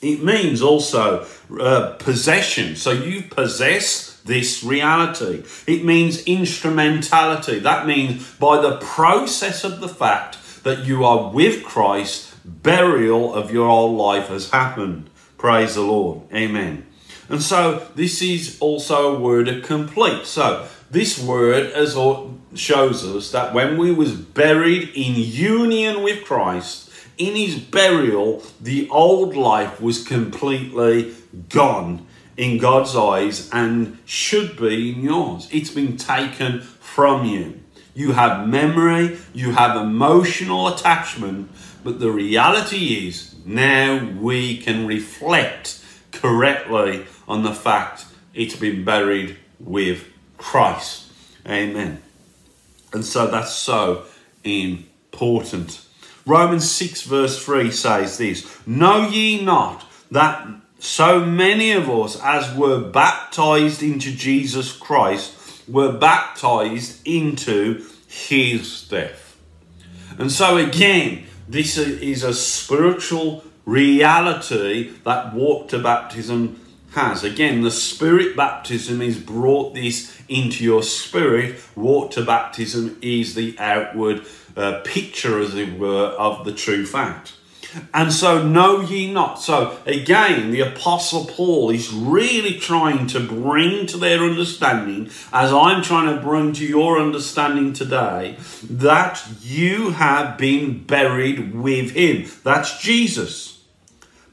It 0.00 0.22
means 0.22 0.62
also 0.62 1.26
uh, 1.60 1.96
possession. 1.98 2.74
So 2.76 2.92
you 2.92 3.24
possess 3.24 4.20
this 4.20 4.64
reality. 4.64 5.44
It 5.66 5.84
means 5.84 6.24
instrumentality. 6.24 7.58
That 7.58 7.86
means 7.86 8.32
by 8.36 8.62
the 8.62 8.78
process 8.78 9.62
of 9.62 9.80
the 9.80 9.88
fact 9.90 10.38
that 10.64 10.86
you 10.86 11.04
are 11.04 11.30
with 11.30 11.62
Christ, 11.62 12.36
burial 12.42 13.34
of 13.34 13.52
your 13.52 13.68
old 13.68 13.98
life 13.98 14.28
has 14.28 14.48
happened. 14.48 15.10
Praise 15.36 15.74
the 15.74 15.82
Lord. 15.82 16.22
Amen. 16.32 16.86
And 17.28 17.42
so 17.42 17.86
this 17.96 18.22
is 18.22 18.56
also 18.60 19.14
a 19.14 19.20
word 19.20 19.46
of 19.48 19.62
complete. 19.62 20.24
So 20.24 20.66
this 20.90 21.22
word 21.22 21.72
as 21.72 21.96
shows 22.54 23.04
us 23.04 23.32
that 23.32 23.52
when 23.52 23.76
we 23.76 23.92
was 23.92 24.14
buried 24.14 24.90
in 24.94 25.14
union 25.14 26.02
with 26.02 26.24
Christ, 26.24 26.90
in 27.18 27.34
his 27.34 27.58
burial, 27.58 28.42
the 28.60 28.88
old 28.90 29.34
life 29.36 29.80
was 29.80 30.04
completely 30.04 31.14
gone 31.48 32.06
in 32.36 32.58
God's 32.58 32.94
eyes 32.94 33.48
and 33.52 33.98
should 34.04 34.56
be 34.56 34.92
in 34.92 35.02
yours. 35.02 35.48
It's 35.50 35.70
been 35.70 35.96
taken 35.96 36.60
from 36.60 37.24
you 37.24 37.60
you 37.96 38.12
have 38.12 38.46
memory, 38.46 39.16
you 39.32 39.52
have 39.52 39.74
emotional 39.74 40.68
attachment, 40.68 41.50
but 41.82 41.98
the 41.98 42.10
reality 42.10 43.08
is 43.08 43.34
now 43.46 44.04
we 44.20 44.58
can 44.58 44.86
reflect 44.86 45.82
correctly 46.12 47.06
on 47.26 47.42
the 47.42 47.54
fact 47.54 48.04
it's 48.34 48.54
been 48.54 48.84
buried 48.84 49.38
with 49.58 50.06
Christ. 50.38 51.10
Amen. 51.46 52.02
And 52.92 53.04
so 53.04 53.26
that's 53.26 53.52
so 53.52 54.04
important. 54.44 55.84
Romans 56.24 56.70
6, 56.70 57.02
verse 57.02 57.44
3 57.44 57.70
says 57.70 58.18
this 58.18 58.66
Know 58.66 59.08
ye 59.08 59.44
not 59.44 59.84
that 60.10 60.46
so 60.78 61.24
many 61.24 61.72
of 61.72 61.88
us 61.88 62.20
as 62.22 62.54
were 62.56 62.80
baptized 62.80 63.82
into 63.82 64.12
Jesus 64.12 64.72
Christ 64.72 65.34
were 65.68 65.92
baptized 65.92 67.00
into 67.06 67.84
his 68.06 68.86
death. 68.88 69.36
And 70.18 70.30
so, 70.30 70.56
again, 70.56 71.26
this 71.48 71.76
is 71.76 72.22
a 72.22 72.34
spiritual 72.34 73.44
reality 73.64 74.92
that 75.04 75.34
water 75.34 75.82
baptism 75.82 76.60
has. 76.96 77.22
Again, 77.22 77.62
the 77.62 77.70
spirit 77.70 78.36
baptism 78.36 79.00
is 79.00 79.16
brought 79.18 79.74
this 79.74 80.20
into 80.28 80.64
your 80.64 80.82
spirit. 80.82 81.60
Water 81.76 82.24
baptism 82.24 82.98
is 83.00 83.36
the 83.36 83.54
outward 83.58 84.26
uh, 84.56 84.80
picture, 84.84 85.38
as 85.38 85.54
it 85.54 85.78
were, 85.78 86.08
of 86.18 86.44
the 86.44 86.52
true 86.52 86.84
fact. 86.84 87.34
And 87.92 88.12
so 88.12 88.46
know 88.46 88.80
ye 88.80 89.12
not. 89.12 89.34
So 89.40 89.78
again, 89.86 90.50
the 90.50 90.62
Apostle 90.62 91.26
Paul 91.26 91.70
is 91.70 91.92
really 91.92 92.58
trying 92.58 93.06
to 93.08 93.20
bring 93.20 93.86
to 93.86 93.98
their 93.98 94.20
understanding, 94.20 95.10
as 95.32 95.52
I'm 95.52 95.82
trying 95.82 96.14
to 96.14 96.22
bring 96.22 96.54
to 96.54 96.66
your 96.66 96.98
understanding 96.98 97.72
today, 97.72 98.36
that 98.70 99.22
you 99.42 99.90
have 99.90 100.38
been 100.38 100.84
buried 100.84 101.54
with 101.54 101.90
him. 101.90 102.30
That's 102.44 102.80
Jesus. 102.80 103.55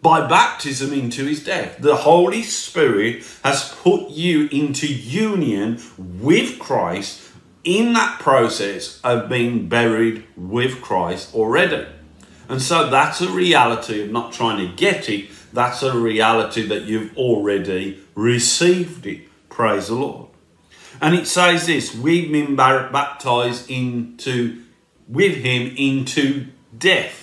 By 0.03 0.27
baptism 0.27 0.91
into 0.91 1.25
his 1.25 1.43
death. 1.43 1.77
The 1.79 1.95
Holy 1.95 2.43
Spirit 2.43 3.25
has 3.41 3.73
put 3.81 4.09
you 4.09 4.49
into 4.51 4.85
union 4.85 5.79
with 5.97 6.59
Christ 6.59 7.31
in 7.63 7.93
that 7.93 8.19
process 8.19 8.99
of 9.01 9.29
being 9.29 9.69
buried 9.69 10.25
with 10.35 10.81
Christ 10.81 11.33
already. 11.33 11.87
And 12.49 12.61
so 12.61 12.89
that's 12.89 13.21
a 13.21 13.29
reality 13.29 14.03
of 14.03 14.11
not 14.11 14.33
trying 14.33 14.57
to 14.57 14.75
get 14.75 15.07
it. 15.07 15.29
That's 15.53 15.81
a 15.81 15.97
reality 15.97 16.67
that 16.67 16.83
you've 16.83 17.17
already 17.17 18.03
received 18.13 19.05
it. 19.05 19.21
Praise 19.47 19.87
the 19.87 19.95
Lord. 19.95 20.27
And 20.99 21.15
it 21.15 21.27
says 21.27 21.65
this, 21.67 21.95
we've 21.95 22.29
been 22.29 22.57
baptized 22.57 23.69
into, 23.69 24.61
with 25.07 25.37
him 25.37 25.73
into 25.77 26.47
death. 26.77 27.22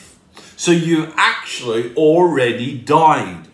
So 0.60 0.72
you 0.72 1.10
actually 1.16 1.94
already 1.94 2.76
died. 2.76 3.48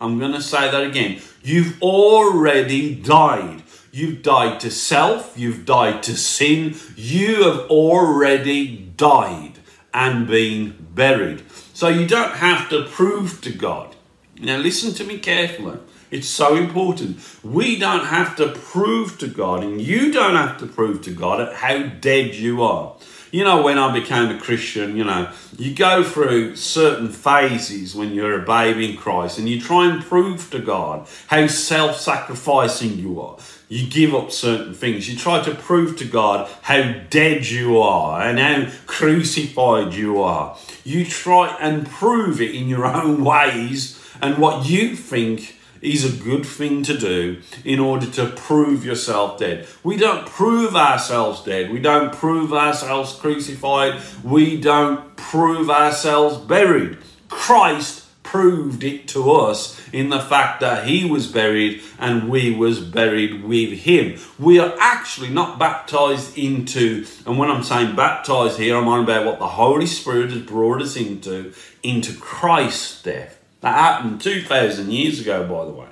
I'm 0.00 0.18
going 0.18 0.32
to 0.32 0.42
say 0.42 0.68
that 0.72 0.82
again. 0.82 1.20
You've 1.40 1.80
already 1.80 2.96
died. 2.96 3.62
You've 3.92 4.24
died 4.24 4.58
to 4.58 4.70
self. 4.72 5.34
You've 5.36 5.64
died 5.64 6.02
to 6.02 6.16
sin. 6.16 6.74
You 6.96 7.44
have 7.44 7.70
already 7.70 8.76
died 8.96 9.60
and 9.94 10.26
been 10.26 10.88
buried. 10.90 11.44
So 11.74 11.86
you 11.86 12.08
don't 12.08 12.32
have 12.32 12.68
to 12.70 12.86
prove 12.86 13.40
to 13.42 13.52
God. 13.52 13.94
Now, 14.40 14.56
listen 14.56 14.94
to 14.94 15.04
me 15.04 15.18
carefully. 15.18 15.78
It's 16.10 16.26
so 16.26 16.56
important. 16.56 17.20
We 17.44 17.78
don't 17.78 18.06
have 18.06 18.34
to 18.38 18.48
prove 18.48 19.16
to 19.18 19.28
God, 19.28 19.62
and 19.62 19.80
you 19.80 20.10
don't 20.10 20.34
have 20.34 20.58
to 20.58 20.66
prove 20.66 21.02
to 21.02 21.12
God 21.12 21.54
how 21.54 21.84
dead 21.84 22.34
you 22.34 22.64
are. 22.64 22.96
You 23.32 23.44
know, 23.44 23.62
when 23.62 23.78
I 23.78 23.90
became 23.98 24.30
a 24.30 24.38
Christian, 24.38 24.94
you 24.94 25.04
know, 25.04 25.32
you 25.56 25.74
go 25.74 26.04
through 26.04 26.54
certain 26.56 27.08
phases 27.08 27.94
when 27.94 28.12
you're 28.12 28.42
a 28.42 28.44
baby 28.44 28.90
in 28.90 28.98
Christ 28.98 29.38
and 29.38 29.48
you 29.48 29.58
try 29.58 29.90
and 29.90 30.02
prove 30.02 30.50
to 30.50 30.58
God 30.58 31.08
how 31.28 31.46
self 31.46 31.98
sacrificing 31.98 32.98
you 32.98 33.22
are. 33.22 33.38
You 33.70 33.88
give 33.88 34.14
up 34.14 34.32
certain 34.32 34.74
things. 34.74 35.08
You 35.08 35.16
try 35.16 35.42
to 35.44 35.54
prove 35.54 35.96
to 35.96 36.04
God 36.04 36.50
how 36.60 36.92
dead 37.08 37.46
you 37.46 37.78
are 37.78 38.20
and 38.20 38.38
how 38.38 38.70
crucified 38.84 39.94
you 39.94 40.20
are. 40.20 40.58
You 40.84 41.06
try 41.06 41.56
and 41.58 41.86
prove 41.86 42.38
it 42.38 42.54
in 42.54 42.68
your 42.68 42.84
own 42.84 43.24
ways 43.24 43.98
and 44.20 44.36
what 44.36 44.66
you 44.68 44.94
think 44.94 45.56
is 45.82 46.04
a 46.04 46.22
good 46.22 46.46
thing 46.46 46.82
to 46.84 46.96
do 46.96 47.40
in 47.64 47.80
order 47.80 48.06
to 48.06 48.28
prove 48.28 48.84
yourself 48.84 49.38
dead. 49.38 49.66
We 49.82 49.96
don't 49.96 50.26
prove 50.26 50.76
ourselves 50.76 51.42
dead. 51.42 51.70
We 51.72 51.80
don't 51.80 52.12
prove 52.12 52.52
ourselves 52.52 53.14
crucified. 53.14 54.00
We 54.22 54.60
don't 54.60 55.16
prove 55.16 55.68
ourselves 55.68 56.36
buried. 56.38 56.98
Christ 57.28 58.02
proved 58.22 58.82
it 58.84 59.08
to 59.08 59.30
us 59.30 59.78
in 59.92 60.08
the 60.08 60.20
fact 60.20 60.60
that 60.60 60.86
he 60.86 61.04
was 61.04 61.26
buried 61.26 61.82
and 61.98 62.28
we 62.30 62.54
was 62.54 62.80
buried 62.80 63.44
with 63.44 63.80
him. 63.80 64.18
We 64.38 64.58
are 64.58 64.74
actually 64.80 65.28
not 65.28 65.58
baptized 65.58 66.38
into, 66.38 67.04
and 67.26 67.38
when 67.38 67.50
I'm 67.50 67.62
saying 67.62 67.96
baptized 67.96 68.58
here, 68.58 68.76
I'm 68.76 68.88
on 68.88 69.04
about 69.04 69.26
what 69.26 69.38
the 69.38 69.48
Holy 69.48 69.86
Spirit 69.86 70.30
has 70.30 70.42
brought 70.42 70.80
us 70.80 70.96
into, 70.96 71.52
into 71.82 72.18
Christ's 72.18 73.02
death. 73.02 73.41
That 73.62 73.74
happened 73.74 74.20
2,000 74.20 74.90
years 74.90 75.20
ago, 75.20 75.42
by 75.46 75.64
the 75.64 75.72
way. 75.72 75.88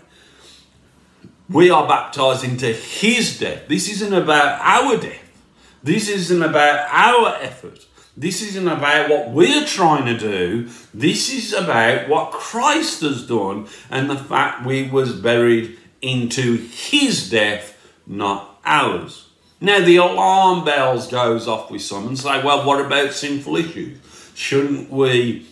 We 1.48 1.70
are 1.70 1.88
baptized 1.88 2.44
into 2.44 2.66
his 2.66 3.38
death. 3.38 3.68
This 3.68 3.88
isn't 3.88 4.12
about 4.12 4.60
our 4.60 4.96
death. 4.96 5.32
This 5.82 6.08
isn't 6.08 6.42
about 6.42 6.88
our 6.90 7.36
effort. 7.40 7.86
This 8.16 8.42
isn't 8.42 8.68
about 8.68 9.08
what 9.08 9.30
we're 9.30 9.64
trying 9.64 10.04
to 10.06 10.18
do. 10.18 10.68
This 10.92 11.32
is 11.32 11.52
about 11.52 12.08
what 12.08 12.32
Christ 12.32 13.00
has 13.00 13.26
done 13.26 13.66
and 13.88 14.10
the 14.10 14.16
fact 14.16 14.66
we 14.66 14.88
was 14.88 15.14
buried 15.14 15.78
into 16.02 16.56
his 16.56 17.30
death, 17.30 17.78
not 18.06 18.60
ours. 18.64 19.28
Now 19.60 19.80
the 19.80 19.96
alarm 19.96 20.64
bells 20.64 21.08
goes 21.08 21.46
off 21.46 21.70
with 21.70 21.82
some 21.82 22.08
and 22.08 22.18
say, 22.18 22.42
well, 22.42 22.66
what 22.66 22.84
about 22.84 23.12
sinful 23.12 23.56
issues? 23.56 23.98
Shouldn't 24.34 24.90
we 24.90 25.46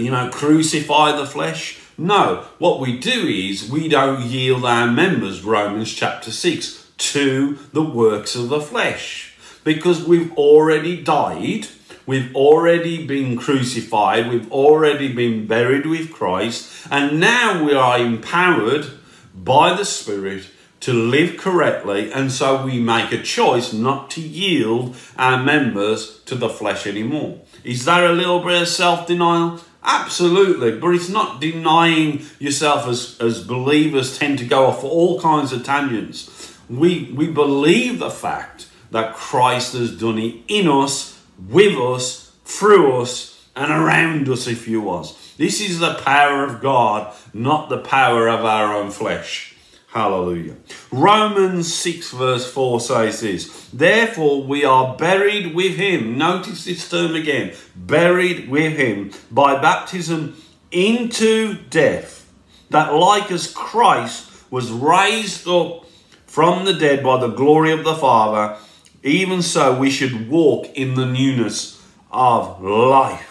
you 0.00 0.10
know, 0.10 0.30
crucify 0.30 1.16
the 1.16 1.26
flesh. 1.26 1.78
No, 1.96 2.44
what 2.58 2.80
we 2.80 2.96
do 2.96 3.26
is 3.26 3.70
we 3.70 3.88
don't 3.88 4.22
yield 4.22 4.64
our 4.64 4.86
members, 4.86 5.42
Romans 5.42 5.92
chapter 5.92 6.30
6, 6.30 6.90
to 6.98 7.58
the 7.72 7.82
works 7.82 8.34
of 8.34 8.48
the 8.48 8.60
flesh. 8.60 9.36
Because 9.64 10.06
we've 10.06 10.32
already 10.34 11.02
died, 11.02 11.68
we've 12.06 12.34
already 12.34 13.04
been 13.04 13.36
crucified, 13.36 14.30
we've 14.30 14.50
already 14.52 15.12
been 15.12 15.46
buried 15.46 15.86
with 15.86 16.12
Christ, 16.12 16.86
and 16.90 17.18
now 17.18 17.64
we 17.64 17.74
are 17.74 17.98
empowered 17.98 18.86
by 19.34 19.74
the 19.74 19.84
Spirit 19.84 20.46
to 20.80 20.92
live 20.92 21.36
correctly, 21.36 22.12
and 22.12 22.30
so 22.30 22.64
we 22.64 22.78
make 22.80 23.12
a 23.12 23.22
choice 23.22 23.72
not 23.72 24.10
to 24.10 24.20
yield 24.20 24.94
our 25.16 25.42
members 25.42 26.20
to 26.20 26.34
the 26.34 26.48
flesh 26.48 26.86
anymore. 26.86 27.40
Is 27.64 27.84
that 27.84 28.04
a 28.04 28.12
little 28.12 28.40
bit 28.40 28.62
of 28.62 28.68
self 28.68 29.06
denial? 29.06 29.60
Absolutely, 29.82 30.78
but 30.78 30.94
it's 30.94 31.08
not 31.08 31.40
denying 31.40 32.22
yourself 32.38 32.86
as, 32.88 33.16
as 33.20 33.44
believers 33.44 34.18
tend 34.18 34.38
to 34.38 34.44
go 34.44 34.66
off 34.66 34.82
all 34.82 35.20
kinds 35.20 35.52
of 35.52 35.64
tangents. 35.64 36.56
We, 36.68 37.12
we 37.14 37.28
believe 37.28 37.98
the 37.98 38.10
fact 38.10 38.68
that 38.90 39.14
Christ 39.14 39.74
has 39.74 39.98
done 39.98 40.18
it 40.18 40.36
in 40.48 40.68
us, 40.68 41.22
with 41.48 41.76
us, 41.76 42.32
through 42.44 43.00
us, 43.00 43.46
and 43.54 43.70
around 43.70 44.28
us, 44.28 44.46
if 44.46 44.68
you 44.68 44.80
was. 44.80 45.16
This 45.36 45.60
is 45.60 45.78
the 45.78 45.94
power 45.94 46.44
of 46.44 46.60
God, 46.60 47.14
not 47.32 47.68
the 47.68 47.78
power 47.78 48.28
of 48.28 48.44
our 48.44 48.74
own 48.74 48.90
flesh. 48.90 49.54
Hallelujah. 49.88 50.56
Romans 50.92 51.72
6 51.74 52.10
verse 52.12 52.52
4 52.52 52.80
says 52.80 53.20
this, 53.20 53.68
Therefore 53.72 54.42
we 54.42 54.62
are 54.64 54.94
buried 54.96 55.54
with 55.54 55.76
him. 55.76 56.18
Notice 56.18 56.66
this 56.66 56.88
term 56.90 57.14
again. 57.14 57.54
Buried 57.74 58.50
with 58.50 58.76
him 58.76 59.12
by 59.30 59.58
baptism 59.60 60.36
into 60.70 61.54
death. 61.70 62.30
That 62.68 62.92
like 62.92 63.30
as 63.30 63.50
Christ 63.50 64.30
was 64.50 64.70
raised 64.70 65.48
up 65.48 65.86
from 66.26 66.66
the 66.66 66.74
dead 66.74 67.02
by 67.02 67.18
the 67.18 67.28
glory 67.28 67.72
of 67.72 67.84
the 67.84 67.94
Father, 67.94 68.58
even 69.02 69.40
so 69.40 69.78
we 69.78 69.90
should 69.90 70.28
walk 70.28 70.66
in 70.74 70.96
the 70.96 71.06
newness 71.06 71.82
of 72.10 72.62
life. 72.62 73.27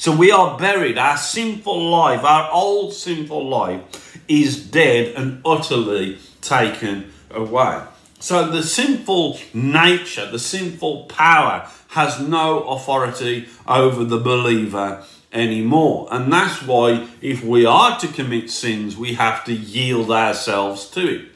So 0.00 0.16
we 0.16 0.30
are 0.30 0.56
buried. 0.56 0.96
Our 0.96 1.18
sinful 1.18 1.90
life, 1.90 2.24
our 2.24 2.50
old 2.50 2.94
sinful 2.94 3.46
life, 3.46 4.18
is 4.28 4.64
dead 4.64 5.14
and 5.14 5.42
utterly 5.44 6.18
taken 6.40 7.12
away. 7.30 7.82
So 8.18 8.50
the 8.50 8.62
sinful 8.62 9.38
nature, 9.52 10.24
the 10.30 10.38
sinful 10.38 11.04
power 11.04 11.68
has 11.88 12.18
no 12.18 12.60
authority 12.60 13.48
over 13.68 14.02
the 14.02 14.16
believer 14.16 15.04
anymore. 15.34 16.08
And 16.10 16.32
that's 16.32 16.62
why 16.62 17.06
if 17.20 17.44
we 17.44 17.66
are 17.66 18.00
to 18.00 18.08
commit 18.08 18.48
sins, 18.48 18.96
we 18.96 19.12
have 19.16 19.44
to 19.44 19.52
yield 19.52 20.10
ourselves 20.10 20.88
to 20.92 21.16
it. 21.16 21.28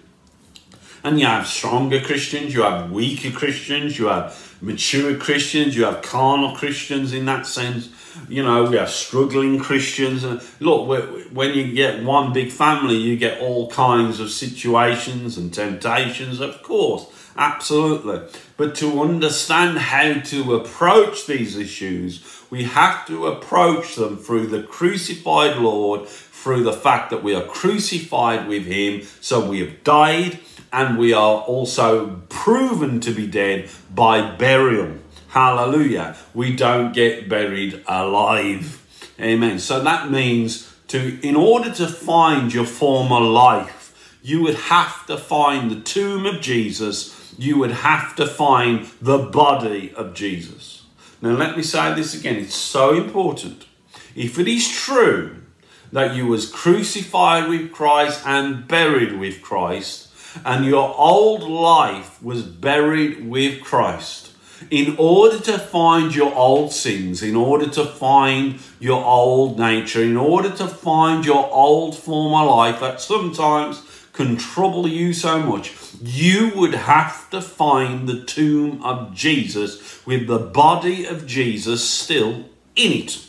And 1.03 1.21
you 1.21 1.27
have 1.27 1.47
stronger 1.47 2.01
Christians, 2.01 2.55
you 2.55 2.63
have 2.63 2.91
weaker 2.91 3.31
Christians, 3.31 3.99
you 3.99 4.07
have 4.07 4.57
mature 4.63 5.19
Christians, 5.19 5.77
you 5.77 5.85
have 5.85 6.01
carnal 6.01 6.57
Christians 6.57 7.13
in 7.13 7.27
that 7.27 7.47
sense 7.47 7.91
you 8.29 8.43
know, 8.43 8.65
we 8.65 8.77
have 8.77 8.91
struggling 8.91 9.59
Christians. 9.59 10.25
And 10.25 10.41
look, 10.61 10.89
when 11.33 11.55
you 11.55 11.73
get 11.73 12.03
one 12.03 12.33
big 12.33 12.51
family, 12.51 12.97
you 12.97 13.17
get 13.17 13.41
all 13.41 13.71
kinds 13.71 14.21
of 14.21 14.31
situations 14.31 15.37
and 15.37 15.53
temptations, 15.53 16.41
of 16.41 16.63
course, 16.63 17.07
absolutely. 17.37 18.21
But 18.57 18.75
to 18.77 19.01
understand 19.03 19.79
how 19.79 20.21
to 20.21 20.55
approach 20.55 21.27
these 21.27 21.57
issues, 21.57 22.43
we 22.51 22.65
have 22.65 23.07
to 23.07 23.27
approach 23.27 23.97
them 23.97 24.17
through 24.17 24.47
the 24.47 24.63
crucified 24.63 25.57
Lord, 25.57 26.07
through 26.09 26.63
the 26.63 26.73
fact 26.73 27.11
that 27.11 27.23
we 27.23 27.35
are 27.35 27.45
crucified 27.45 28.47
with 28.47 28.67
Him, 28.67 29.03
so 29.21 29.49
we 29.49 29.61
have 29.61 29.83
died 29.83 30.41
and 30.75 30.99
we 30.99 31.13
are 31.13 31.41
also 31.43 32.21
proven 32.29 32.99
to 32.99 33.13
be 33.13 33.29
dead 33.29 33.71
by 33.95 34.35
burial. 34.37 34.99
Hallelujah. 35.35 36.15
We 36.33 36.55
don't 36.55 36.95
get 36.95 37.29
buried 37.29 37.83
alive. 37.89 38.81
Amen. 39.21 39.59
So 39.59 39.83
that 39.83 40.09
means 40.09 40.73
to 40.87 41.19
in 41.27 41.35
order 41.35 41.73
to 41.73 41.89
find 41.89 42.55
your 42.55 42.65
former 42.65 43.19
life, 43.19 44.17
you 44.23 44.43
would 44.45 44.55
have 44.55 45.05
to 45.07 45.17
find 45.17 45.73
the 45.73 45.81
tomb 45.81 46.25
of 46.25 46.41
Jesus. 46.41 47.35
You 47.37 47.59
would 47.59 47.73
have 47.73 48.15
to 48.15 48.29
find 48.29 48.87
the 49.03 49.19
body 49.19 49.93
of 49.95 50.15
Jesus. 50.15 50.85
Now 51.21 51.33
let 51.33 51.57
me 51.57 51.65
say 51.65 51.93
this 51.95 52.15
again. 52.15 52.37
It's 52.37 52.55
so 52.55 52.95
important. 52.95 53.67
If 54.15 54.39
it 54.39 54.47
is 54.47 54.71
true 54.71 55.43
that 55.91 56.15
you 56.15 56.29
was 56.29 56.49
crucified 56.49 57.49
with 57.49 57.73
Christ 57.73 58.23
and 58.25 58.69
buried 58.69 59.19
with 59.19 59.43
Christ, 59.43 60.11
and 60.45 60.65
your 60.65 60.95
old 60.97 61.43
life 61.43 62.23
was 62.23 62.45
buried 62.45 63.29
with 63.29 63.63
Christ, 63.63 64.24
in 64.71 64.97
order 64.99 65.39
to 65.39 65.59
find 65.59 66.15
your 66.15 66.35
old 66.35 66.73
sins, 66.73 67.23
in 67.23 67.37
order 67.37 67.69
to 67.69 67.85
find 67.85 68.59
your 68.81 69.05
old 69.05 69.59
nature, 69.59 70.03
in 70.03 70.17
order 70.17 70.51
to 70.51 70.67
find 70.67 71.25
your 71.25 71.51
old 71.53 71.97
former 71.97 72.45
life 72.45 72.81
that 72.81 73.01
sometimes 73.01 73.83
can 74.13 74.37
trouble 74.37 74.87
you 74.87 75.13
so 75.13 75.41
much, 75.41 75.75
you 76.01 76.53
would 76.55 76.75
have 76.75 77.29
to 77.31 77.41
find 77.41 78.09
the 78.09 78.25
tomb 78.25 78.83
of 78.83 79.13
Jesus 79.15 80.05
with 80.07 80.27
the 80.27 80.39
body 80.39 81.05
of 81.05 81.27
Jesus 81.27 81.89
still 81.89 82.45
in 82.77 82.93
it. 82.93 83.27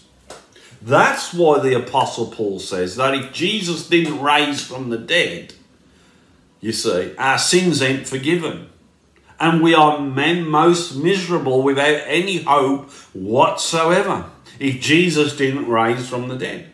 That's 0.81 1.33
why 1.33 1.59
the 1.59 1.75
Apostle 1.75 2.27
Paul 2.27 2.59
says 2.59 2.95
that 2.97 3.15
if 3.15 3.33
Jesus 3.33 3.89
didn't 3.89 4.21
raise 4.21 4.63
from 4.63 4.89
the 4.89 4.99
dead, 4.99 5.55
you 6.61 6.71
see, 6.71 7.15
our 7.17 7.39
sins 7.39 7.81
ain't 7.81 8.07
forgiven 8.07 8.69
and 9.39 9.61
we 9.61 9.73
are 9.73 9.99
men 9.99 10.47
most 10.47 10.95
miserable 10.95 11.61
without 11.61 12.01
any 12.05 12.43
hope 12.43 12.89
whatsoever 13.13 14.29
if 14.59 14.79
Jesus 14.79 15.35
didn't 15.35 15.67
rise 15.67 16.07
from 16.07 16.27
the 16.27 16.37
dead. 16.37 16.71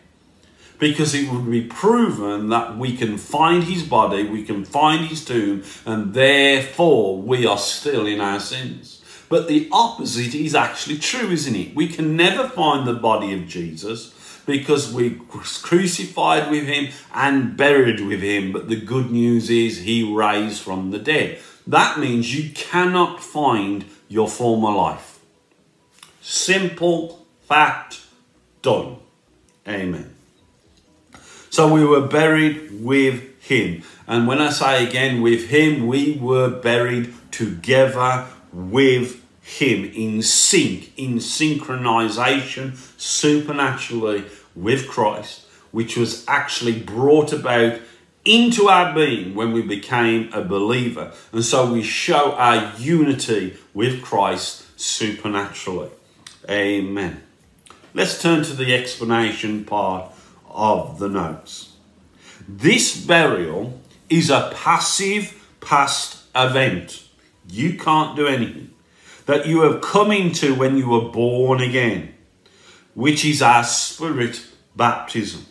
Because 0.78 1.14
it 1.14 1.30
would 1.30 1.48
be 1.48 1.62
proven 1.62 2.48
that 2.48 2.76
we 2.76 2.96
can 2.96 3.16
find 3.16 3.64
his 3.64 3.84
body, 3.84 4.24
we 4.24 4.42
can 4.42 4.64
find 4.64 5.06
his 5.06 5.24
tomb, 5.24 5.62
and 5.86 6.12
therefore 6.12 7.22
we 7.22 7.46
are 7.46 7.58
still 7.58 8.04
in 8.06 8.20
our 8.20 8.40
sins. 8.40 9.00
But 9.28 9.48
the 9.48 9.68
opposite 9.72 10.34
is 10.34 10.54
actually 10.54 10.98
true, 10.98 11.30
isn't 11.30 11.54
it? 11.54 11.74
We 11.74 11.88
can 11.88 12.16
never 12.16 12.48
find 12.48 12.86
the 12.86 12.94
body 12.94 13.32
of 13.32 13.46
Jesus 13.46 14.12
because 14.44 14.92
we 14.92 15.20
crucified 15.28 16.50
with 16.50 16.66
him 16.66 16.88
and 17.14 17.56
buried 17.56 18.00
with 18.00 18.20
him. 18.20 18.52
But 18.52 18.68
the 18.68 18.80
good 18.80 19.10
news 19.10 19.48
is 19.50 19.78
he 19.78 20.02
raised 20.02 20.60
from 20.60 20.90
the 20.90 20.98
dead. 20.98 21.40
That 21.72 21.98
means 21.98 22.34
you 22.34 22.50
cannot 22.50 23.22
find 23.22 23.86
your 24.06 24.28
former 24.28 24.70
life. 24.70 25.20
Simple 26.20 27.24
fact 27.48 28.02
done. 28.60 28.96
Amen. 29.66 30.14
So 31.48 31.72
we 31.72 31.82
were 31.82 32.06
buried 32.06 32.84
with 32.84 33.42
him. 33.42 33.84
And 34.06 34.26
when 34.26 34.38
I 34.38 34.50
say 34.50 34.86
again 34.86 35.22
with 35.22 35.48
him, 35.48 35.86
we 35.86 36.18
were 36.20 36.50
buried 36.50 37.14
together 37.30 38.26
with 38.52 39.24
him 39.40 39.90
in 39.94 40.20
sync, 40.20 40.92
in 40.98 41.14
synchronization, 41.14 42.76
supernaturally 43.00 44.24
with 44.54 44.88
Christ, 44.88 45.46
which 45.70 45.96
was 45.96 46.22
actually 46.28 46.78
brought 46.78 47.32
about 47.32 47.80
into 48.24 48.68
our 48.68 48.94
being 48.94 49.34
when 49.34 49.52
we 49.52 49.62
became 49.62 50.32
a 50.32 50.42
believer. 50.42 51.12
And 51.32 51.44
so 51.44 51.72
we 51.72 51.82
show 51.82 52.32
our 52.32 52.72
unity 52.78 53.56
with 53.74 54.02
Christ 54.02 54.64
supernaturally. 54.78 55.90
Amen. 56.48 57.22
Let's 57.94 58.20
turn 58.22 58.42
to 58.44 58.54
the 58.54 58.74
explanation 58.74 59.64
part 59.64 60.12
of 60.48 60.98
the 60.98 61.08
notes. 61.08 61.72
This 62.48 63.04
burial 63.04 63.80
is 64.08 64.30
a 64.30 64.52
passive 64.54 65.56
past 65.60 66.24
event. 66.34 67.04
You 67.48 67.76
can't 67.76 68.16
do 68.16 68.26
anything. 68.26 68.70
That 69.26 69.46
you 69.46 69.62
have 69.62 69.80
come 69.80 70.10
into 70.10 70.54
when 70.54 70.76
you 70.76 70.88
were 70.88 71.08
born 71.08 71.60
again, 71.60 72.14
which 72.94 73.24
is 73.24 73.40
our 73.40 73.62
spirit 73.62 74.44
baptism. 74.74 75.46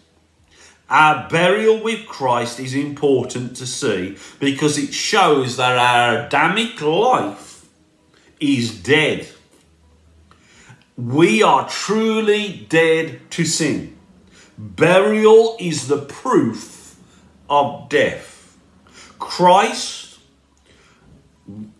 Our 0.91 1.29
burial 1.29 1.81
with 1.81 2.05
Christ 2.05 2.59
is 2.59 2.75
important 2.75 3.55
to 3.55 3.65
see 3.65 4.17
because 4.41 4.77
it 4.77 4.93
shows 4.93 5.55
that 5.55 5.77
our 5.77 6.25
Adamic 6.25 6.81
life 6.81 7.65
is 8.41 8.77
dead. 8.83 9.29
We 10.97 11.41
are 11.43 11.69
truly 11.69 12.67
dead 12.67 13.21
to 13.31 13.45
sin. 13.45 13.97
Burial 14.57 15.55
is 15.61 15.87
the 15.87 16.01
proof 16.01 16.97
of 17.49 17.87
death. 17.87 18.57
Christ 19.17 20.19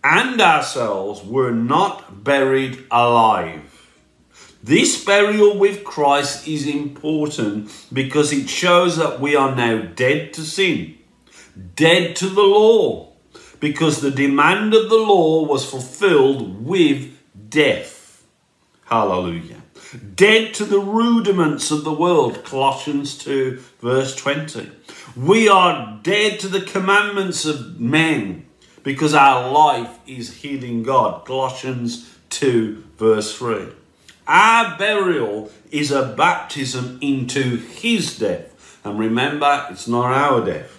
and 0.02 0.40
ourselves 0.40 1.22
were 1.22 1.52
not 1.52 2.24
buried 2.24 2.86
alive. 2.90 3.71
This 4.64 5.04
burial 5.04 5.58
with 5.58 5.82
Christ 5.82 6.46
is 6.46 6.68
important 6.68 7.68
because 7.92 8.32
it 8.32 8.48
shows 8.48 8.96
that 8.96 9.18
we 9.18 9.34
are 9.34 9.56
now 9.56 9.82
dead 9.82 10.32
to 10.34 10.42
sin, 10.42 10.98
dead 11.74 12.14
to 12.16 12.28
the 12.28 12.42
law, 12.42 13.12
because 13.58 14.00
the 14.00 14.12
demand 14.12 14.72
of 14.72 14.88
the 14.88 14.98
law 14.98 15.44
was 15.44 15.68
fulfilled 15.68 16.64
with 16.64 17.18
death. 17.50 18.24
Hallelujah. 18.84 19.62
Dead 20.14 20.54
to 20.54 20.64
the 20.64 20.78
rudiments 20.78 21.72
of 21.72 21.82
the 21.82 21.92
world, 21.92 22.44
Colossians 22.44 23.18
2, 23.18 23.60
verse 23.80 24.14
20. 24.14 24.70
We 25.16 25.48
are 25.48 25.98
dead 26.04 26.38
to 26.38 26.46
the 26.46 26.60
commandments 26.60 27.44
of 27.44 27.80
men 27.80 28.46
because 28.84 29.12
our 29.12 29.50
life 29.50 29.98
is 30.06 30.42
hid 30.42 30.62
in 30.62 30.84
God, 30.84 31.24
Colossians 31.24 32.08
2, 32.30 32.84
verse 32.96 33.36
3. 33.36 33.81
Our 34.26 34.78
burial 34.78 35.50
is 35.70 35.90
a 35.90 36.14
baptism 36.16 36.98
into 37.00 37.56
his 37.56 38.18
death. 38.18 38.80
And 38.84 38.98
remember, 38.98 39.66
it's 39.70 39.88
not 39.88 40.12
our 40.12 40.44
death. 40.44 40.78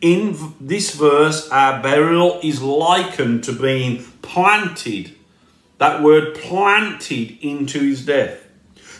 In 0.00 0.54
this 0.60 0.94
verse, 0.94 1.48
our 1.50 1.82
burial 1.82 2.40
is 2.42 2.62
likened 2.62 3.44
to 3.44 3.52
being 3.52 4.04
planted. 4.22 5.14
That 5.78 6.02
word 6.02 6.34
planted 6.34 7.38
into 7.40 7.80
his 7.80 8.04
death. 8.04 8.40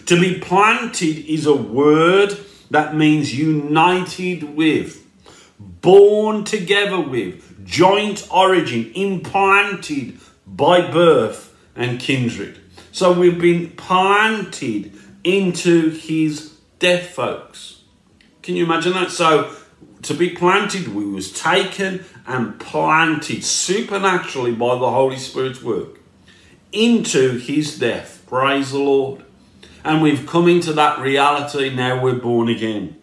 To 0.07 0.21
be 0.21 0.39
planted 0.39 1.27
is 1.27 1.47
a 1.47 1.55
word 1.55 2.37
that 2.71 2.95
means 2.95 3.39
united 3.39 4.57
with, 4.57 5.07
born 5.59 6.45
together 6.45 7.01
with, 7.01 7.65
joint 7.65 8.27
origin, 8.31 8.93
implanted 8.95 10.19
by 10.47 10.91
birth 10.91 11.55
and 11.77 12.01
kindred. 12.01 12.62
So 12.93 13.19
we've 13.19 13.41
been 13.41 13.71
planted 13.71 14.93
into 15.25 15.89
his 15.89 16.59
death, 16.79 17.09
folks. 17.09 17.83
Can 18.43 18.55
you 18.55 18.65
imagine 18.65 18.93
that? 18.93 19.11
So 19.11 19.57
to 20.03 20.15
be 20.15 20.29
planted, 20.29 20.89
we 20.89 21.07
was 21.07 21.33
taken 21.33 22.05
and 22.27 22.61
planted 22.61 23.45
supernaturally 23.45 24.53
by 24.53 24.75
the 24.75 24.91
Holy 24.91 25.17
Spirit's 25.17 25.63
work 25.63 26.01
into 26.71 27.39
his 27.39 27.79
death. 27.79 28.25
Praise 28.27 28.73
the 28.73 28.79
Lord. 28.79 29.25
And 29.85 30.03
we've 30.03 30.27
come 30.27 30.47
into 30.47 30.75
that 30.75 31.01
reality 31.01 31.75
now 31.75 32.03
we're 32.03 32.15
born 32.15 32.49
again. 32.49 32.99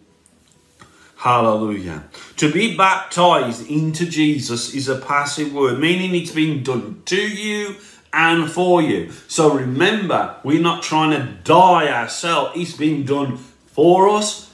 Hallelujah. 1.16 2.04
To 2.36 2.50
be 2.50 2.76
baptized 2.76 3.68
into 3.68 4.06
Jesus 4.06 4.72
is 4.72 4.88
a 4.88 4.98
passive 4.98 5.52
word, 5.52 5.78
meaning 5.78 6.14
it's 6.14 6.30
been 6.30 6.62
done 6.62 7.02
to 7.06 7.20
you 7.20 7.76
and 8.12 8.50
for 8.50 8.82
you. 8.82 9.10
So 9.28 9.52
remember, 9.54 10.36
we're 10.42 10.60
not 10.60 10.82
trying 10.82 11.10
to 11.10 11.32
die 11.44 11.88
ourselves. 11.88 12.52
It's 12.56 12.76
been 12.76 13.04
done 13.04 13.36
for 13.36 14.08
us, 14.08 14.52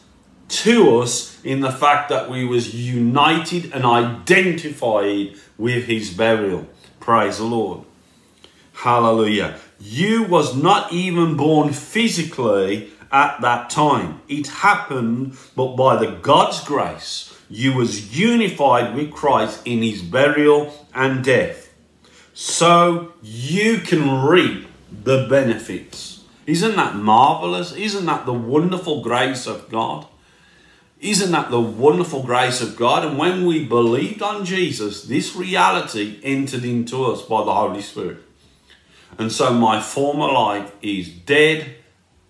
to 0.49 0.99
us, 0.99 1.42
in 1.45 1.61
the 1.61 1.73
fact 1.73 2.09
that 2.11 2.31
we 2.31 2.45
was 2.45 2.75
united 2.75 3.73
and 3.73 3.85
identified 3.85 5.35
with 5.59 5.85
his 5.85 6.12
burial. 6.12 6.66
Praise 7.01 7.38
the 7.38 7.45
Lord. 7.45 7.85
Hallelujah. 8.75 9.59
You 9.81 10.25
was 10.25 10.55
not 10.55 10.92
even 10.92 11.37
born 11.37 11.73
physically 11.73 12.90
at 13.11 13.40
that 13.40 13.71
time. 13.71 14.21
It 14.29 14.49
happened, 14.49 15.37
but 15.55 15.77
by 15.77 15.97
the 15.97 16.12
God's 16.12 16.62
grace, 16.62 17.33
you 17.49 17.75
was 17.75 18.19
unified 18.19 18.95
with 18.95 19.12
Christ 19.12 19.62
in 19.64 19.83
his 19.83 20.03
burial 20.03 20.88
and 20.95 21.25
death 21.25 21.65
so 22.38 23.14
you 23.22 23.79
can 23.79 24.22
reap 24.27 24.68
the 24.90 25.27
benefits. 25.27 26.22
Isn't 26.46 26.77
that 26.77 26.94
marvelous? 26.94 27.72
Isn't 27.72 28.05
that 28.05 28.27
the 28.27 28.35
wonderful 28.35 29.01
grace 29.03 29.46
of 29.46 29.70
God? 29.70 30.07
Isn't 31.01 31.33
that 31.33 31.51
the 31.51 31.61
wonderful 31.61 32.22
grace 32.22 32.61
of 32.61 32.77
God? 32.77 33.07
And 33.07 33.16
when 33.16 33.46
we 33.46 33.64
believed 33.64 34.20
on 34.20 34.44
Jesus, 34.44 35.05
this 35.05 35.35
reality 35.35 36.20
entered 36.22 36.64
into 36.64 37.07
us 37.07 37.22
by 37.22 37.42
the 37.42 37.55
Holy 37.55 37.81
Spirit. 37.81 38.18
And 39.16 39.33
so 39.33 39.55
my 39.55 39.81
former 39.81 40.31
life 40.31 40.72
is 40.83 41.09
dead 41.09 41.77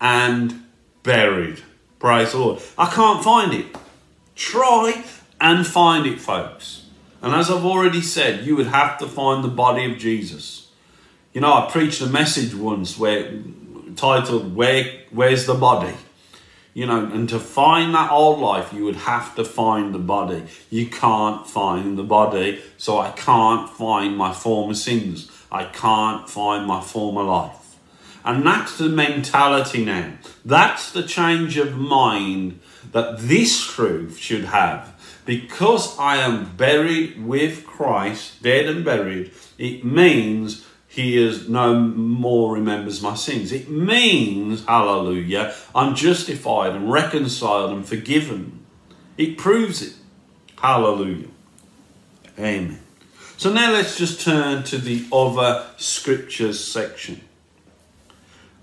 and 0.00 0.66
buried. 1.02 1.62
Praise 1.98 2.30
the 2.30 2.38
Lord. 2.38 2.62
I 2.78 2.86
can't 2.86 3.24
find 3.24 3.52
it. 3.52 3.66
Try 4.36 5.04
and 5.40 5.66
find 5.66 6.06
it, 6.06 6.20
folks. 6.20 6.85
And 7.22 7.34
as 7.34 7.50
I've 7.50 7.64
already 7.64 8.02
said, 8.02 8.46
you 8.46 8.56
would 8.56 8.68
have 8.68 8.98
to 8.98 9.06
find 9.06 9.42
the 9.42 9.48
body 9.48 9.90
of 9.90 9.98
Jesus. 9.98 10.70
You 11.32 11.40
know, 11.40 11.52
I 11.52 11.70
preached 11.70 12.00
a 12.00 12.06
message 12.06 12.54
once 12.54 12.98
where 12.98 13.42
titled 13.96 14.54
Where 14.54 14.84
Where's 15.10 15.46
the 15.46 15.54
Body? 15.54 15.94
You 16.74 16.86
know, 16.86 17.06
and 17.06 17.26
to 17.30 17.38
find 17.38 17.94
that 17.94 18.10
old 18.10 18.38
life, 18.38 18.72
you 18.72 18.84
would 18.84 18.96
have 18.96 19.34
to 19.36 19.44
find 19.44 19.94
the 19.94 19.98
body. 19.98 20.44
You 20.68 20.86
can't 20.86 21.46
find 21.46 21.96
the 21.96 22.02
body, 22.02 22.60
so 22.76 22.98
I 22.98 23.12
can't 23.12 23.70
find 23.70 24.14
my 24.16 24.34
former 24.34 24.74
sins. 24.74 25.30
I 25.50 25.64
can't 25.64 26.28
find 26.28 26.66
my 26.66 26.82
former 26.82 27.22
life. 27.22 27.78
And 28.26 28.44
that's 28.44 28.76
the 28.76 28.88
mentality 28.90 29.84
now. 29.84 30.14
That's 30.44 30.92
the 30.92 31.02
change 31.02 31.56
of 31.56 31.78
mind 31.78 32.60
that 32.92 33.20
this 33.20 33.64
truth 33.64 34.18
should 34.18 34.44
have 34.44 34.95
because 35.26 35.98
I 35.98 36.16
am 36.18 36.56
buried 36.56 37.22
with 37.22 37.66
Christ, 37.66 38.42
dead 38.42 38.66
and 38.66 38.84
buried, 38.84 39.32
it 39.58 39.84
means 39.84 40.64
he 40.88 41.22
is 41.22 41.48
no 41.48 41.74
more 41.78 42.54
remembers 42.54 43.02
my 43.02 43.14
sins. 43.14 43.52
It 43.52 43.68
means, 43.68 44.64
hallelujah, 44.64 45.54
I'm 45.74 45.94
justified 45.94 46.72
and 46.72 46.90
reconciled 46.90 47.72
and 47.72 47.86
forgiven. 47.86 48.64
It 49.18 49.36
proves 49.36 49.82
it. 49.82 49.94
Hallelujah. 50.58 51.28
Amen. 52.38 52.80
So 53.36 53.52
now 53.52 53.72
let's 53.72 53.98
just 53.98 54.22
turn 54.22 54.62
to 54.64 54.78
the 54.78 55.04
other 55.12 55.66
scriptures 55.76 56.62
section. 56.62 57.20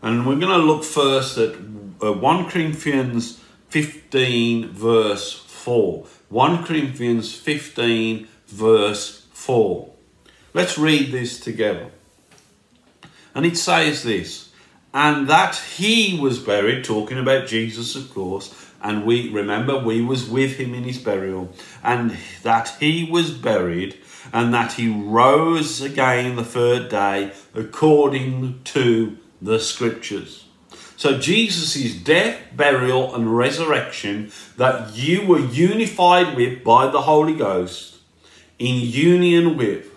And 0.01 0.25
we're 0.25 0.39
going 0.39 0.59
to 0.59 0.65
look 0.65 0.83
first 0.83 1.37
at 1.37 1.55
uh, 2.01 2.13
1 2.13 2.49
Corinthians 2.49 3.39
15, 3.69 4.69
verse 4.69 5.33
4. 5.33 6.05
1 6.33 6.63
Corinthians 6.63 7.35
15, 7.35 8.27
verse 8.47 9.27
4. 9.33 9.87
Let's 10.55 10.79
read 10.79 11.11
this 11.11 11.39
together. 11.39 11.91
And 13.35 13.45
it 13.45 13.55
says 13.55 14.01
this, 14.01 14.49
and 14.95 15.29
that 15.29 15.55
he 15.77 16.19
was 16.19 16.39
buried, 16.39 16.85
talking 16.85 17.19
about 17.19 17.45
Jesus, 17.45 17.95
of 17.95 18.11
course, 18.11 18.51
and 18.81 19.05
we 19.05 19.29
remember 19.29 19.77
we 19.77 20.01
was 20.01 20.27
with 20.27 20.57
him 20.57 20.73
in 20.73 20.85
his 20.85 20.97
burial, 20.97 21.53
and 21.83 22.17
that 22.41 22.77
he 22.79 23.07
was 23.07 23.29
buried, 23.29 23.99
and 24.33 24.51
that 24.55 24.73
he 24.73 24.89
rose 24.89 25.81
again 25.81 26.35
the 26.35 26.43
third 26.43 26.89
day, 26.89 27.31
according 27.53 28.59
to 28.63 29.19
the 29.39 29.59
scriptures. 29.59 30.42
So 31.03 31.17
Jesus' 31.17 31.93
death, 31.95 32.39
burial, 32.55 33.13
and 33.13 33.37
resurrection 33.37 34.31
that 34.55 34.95
you 34.95 35.27
were 35.27 35.41
unified 35.41 36.37
with 36.37 36.63
by 36.63 36.87
the 36.87 37.01
Holy 37.01 37.35
Ghost, 37.35 37.97
in 38.57 38.79
union 38.79 39.57
with, 39.57 39.91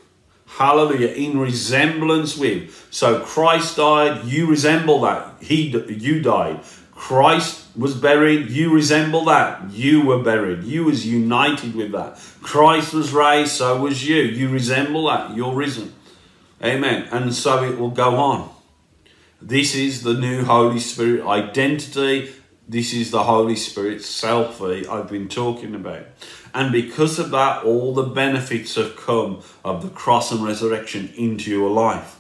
hallelujah, 0.47 1.11
in 1.11 1.39
resemblance 1.39 2.37
with. 2.37 2.89
So 2.91 3.21
Christ 3.21 3.77
died, 3.77 4.25
you 4.25 4.49
resemble 4.49 5.03
that. 5.03 5.35
He, 5.41 5.69
you 5.69 6.21
died. 6.21 6.59
Christ 6.91 7.67
was 7.77 7.95
buried, 7.95 8.51
you 8.51 8.75
resemble 8.75 9.27
that. 9.27 9.71
You 9.71 10.05
were 10.05 10.19
buried. 10.19 10.65
You 10.65 10.87
was 10.87 11.07
united 11.07 11.77
with 11.77 11.93
that. 11.93 12.19
Christ 12.43 12.93
was 12.93 13.13
raised, 13.13 13.53
so 13.53 13.81
was 13.81 14.05
you. 14.09 14.23
You 14.23 14.49
resemble 14.49 15.07
that. 15.07 15.37
You're 15.37 15.55
risen. 15.55 15.95
Amen. 16.61 17.07
And 17.13 17.33
so 17.33 17.63
it 17.63 17.79
will 17.79 17.93
go 17.93 18.17
on. 18.17 18.56
This 19.43 19.75
is 19.75 20.03
the 20.03 20.15
new 20.15 20.45
Holy 20.45 20.81
Spirit 20.81 21.27
identity. 21.27 22.33
This 22.67 22.95
is 22.95 23.11
the 23.11 23.25
Holy 23.25 23.55
Spirit 23.55 23.99
selfie 23.99 24.89
I've 24.89 25.11
been 25.11 25.29
talking 25.29 25.75
about. 25.75 26.07
And 26.55 26.73
because 26.73 27.19
of 27.19 27.31
that, 27.33 27.63
all 27.63 27.93
the 27.93 28.03
benefits 28.03 28.77
have 28.77 28.97
come 28.97 29.43
of 29.63 29.83
the 29.83 29.91
cross 29.91 30.33
and 30.33 30.43
resurrection 30.43 31.13
into 31.17 31.51
your 31.51 31.69
life. 31.69 32.19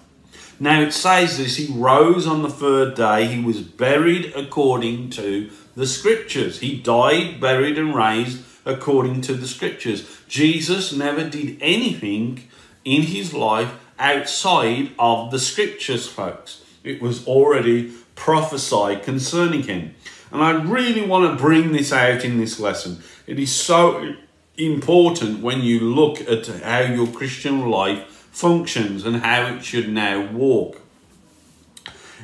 Now 0.61 0.83
it 0.83 0.93
says 0.93 1.39
this, 1.39 1.57
he 1.57 1.73
rose 1.73 2.27
on 2.27 2.43
the 2.43 2.51
third 2.51 2.95
day, 2.95 3.27
he 3.27 3.43
was 3.43 3.63
buried 3.63 4.35
according 4.37 5.09
to 5.11 5.51
the 5.75 5.87
scriptures. 5.87 6.61
He 6.61 6.77
died, 6.77 7.41
buried 7.41 7.79
and 7.79 7.95
raised 7.95 8.45
according 8.67 9.23
to 9.23 9.33
the 9.33 9.49
scriptures. 9.49 10.21
Jesus 10.29 10.93
never 10.93 11.27
did 11.29 11.57
anything 11.63 12.45
in 12.85 13.03
his 13.03 13.33
life 13.33 13.73
outside 13.99 14.91
of 14.99 15.31
the 15.31 15.39
scriptures, 15.39 16.07
folks. 16.07 16.63
It 16.87 17.03
was 17.03 17.27
already 17.27 17.93
prophesied 18.15 19.03
concerning 19.03 19.65
him. 19.65 19.95
And 20.31 20.43
I 20.43 20.53
really 20.53 21.07
want 21.07 21.31
to 21.31 21.43
bring 21.43 21.73
this 21.73 21.93
out 21.93 22.25
in 22.25 22.39
this 22.39 22.59
lesson. 22.59 23.03
It 23.27 23.39
is 23.39 23.55
so 23.55 24.15
important 24.57 25.41
when 25.41 25.63
you 25.63 25.81
look 25.81 26.21
at 26.23 26.47
how 26.47 26.81
your 26.81 27.07
Christian 27.07 27.69
life 27.69 28.05
functions 28.33 29.05
and 29.05 29.17
how 29.17 29.55
it 29.55 29.65
should 29.65 29.89
now 29.89 30.31
walk. 30.33 30.81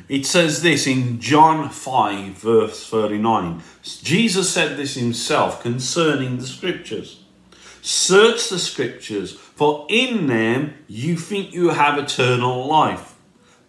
It 0.08 0.26
says 0.26 0.62
this 0.62 0.86
in 0.86 1.20
John 1.20 1.70
5, 1.70 2.32
verse 2.32 2.88
39. 2.88 3.62
Jesus 3.82 4.52
said 4.52 4.76
this 4.76 4.94
himself 4.94 5.62
concerning 5.62 6.38
the 6.38 6.46
scriptures. 6.46 7.20
Search 7.80 8.48
the 8.48 8.58
scriptures, 8.58 9.32
for 9.32 9.86
in 9.88 10.26
them 10.26 10.74
you 10.86 11.16
think 11.16 11.52
you 11.52 11.70
have 11.70 11.98
eternal 11.98 12.66
life. 12.66 13.11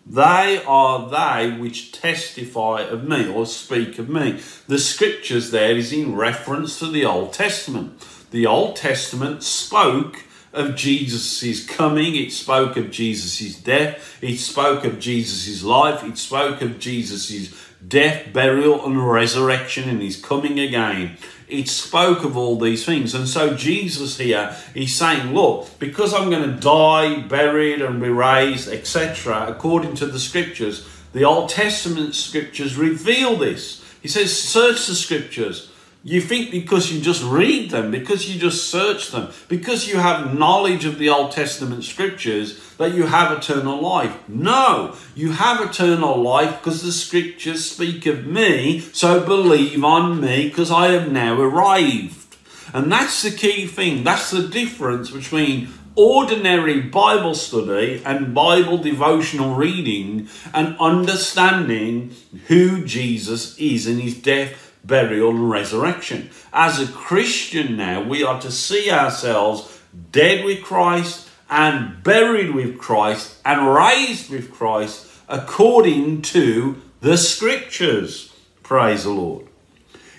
They 0.05 0.61
are 0.67 1.09
they 1.09 1.57
which 1.57 1.91
testify 1.91 2.81
of 2.81 3.07
me 3.07 3.27
or 3.27 3.45
speak 3.45 3.97
of 3.99 4.09
me. 4.09 4.41
The 4.67 4.79
scriptures 4.79 5.51
there 5.51 5.75
is 5.75 5.93
in 5.93 6.15
reference 6.15 6.79
to 6.79 6.87
the 6.87 7.05
Old 7.05 7.33
Testament. 7.33 8.05
The 8.31 8.45
Old 8.45 8.75
Testament 8.75 9.43
spoke 9.43 10.23
of 10.51 10.75
Jesus' 10.75 11.65
coming, 11.65 12.15
it 12.15 12.31
spoke 12.31 12.77
of 12.77 12.91
Jesus' 12.91 13.55
death, 13.55 14.17
it 14.21 14.37
spoke 14.37 14.85
of 14.85 14.99
Jesus' 14.99 15.63
life, 15.63 16.03
it 16.03 16.17
spoke 16.17 16.61
of 16.61 16.79
Jesus' 16.79 17.53
death, 17.85 18.31
burial, 18.31 18.85
and 18.85 19.09
resurrection, 19.09 19.89
and 19.89 20.01
his 20.01 20.15
coming 20.15 20.59
again. 20.59 21.17
It 21.53 21.67
spoke 21.67 22.23
of 22.23 22.35
all 22.35 22.57
these 22.57 22.83
things. 22.83 23.13
And 23.13 23.27
so 23.27 23.55
Jesus 23.55 24.17
here, 24.17 24.55
he's 24.73 24.95
saying, 24.95 25.33
look, 25.33 25.67
because 25.77 26.13
I'm 26.13 26.29
going 26.31 26.49
to 26.49 26.59
die, 26.59 27.21
buried, 27.21 27.81
and 27.81 28.01
be 28.01 28.09
raised, 28.09 28.67
etc., 28.67 29.45
according 29.47 29.95
to 29.95 30.07
the 30.07 30.19
scriptures, 30.19 30.87
the 31.13 31.23
Old 31.23 31.49
Testament 31.49 32.15
scriptures 32.15 32.75
reveal 32.75 33.35
this. 33.35 33.83
He 34.01 34.07
says, 34.07 34.35
search 34.35 34.87
the 34.87 34.95
scriptures 34.95 35.69
you 36.05 36.19
think 36.19 36.51
because 36.51 36.91
you 36.91 36.99
just 36.99 37.23
read 37.23 37.71
them, 37.71 37.89
because 37.89 38.29
you 38.29 38.39
just 38.39 38.69
search 38.69 39.11
them, 39.11 39.31
because 39.47 39.87
you 39.87 39.97
have 39.97 40.37
knowledge 40.37 40.83
of 40.83 40.99
the 40.99 41.09
Old 41.09 41.31
Testament 41.31 41.85
scriptures, 41.85 42.59
that 42.75 42.93
you 42.93 43.05
have 43.05 43.31
eternal 43.31 43.81
life. 43.81 44.13
No, 44.27 44.95
you 45.15 45.31
have 45.31 45.61
eternal 45.61 46.21
life 46.21 46.59
because 46.59 46.83
the 46.83 46.91
scriptures 46.91 47.69
speak 47.69 48.05
of 48.05 48.25
me, 48.25 48.81
so 48.81 49.25
believe 49.25 49.83
on 49.83 50.19
me 50.19 50.49
because 50.49 50.71
I 50.71 50.87
have 50.91 51.09
now 51.09 51.39
arrived. 51.39 52.35
And 52.73 52.91
that's 52.91 53.21
the 53.21 53.31
key 53.31 53.67
thing. 53.67 54.03
That's 54.03 54.31
the 54.31 54.47
difference 54.47 55.09
between 55.09 55.69
ordinary 55.95 56.81
Bible 56.81 57.35
study 57.35 58.01
and 58.03 58.33
Bible 58.33 58.79
devotional 58.79 59.55
reading 59.55 60.27
and 60.53 60.75
understanding 60.79 62.15
who 62.47 62.83
Jesus 62.83 63.57
is 63.59 63.85
in 63.87 63.99
his 63.99 64.19
death 64.19 64.62
burial, 64.83 65.31
and 65.31 65.49
resurrection. 65.49 66.29
As 66.51 66.79
a 66.79 66.91
Christian 66.91 67.77
now, 67.77 68.03
we 68.03 68.23
are 68.23 68.39
to 68.41 68.51
see 68.51 68.91
ourselves 68.91 69.81
dead 70.11 70.43
with 70.43 70.63
Christ 70.63 71.29
and 71.49 72.01
buried 72.03 72.53
with 72.53 72.77
Christ 72.77 73.37
and 73.45 73.73
raised 73.73 74.29
with 74.29 74.51
Christ 74.51 75.07
according 75.27 76.21
to 76.23 76.81
the 77.01 77.17
scriptures. 77.17 78.33
Praise 78.63 79.03
the 79.03 79.11
Lord. 79.11 79.47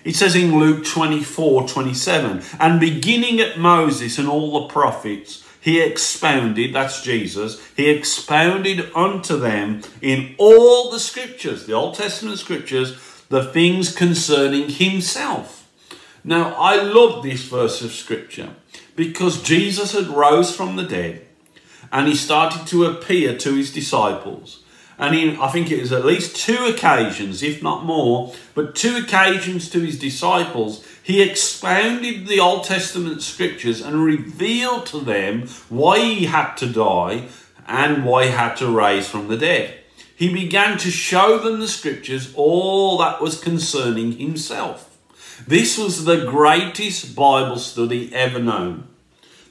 It 0.04 0.16
says 0.16 0.36
in 0.36 0.58
Luke 0.58 0.84
24 0.84 1.66
27, 1.66 2.42
and 2.60 2.78
beginning 2.78 3.40
at 3.40 3.58
Moses 3.58 4.18
and 4.18 4.28
all 4.28 4.60
the 4.60 4.68
prophets, 4.68 5.42
he 5.60 5.80
expounded, 5.80 6.74
that's 6.74 7.02
Jesus, 7.02 7.58
he 7.74 7.88
expounded 7.88 8.90
unto 8.94 9.38
them 9.38 9.80
in 10.02 10.34
all 10.36 10.90
the 10.90 11.00
scriptures, 11.00 11.64
the 11.64 11.72
Old 11.72 11.94
Testament 11.94 12.38
scriptures, 12.38 12.98
the 13.34 13.42
things 13.42 13.92
concerning 13.92 14.68
himself. 14.68 15.68
Now, 16.22 16.54
I 16.56 16.80
love 16.80 17.24
this 17.24 17.42
verse 17.42 17.82
of 17.82 17.90
scripture 17.90 18.50
because 18.94 19.42
Jesus 19.42 19.90
had 19.90 20.06
rose 20.06 20.54
from 20.54 20.76
the 20.76 20.84
dead 20.84 21.26
and 21.90 22.06
he 22.06 22.14
started 22.14 22.64
to 22.68 22.84
appear 22.84 23.36
to 23.38 23.54
his 23.54 23.72
disciples. 23.72 24.62
And 25.00 25.16
in, 25.16 25.36
I 25.40 25.48
think 25.48 25.72
it 25.72 25.80
was 25.80 25.90
at 25.90 26.04
least 26.04 26.36
two 26.36 26.64
occasions, 26.66 27.42
if 27.42 27.60
not 27.60 27.84
more, 27.84 28.32
but 28.54 28.76
two 28.76 28.98
occasions 28.98 29.68
to 29.70 29.80
his 29.80 29.98
disciples, 29.98 30.86
he 31.02 31.20
expounded 31.20 32.28
the 32.28 32.38
Old 32.38 32.62
Testament 32.62 33.20
scriptures 33.20 33.80
and 33.80 34.04
revealed 34.04 34.86
to 34.86 35.00
them 35.00 35.48
why 35.68 35.98
he 35.98 36.26
had 36.26 36.54
to 36.58 36.68
die 36.68 37.26
and 37.66 38.04
why 38.04 38.26
he 38.26 38.30
had 38.30 38.54
to 38.58 38.70
raise 38.70 39.08
from 39.08 39.26
the 39.26 39.36
dead 39.36 39.80
he 40.16 40.32
began 40.32 40.78
to 40.78 40.90
show 40.90 41.38
them 41.38 41.60
the 41.60 41.68
scriptures, 41.68 42.32
all 42.34 42.98
that 42.98 43.20
was 43.20 43.40
concerning 43.40 44.12
himself. 44.12 44.90
This 45.46 45.76
was 45.76 46.04
the 46.04 46.24
greatest 46.24 47.16
Bible 47.16 47.58
study 47.58 48.14
ever 48.14 48.38
known. 48.38 48.86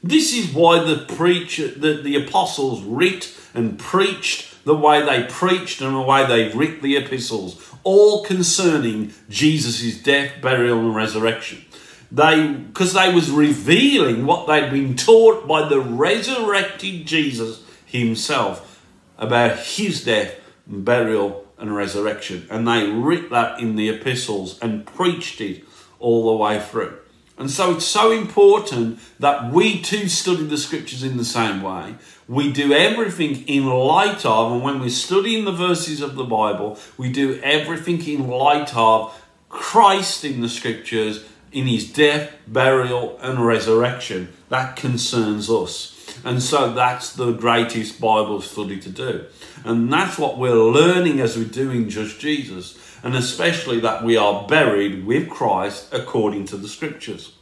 This 0.02 0.34
is 0.34 0.54
why 0.54 0.84
the 0.84 1.06
preacher, 1.16 1.68
the, 1.68 1.94
the 1.94 2.16
apostles 2.16 2.82
writ 2.84 3.36
and 3.54 3.78
preached 3.78 4.66
the 4.66 4.76
way 4.76 5.02
they 5.02 5.24
preached 5.30 5.82
and 5.82 5.96
the 5.96 6.02
way 6.02 6.26
they 6.26 6.56
writ 6.56 6.82
the 6.82 6.96
epistles, 6.96 7.74
all 7.84 8.24
concerning 8.24 9.14
Jesus' 9.30 10.02
death, 10.02 10.42
burial, 10.42 10.80
and 10.80 10.96
resurrection. 10.96 11.66
They, 12.12 12.48
because 12.48 12.94
they 12.94 13.14
was 13.14 13.32
revealing 13.32 14.26
what 14.26 14.48
they'd 14.48 14.72
been 14.72 14.96
taught 14.96 15.48
by 15.48 15.68
the 15.68 15.80
resurrected 15.80 17.06
Jesus 17.06 17.64
himself 17.86 18.82
about 19.18 19.58
his 19.60 20.04
death, 20.04 20.40
burial, 20.68 21.46
and 21.58 21.76
resurrection. 21.76 22.48
And 22.50 22.68
they 22.68 22.88
writ 22.90 23.30
that 23.30 23.60
in 23.60 23.76
the 23.76 23.90
epistles 23.90 24.60
and 24.60 24.86
preached 24.86 25.40
it 25.40 25.64
all 26.00 26.26
the 26.26 26.44
way 26.44 26.60
through. 26.60 26.98
And 27.38 27.50
so 27.50 27.76
it's 27.76 27.86
so 27.86 28.12
important 28.12 29.00
that 29.20 29.52
we 29.52 29.82
too 29.82 30.08
study 30.08 30.46
the 30.46 30.58
scriptures 30.58 31.04
in 31.04 31.18
the 31.18 31.26
same 31.26 31.64
way. 31.64 31.96
We 32.28 32.52
do 32.52 32.74
everything 32.74 33.44
in 33.48 33.66
light 33.66 34.26
of, 34.26 34.52
and 34.52 34.62
when 34.62 34.80
we're 34.80 34.90
studying 34.90 35.46
the 35.46 35.52
verses 35.52 36.02
of 36.02 36.16
the 36.16 36.24
Bible, 36.24 36.78
we 36.98 37.12
do 37.12 37.40
everything 37.42 38.06
in 38.06 38.28
light 38.28 38.76
of 38.76 39.20
Christ 39.50 40.24
in 40.24 40.42
the 40.42 40.50
scriptures, 40.50 41.26
in 41.52 41.68
his 41.68 41.92
death, 41.92 42.34
burial, 42.48 43.18
and 43.22 43.46
resurrection. 43.46 44.32
That 44.50 44.76
concerns 44.76 45.50
us. 45.50 46.20
And 46.24 46.42
so 46.42 46.74
that's 46.74 47.14
the 47.14 47.32
greatest 47.32 48.00
Bible 48.00 48.42
study 48.42 48.80
to 48.80 48.90
do. 48.90 49.26
And 49.64 49.92
that's 49.92 50.18
what 50.18 50.38
we're 50.38 50.56
learning 50.56 51.20
as 51.20 51.38
we're 51.38 51.46
doing 51.46 51.90
Just 51.90 52.20
Jesus. 52.20 52.78
And 53.04 53.16
especially 53.16 53.80
that 53.82 54.04
we 54.04 54.18
are 54.18 54.48
buried 54.48 55.06
with 55.06 55.30
Christ 55.30 55.94
according 55.94 56.46
to 56.46 56.58
the 56.58 56.68
scriptures. 56.68 57.36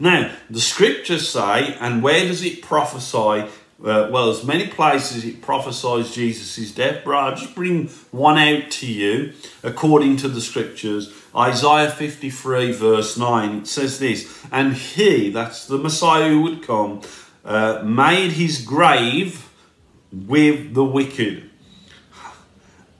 Now, 0.00 0.32
the 0.50 0.60
scriptures 0.60 1.28
say, 1.28 1.76
and 1.80 2.02
where 2.02 2.24
does 2.26 2.44
it 2.44 2.62
prophesy? 2.62 3.48
Uh, 3.84 4.08
well, 4.12 4.30
as 4.30 4.44
many 4.44 4.68
places 4.68 5.24
it 5.24 5.42
prophesies 5.42 6.14
Jesus' 6.14 6.72
death, 6.72 7.02
but 7.04 7.14
I'll 7.14 7.34
just 7.34 7.54
bring 7.54 7.88
one 8.10 8.38
out 8.38 8.70
to 8.72 8.86
you 8.86 9.32
according 9.62 10.18
to 10.18 10.28
the 10.28 10.40
scriptures. 10.40 11.12
Isaiah 11.34 11.90
53, 11.90 12.72
verse 12.72 13.16
9, 13.16 13.58
it 13.58 13.66
says 13.66 13.98
this, 13.98 14.44
And 14.52 14.74
he, 14.74 15.30
that's 15.30 15.66
the 15.66 15.78
Messiah 15.78 16.28
who 16.28 16.42
would 16.42 16.62
come, 16.62 17.00
uh, 17.44 17.82
made 17.84 18.32
his 18.32 18.64
grave 18.64 19.48
with 20.12 20.74
the 20.74 20.84
wicked. 20.84 21.50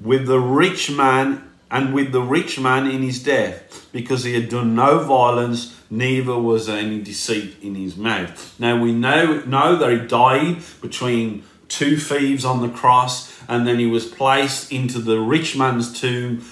with 0.02 0.26
the 0.26 0.40
rich 0.40 0.90
man 0.90 1.48
and 1.70 1.94
with 1.94 2.12
the 2.12 2.20
rich 2.20 2.58
man 2.58 2.90
in 2.90 3.02
his 3.02 3.22
death, 3.22 3.88
because 3.92 4.24
he 4.24 4.34
had 4.34 4.48
done 4.48 4.74
no 4.74 4.98
violence, 4.98 5.80
neither 5.90 6.38
was 6.38 6.68
any 6.68 7.00
deceit 7.00 7.56
in 7.62 7.74
his 7.74 7.96
mouth. 7.96 8.54
Now 8.58 8.82
we 8.82 8.92
know, 8.92 9.40
know 9.46 9.76
that 9.76 9.90
he 9.90 10.06
died 10.06 10.58
between 10.80 11.44
two 11.68 11.96
thieves 11.96 12.44
on 12.44 12.60
the 12.60 12.68
cross, 12.68 13.40
and 13.48 13.66
then 13.66 13.78
he 13.78 13.86
was 13.86 14.06
placed 14.06 14.70
into 14.70 14.98
the 14.98 15.18
rich 15.18 15.56
man's 15.56 15.98
tomb, 15.98 16.44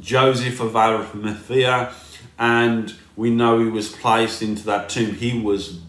Joseph 0.00 0.60
of 0.60 0.74
Arimathea, 0.74 1.92
and 2.38 2.94
we 3.14 3.28
know 3.28 3.58
he 3.58 3.68
was 3.68 3.92
placed 3.92 4.40
into 4.40 4.64
that 4.64 4.88
tomb. 4.88 5.14
He 5.16 5.38
was 5.38 5.80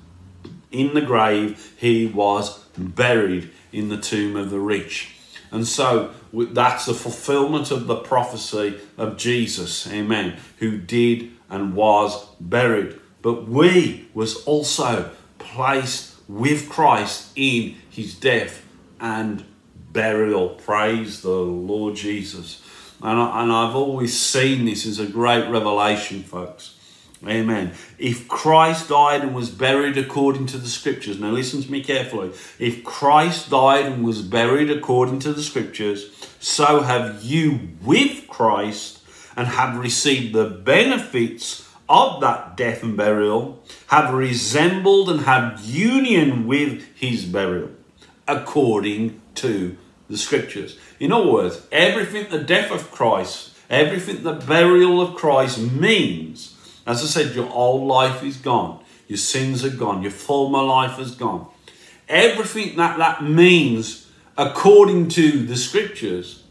in 0.71 0.93
the 0.93 1.01
grave, 1.01 1.73
he 1.77 2.07
was 2.07 2.59
buried 2.77 3.51
in 3.73 3.89
the 3.89 3.97
tomb 3.97 4.35
of 4.35 4.49
the 4.49 4.59
rich. 4.59 5.15
And 5.51 5.67
so 5.67 6.13
that's 6.33 6.85
the 6.85 6.93
fulfillment 6.93 7.69
of 7.69 7.87
the 7.87 7.97
prophecy 7.97 8.79
of 8.97 9.17
Jesus, 9.17 9.87
amen, 9.91 10.37
who 10.57 10.77
did 10.77 11.31
and 11.49 11.75
was 11.75 12.25
buried. 12.39 12.99
But 13.21 13.47
we 13.47 14.07
was 14.13 14.43
also 14.45 15.11
placed 15.37 16.15
with 16.27 16.69
Christ 16.69 17.31
in 17.35 17.75
his 17.89 18.15
death 18.15 18.65
and 18.99 19.43
burial. 19.91 20.49
Praise 20.49 21.21
the 21.21 21.29
Lord 21.29 21.95
Jesus. 21.95 22.61
And, 23.01 23.19
I, 23.19 23.43
and 23.43 23.51
I've 23.51 23.75
always 23.75 24.17
seen 24.19 24.65
this 24.65 24.85
as 24.85 24.97
a 24.97 25.05
great 25.05 25.49
revelation, 25.49 26.23
folks. 26.23 26.79
Amen. 27.27 27.71
If 27.97 28.27
Christ 28.27 28.89
died 28.89 29.21
and 29.21 29.33
was 29.33 29.49
buried 29.49 29.97
according 29.97 30.47
to 30.47 30.57
the 30.57 30.67
scriptures, 30.67 31.19
now 31.19 31.29
listen 31.29 31.63
to 31.63 31.71
me 31.71 31.81
carefully. 31.81 32.31
If 32.59 32.83
Christ 32.83 33.49
died 33.49 33.85
and 33.85 34.03
was 34.03 34.21
buried 34.21 34.69
according 34.69 35.19
to 35.19 35.33
the 35.33 35.43
scriptures, 35.43 36.11
so 36.39 36.81
have 36.81 37.23
you 37.23 37.69
with 37.81 38.27
Christ 38.27 38.99
and 39.37 39.47
have 39.47 39.77
received 39.77 40.33
the 40.33 40.49
benefits 40.49 41.69
of 41.87 42.21
that 42.21 42.57
death 42.57 42.83
and 42.83 42.97
burial, 42.97 43.63
have 43.87 44.13
resembled 44.13 45.09
and 45.09 45.21
had 45.21 45.59
union 45.59 46.45
with 46.47 46.83
his 46.95 47.25
burial 47.25 47.69
according 48.27 49.21
to 49.35 49.77
the 50.09 50.17
scriptures. 50.17 50.77
In 50.99 51.11
other 51.11 51.29
words, 51.29 51.65
everything 51.71 52.29
the 52.29 52.43
death 52.43 52.71
of 52.71 52.91
Christ, 52.91 53.51
everything 53.69 54.23
the 54.23 54.33
burial 54.33 55.01
of 55.01 55.15
Christ 55.15 55.59
means 55.59 56.52
as 56.85 57.01
I 57.01 57.05
said, 57.05 57.35
your 57.35 57.49
old 57.51 57.87
life 57.87 58.23
is 58.23 58.37
gone. 58.37 58.83
Your 59.07 59.17
sins 59.17 59.63
are 59.63 59.69
gone. 59.69 60.01
Your 60.01 60.11
former 60.11 60.61
life 60.63 60.99
is 60.99 61.11
gone. 61.11 61.47
Everything 62.09 62.75
that 62.77 62.97
that 62.97 63.23
means, 63.23 64.09
according 64.37 65.09
to 65.09 65.45
the 65.45 65.55
scriptures, 65.55 66.43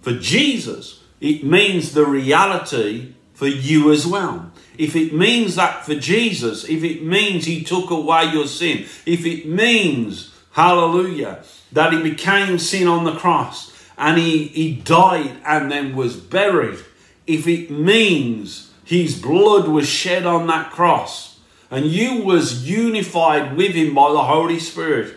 for 0.00 0.12
Jesus, 0.12 1.02
it 1.20 1.44
means 1.44 1.92
the 1.92 2.06
reality 2.06 3.14
for 3.34 3.46
you 3.46 3.92
as 3.92 4.06
well. 4.06 4.50
If 4.78 4.94
it 4.96 5.12
means 5.12 5.56
that 5.56 5.84
for 5.84 5.94
Jesus, 5.94 6.64
if 6.68 6.82
it 6.84 7.02
means 7.02 7.44
he 7.44 7.62
took 7.62 7.90
away 7.90 8.30
your 8.32 8.46
sin, 8.46 8.86
if 9.04 9.24
it 9.26 9.46
means, 9.46 10.34
hallelujah, 10.52 11.42
that 11.72 11.92
he 11.92 12.02
became 12.02 12.58
sin 12.58 12.88
on 12.88 13.04
the 13.04 13.16
cross 13.16 13.72
and 13.98 14.18
he, 14.18 14.48
he 14.48 14.74
died 14.74 15.36
and 15.44 15.70
then 15.70 15.96
was 15.96 16.16
buried, 16.16 16.78
if 17.26 17.46
it 17.46 17.70
means 17.70 18.72
his 18.86 19.20
blood 19.20 19.66
was 19.68 19.88
shed 19.88 20.24
on 20.24 20.46
that 20.46 20.70
cross 20.70 21.40
and 21.70 21.86
you 21.86 22.22
was 22.22 22.68
unified 22.68 23.56
with 23.56 23.72
him 23.72 23.94
by 23.94 24.12
the 24.12 24.22
Holy 24.22 24.60
Spirit. 24.60 25.16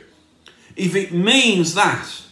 If 0.76 0.96
it 0.96 1.14
means 1.14 1.76
that, 1.76 2.24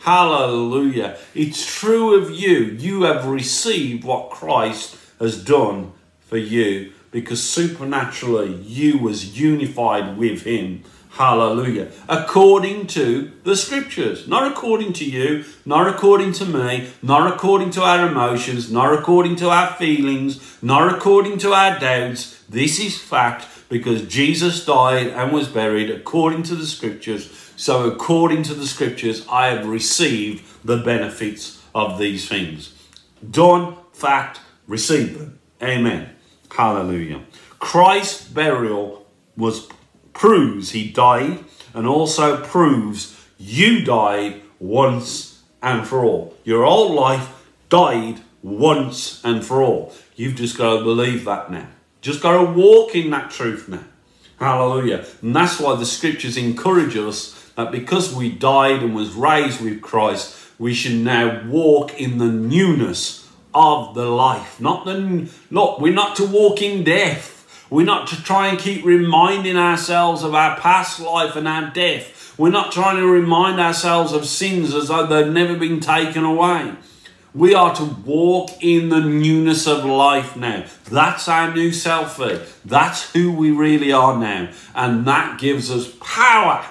hallelujah, 0.00 1.16
it's 1.34 1.64
true 1.80 2.14
of 2.20 2.30
you. 2.30 2.64
You 2.64 3.04
have 3.04 3.26
received 3.26 4.04
what 4.04 4.30
Christ 4.30 4.96
has 5.18 5.42
done 5.42 5.92
for 6.20 6.36
you 6.36 6.92
because 7.10 7.42
supernaturally 7.42 8.54
you 8.56 8.98
was 8.98 9.38
unified 9.40 10.18
with 10.18 10.42
him 10.42 10.84
Hallelujah. 11.14 11.92
According 12.08 12.88
to 12.88 13.30
the 13.44 13.54
scriptures. 13.54 14.26
Not 14.26 14.50
according 14.50 14.94
to 14.94 15.04
you, 15.04 15.44
not 15.64 15.86
according 15.86 16.32
to 16.32 16.44
me, 16.44 16.90
not 17.02 17.32
according 17.32 17.70
to 17.72 17.82
our 17.82 18.08
emotions, 18.08 18.68
not 18.68 18.92
according 18.92 19.36
to 19.36 19.48
our 19.48 19.74
feelings, 19.74 20.60
not 20.60 20.92
according 20.92 21.38
to 21.38 21.52
our 21.52 21.78
doubts. 21.78 22.42
This 22.48 22.80
is 22.80 22.98
fact 22.98 23.46
because 23.68 24.08
Jesus 24.08 24.66
died 24.66 25.06
and 25.06 25.32
was 25.32 25.46
buried 25.46 25.88
according 25.88 26.42
to 26.44 26.56
the 26.56 26.66
scriptures. 26.66 27.30
So, 27.56 27.88
according 27.88 28.42
to 28.44 28.54
the 28.54 28.66
scriptures, 28.66 29.24
I 29.30 29.46
have 29.46 29.66
received 29.66 30.44
the 30.64 30.78
benefits 30.78 31.62
of 31.76 32.00
these 32.00 32.28
things. 32.28 32.74
Done, 33.30 33.76
fact, 33.92 34.40
received 34.66 35.20
them. 35.20 35.38
Amen. 35.62 36.10
Hallelujah. 36.50 37.22
Christ's 37.60 38.26
burial 38.26 39.06
was 39.36 39.68
proves 40.14 40.70
he 40.70 40.90
died 40.90 41.44
and 41.74 41.86
also 41.86 42.42
proves 42.42 43.20
you 43.38 43.84
died 43.84 44.40
once 44.58 45.42
and 45.62 45.86
for 45.86 46.04
all. 46.04 46.34
Your 46.44 46.64
old 46.64 46.94
life 46.94 47.46
died 47.68 48.20
once 48.42 49.22
and 49.24 49.44
for 49.44 49.62
all. 49.62 49.92
You've 50.16 50.36
just 50.36 50.56
got 50.56 50.78
to 50.78 50.84
believe 50.84 51.24
that 51.24 51.50
now. 51.50 51.68
Just 52.00 52.22
got 52.22 52.38
to 52.38 52.50
walk 52.52 52.94
in 52.94 53.10
that 53.10 53.30
truth 53.30 53.68
now. 53.68 53.84
Hallelujah. 54.38 55.04
And 55.22 55.34
that's 55.34 55.58
why 55.58 55.76
the 55.76 55.86
scriptures 55.86 56.36
encourage 56.36 56.96
us 56.96 57.50
that 57.56 57.72
because 57.72 58.14
we 58.14 58.30
died 58.30 58.82
and 58.82 58.94
was 58.94 59.14
raised 59.14 59.60
with 59.60 59.80
Christ, 59.80 60.36
we 60.58 60.74
should 60.74 60.96
now 60.96 61.42
walk 61.46 61.98
in 62.00 62.18
the 62.18 62.26
newness 62.26 63.30
of 63.54 63.94
the 63.94 64.06
life. 64.06 64.60
Not 64.60 64.84
the 64.84 65.30
not 65.50 65.80
we're 65.80 65.94
not 65.94 66.16
to 66.16 66.26
walk 66.26 66.60
in 66.60 66.84
death. 66.84 67.33
We're 67.74 67.84
not 67.84 68.06
to 68.10 68.22
try 68.22 68.46
and 68.46 68.56
keep 68.56 68.84
reminding 68.84 69.56
ourselves 69.56 70.22
of 70.22 70.32
our 70.32 70.56
past 70.60 71.00
life 71.00 71.34
and 71.34 71.48
our 71.48 71.70
death. 71.70 72.32
We're 72.38 72.50
not 72.50 72.70
trying 72.70 72.98
to 72.98 73.06
remind 73.08 73.58
ourselves 73.58 74.12
of 74.12 74.26
sins 74.26 74.72
as 74.72 74.86
though 74.86 75.08
they've 75.08 75.32
never 75.32 75.56
been 75.56 75.80
taken 75.80 76.22
away. 76.22 76.74
We 77.34 77.52
are 77.52 77.74
to 77.74 77.84
walk 77.84 78.50
in 78.62 78.90
the 78.90 79.00
newness 79.00 79.66
of 79.66 79.84
life 79.84 80.36
now. 80.36 80.66
That's 80.84 81.26
our 81.26 81.52
new 81.52 81.70
selfie. 81.70 82.48
That's 82.64 83.10
who 83.12 83.32
we 83.32 83.50
really 83.50 83.90
are 83.90 84.16
now. 84.16 84.52
And 84.76 85.04
that 85.08 85.40
gives 85.40 85.68
us 85.68 85.92
power 86.00 86.64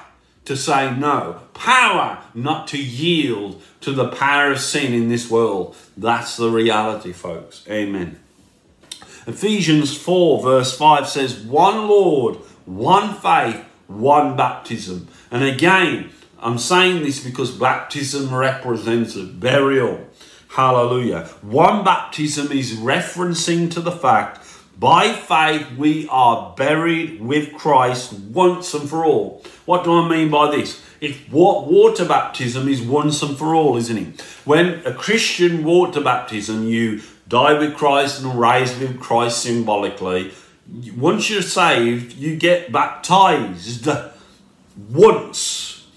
to 0.46 0.56
say 0.56 0.96
no, 0.96 1.42
power 1.54 2.24
not 2.34 2.70
to 2.70 2.82
yield 2.82 3.62
to 3.82 3.92
the 3.92 4.08
power 4.08 4.54
of 4.54 4.60
sin 4.62 4.94
in 4.94 5.10
this 5.10 5.30
world. 5.30 5.76
That's 5.98 6.38
the 6.38 6.50
reality, 6.50 7.12
folks. 7.12 7.66
Amen. 7.70 8.23
Ephesians 9.26 9.96
4, 9.98 10.44
verse 10.44 10.78
5 10.78 11.08
says, 11.08 11.40
One 11.40 11.88
Lord, 11.88 12.36
one 12.66 13.14
faith, 13.14 13.64
one 13.88 14.36
baptism. 14.36 15.08
And 15.32 15.44
again, 15.44 16.10
I'm 16.40 16.58
saying 16.58 17.04
this 17.04 17.24
because 17.24 17.52
baptism 17.52 18.34
represents 18.34 19.16
a 19.16 19.24
burial. 19.24 20.08
Hallelujah. 20.50 21.26
One 21.42 21.84
baptism 21.84 22.52
is 22.52 22.74
referencing 22.74 23.72
to 23.72 23.82
the 23.82 23.92
fact 23.92 24.46
by 24.78 25.14
faith 25.14 25.72
we 25.78 26.08
are 26.10 26.54
buried 26.58 27.22
with 27.22 27.54
Christ 27.54 28.14
once 28.14 28.74
and 28.74 28.90
for 28.90 29.06
all. 29.06 29.44
What 29.66 29.84
do 29.84 29.94
I 29.94 30.10
mean 30.10 30.30
by 30.30 30.56
this? 30.56 30.84
If 31.00 31.32
water 31.32 32.06
baptism 32.06 32.68
is 32.68 32.82
once 32.82 33.22
and 33.24 33.38
for 33.38 33.56
all, 33.56 33.78
isn't 33.78 33.98
it? 33.98 34.22
When 34.46 34.86
a 34.86 34.94
Christian 34.94 35.64
water 35.64 36.02
baptism, 36.02 36.68
you 36.68 37.02
die 37.34 37.58
with 37.58 37.74
Christ 37.74 38.22
and 38.22 38.40
rise 38.40 38.78
with 38.78 39.00
Christ 39.00 39.42
symbolically. 39.42 40.32
Once 40.96 41.32
you're 41.32 41.42
saved, 41.42 42.14
you 42.14 42.36
get 42.36 42.72
baptized 42.72 43.90
once 44.92 45.88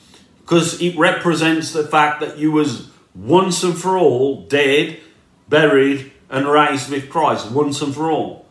because 0.41 0.81
it 0.81 0.97
represents 0.97 1.73
the 1.73 1.87
fact 1.87 2.21
that 2.21 2.39
you 2.39 2.53
was 2.53 2.89
once 3.15 3.63
and 3.63 3.77
for 3.77 3.99
all 3.99 4.47
dead, 4.47 4.99
buried, 5.47 6.11
and 6.31 6.49
raised 6.49 6.91
with 6.91 7.11
Christ 7.11 7.51
once 7.51 7.83
and 7.83 7.95
for 7.95 8.11
all. 8.11 8.46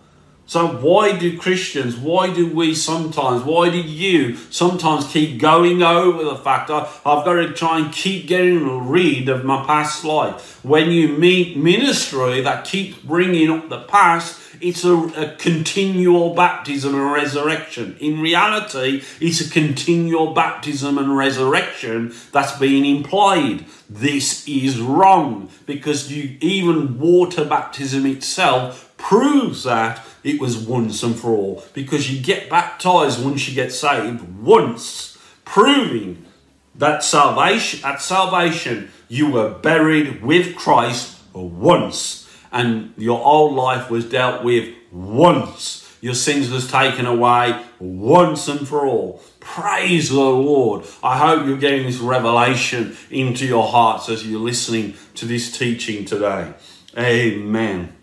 So 0.47 0.67
why 0.67 1.17
do 1.17 1.37
Christians, 1.39 1.95
why 1.95 2.31
do 2.31 2.47
we 2.47 2.75
sometimes, 2.75 3.43
why 3.43 3.69
do 3.69 3.79
you 3.79 4.35
sometimes 4.35 5.07
keep 5.07 5.39
going 5.39 5.81
over 5.81 6.23
the 6.23 6.35
fact 6.35 6.69
I, 6.69 6.81
I've 7.03 7.25
got 7.25 7.33
to 7.33 7.51
try 7.51 7.79
and 7.79 7.91
keep 7.91 8.27
getting 8.27 8.87
rid 8.87 9.27
of 9.27 9.43
my 9.43 9.65
past 9.65 10.05
life? 10.05 10.63
When 10.63 10.91
you 10.91 11.09
meet 11.09 11.57
ministry 11.57 12.41
that 12.41 12.65
keeps 12.65 12.99
bringing 12.99 13.49
up 13.49 13.69
the 13.69 13.81
past, 13.81 14.39
it's 14.61 14.85
a, 14.85 14.95
a, 14.95 15.35
continual 15.35 16.33
baptism 16.33 16.95
and 16.95 17.11
resurrection. 17.11 17.97
In 17.99 18.21
reality, 18.21 19.03
it's 19.19 19.41
a 19.41 19.49
continual 19.49 20.33
baptism 20.33 20.97
and 20.97 21.17
resurrection 21.17 22.13
that's 22.31 22.57
being 22.57 22.85
implied. 22.85 23.65
This 23.89 24.47
is 24.47 24.79
wrong 24.79 25.49
because 25.65 26.11
you 26.11 26.37
even 26.39 26.99
water 26.99 27.45
baptism 27.45 28.05
itself 28.05 28.94
proves 29.07 29.63
that 29.65 30.03
it 30.23 30.41
was 30.41 30.57
once 30.57 31.03
and 31.03 31.15
for 31.15 31.29
all 31.29 31.63
because 31.73 32.11
you 32.11 32.19
get 32.19 32.49
baptized 32.49 33.23
once 33.23 33.47
you 33.47 33.53
get 33.53 33.71
saved 33.71 34.19
once, 34.41 35.15
proving 35.45 36.25
that 36.73 37.03
salvation 37.03 37.79
at 37.85 38.01
salvation 38.01 38.91
You 39.07 39.29
were 39.29 39.51
buried 39.51 40.23
with 40.23 40.55
Christ 40.55 41.19
once, 41.33 42.27
and 42.51 42.95
your 42.97 43.23
old 43.23 43.53
life 43.53 43.91
was 43.91 44.09
dealt 44.09 44.43
with 44.43 44.73
once. 44.91 45.83
Your 46.01 46.15
sins 46.15 46.49
was 46.49 46.69
taken 46.69 47.05
away 47.05 47.63
once 47.79 48.47
and 48.47 48.67
for 48.67 48.87
all. 48.87 49.21
Praise 49.39 50.09
the 50.09 50.15
Lord. 50.15 50.83
I 51.03 51.19
hope 51.19 51.45
you're 51.45 51.57
getting 51.57 51.85
this 51.85 51.99
revelation 51.99 52.97
into 53.11 53.45
your 53.45 53.67
hearts 53.67 54.09
as 54.09 54.25
you're 54.25 54.39
listening 54.39 54.95
to 55.13 55.25
this 55.25 55.55
teaching 55.55 56.05
today. 56.05 56.53
Amen. 56.97 57.94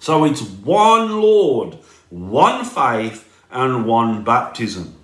So 0.00 0.24
it's 0.24 0.42
one 0.42 1.20
Lord, 1.20 1.78
one 2.10 2.64
faith, 2.64 3.24
and 3.50 3.86
one 3.86 4.24
baptism. 4.24 4.94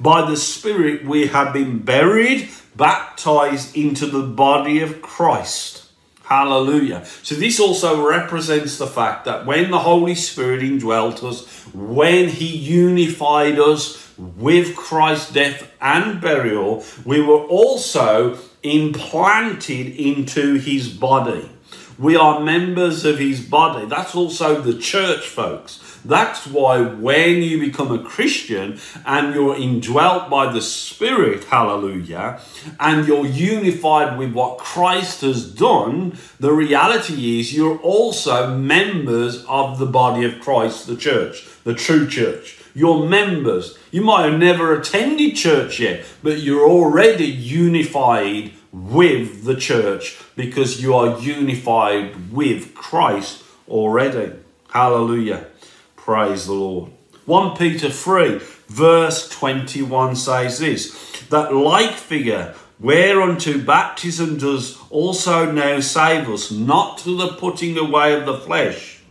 By 0.00 0.28
the 0.28 0.36
Spirit, 0.36 1.04
we 1.04 1.28
have 1.28 1.52
been 1.52 1.78
buried, 1.78 2.48
baptized 2.76 3.76
into 3.76 4.06
the 4.06 4.22
body 4.22 4.80
of 4.80 5.00
Christ. 5.02 5.84
Hallelujah. 6.24 7.04
So, 7.22 7.34
this 7.34 7.60
also 7.60 8.06
represents 8.06 8.78
the 8.78 8.86
fact 8.86 9.26
that 9.26 9.44
when 9.44 9.70
the 9.70 9.80
Holy 9.80 10.14
Spirit 10.14 10.62
indwelt 10.62 11.22
us, 11.22 11.46
when 11.74 12.28
He 12.28 12.46
unified 12.46 13.58
us 13.58 14.12
with 14.16 14.74
Christ's 14.74 15.32
death 15.32 15.70
and 15.82 16.22
burial, 16.22 16.82
we 17.04 17.20
were 17.20 17.44
also 17.44 18.38
implanted 18.62 19.94
into 19.96 20.54
His 20.54 20.88
body. 20.88 21.50
We 21.98 22.16
are 22.16 22.40
members 22.40 23.04
of 23.04 23.18
His 23.18 23.40
body. 23.40 23.86
That's 23.86 24.14
also 24.14 24.60
the 24.60 24.76
church, 24.76 25.26
folks. 25.28 25.80
That's 26.04 26.46
why 26.46 26.82
when 26.82 27.42
you 27.42 27.58
become 27.58 27.90
a 27.90 28.02
Christian 28.02 28.78
and 29.06 29.34
you're 29.34 29.56
indwelt 29.56 30.28
by 30.28 30.52
the 30.52 30.60
Spirit, 30.60 31.44
hallelujah, 31.44 32.40
and 32.78 33.06
you're 33.06 33.26
unified 33.26 34.18
with 34.18 34.32
what 34.32 34.58
Christ 34.58 35.22
has 35.22 35.50
done, 35.50 36.18
the 36.38 36.52
reality 36.52 37.40
is 37.40 37.54
you're 37.54 37.78
also 37.78 38.54
members 38.54 39.44
of 39.46 39.78
the 39.78 39.86
body 39.86 40.24
of 40.24 40.40
Christ, 40.40 40.86
the 40.86 40.96
church, 40.96 41.46
the 41.64 41.74
true 41.74 42.06
church. 42.06 42.58
You're 42.74 43.08
members. 43.08 43.78
You 43.92 44.02
might 44.02 44.28
have 44.28 44.38
never 44.38 44.78
attended 44.78 45.36
church 45.36 45.78
yet, 45.78 46.04
but 46.24 46.40
you're 46.40 46.68
already 46.68 47.26
unified 47.26 48.52
with 48.74 49.44
the 49.44 49.54
church 49.54 50.20
because 50.34 50.82
you 50.82 50.94
are 50.94 51.20
unified 51.20 52.32
with 52.32 52.74
Christ 52.74 53.44
already. 53.68 54.32
Hallelujah. 54.68 55.46
Praise 55.94 56.46
the 56.46 56.54
Lord. 56.54 56.90
1 57.26 57.56
Peter 57.56 57.88
3, 57.88 58.40
verse 58.66 59.28
21 59.28 60.16
says 60.16 60.58
this 60.58 61.12
that 61.30 61.54
like 61.54 61.92
figure, 61.92 62.54
whereunto 62.80 63.58
baptism 63.58 64.38
does 64.38 64.76
also 64.90 65.50
now 65.50 65.78
save 65.78 66.28
us, 66.28 66.50
not 66.50 66.98
to 66.98 67.16
the 67.16 67.28
putting 67.28 67.78
away 67.78 68.12
of 68.12 68.26
the 68.26 68.36
flesh, 68.36 69.03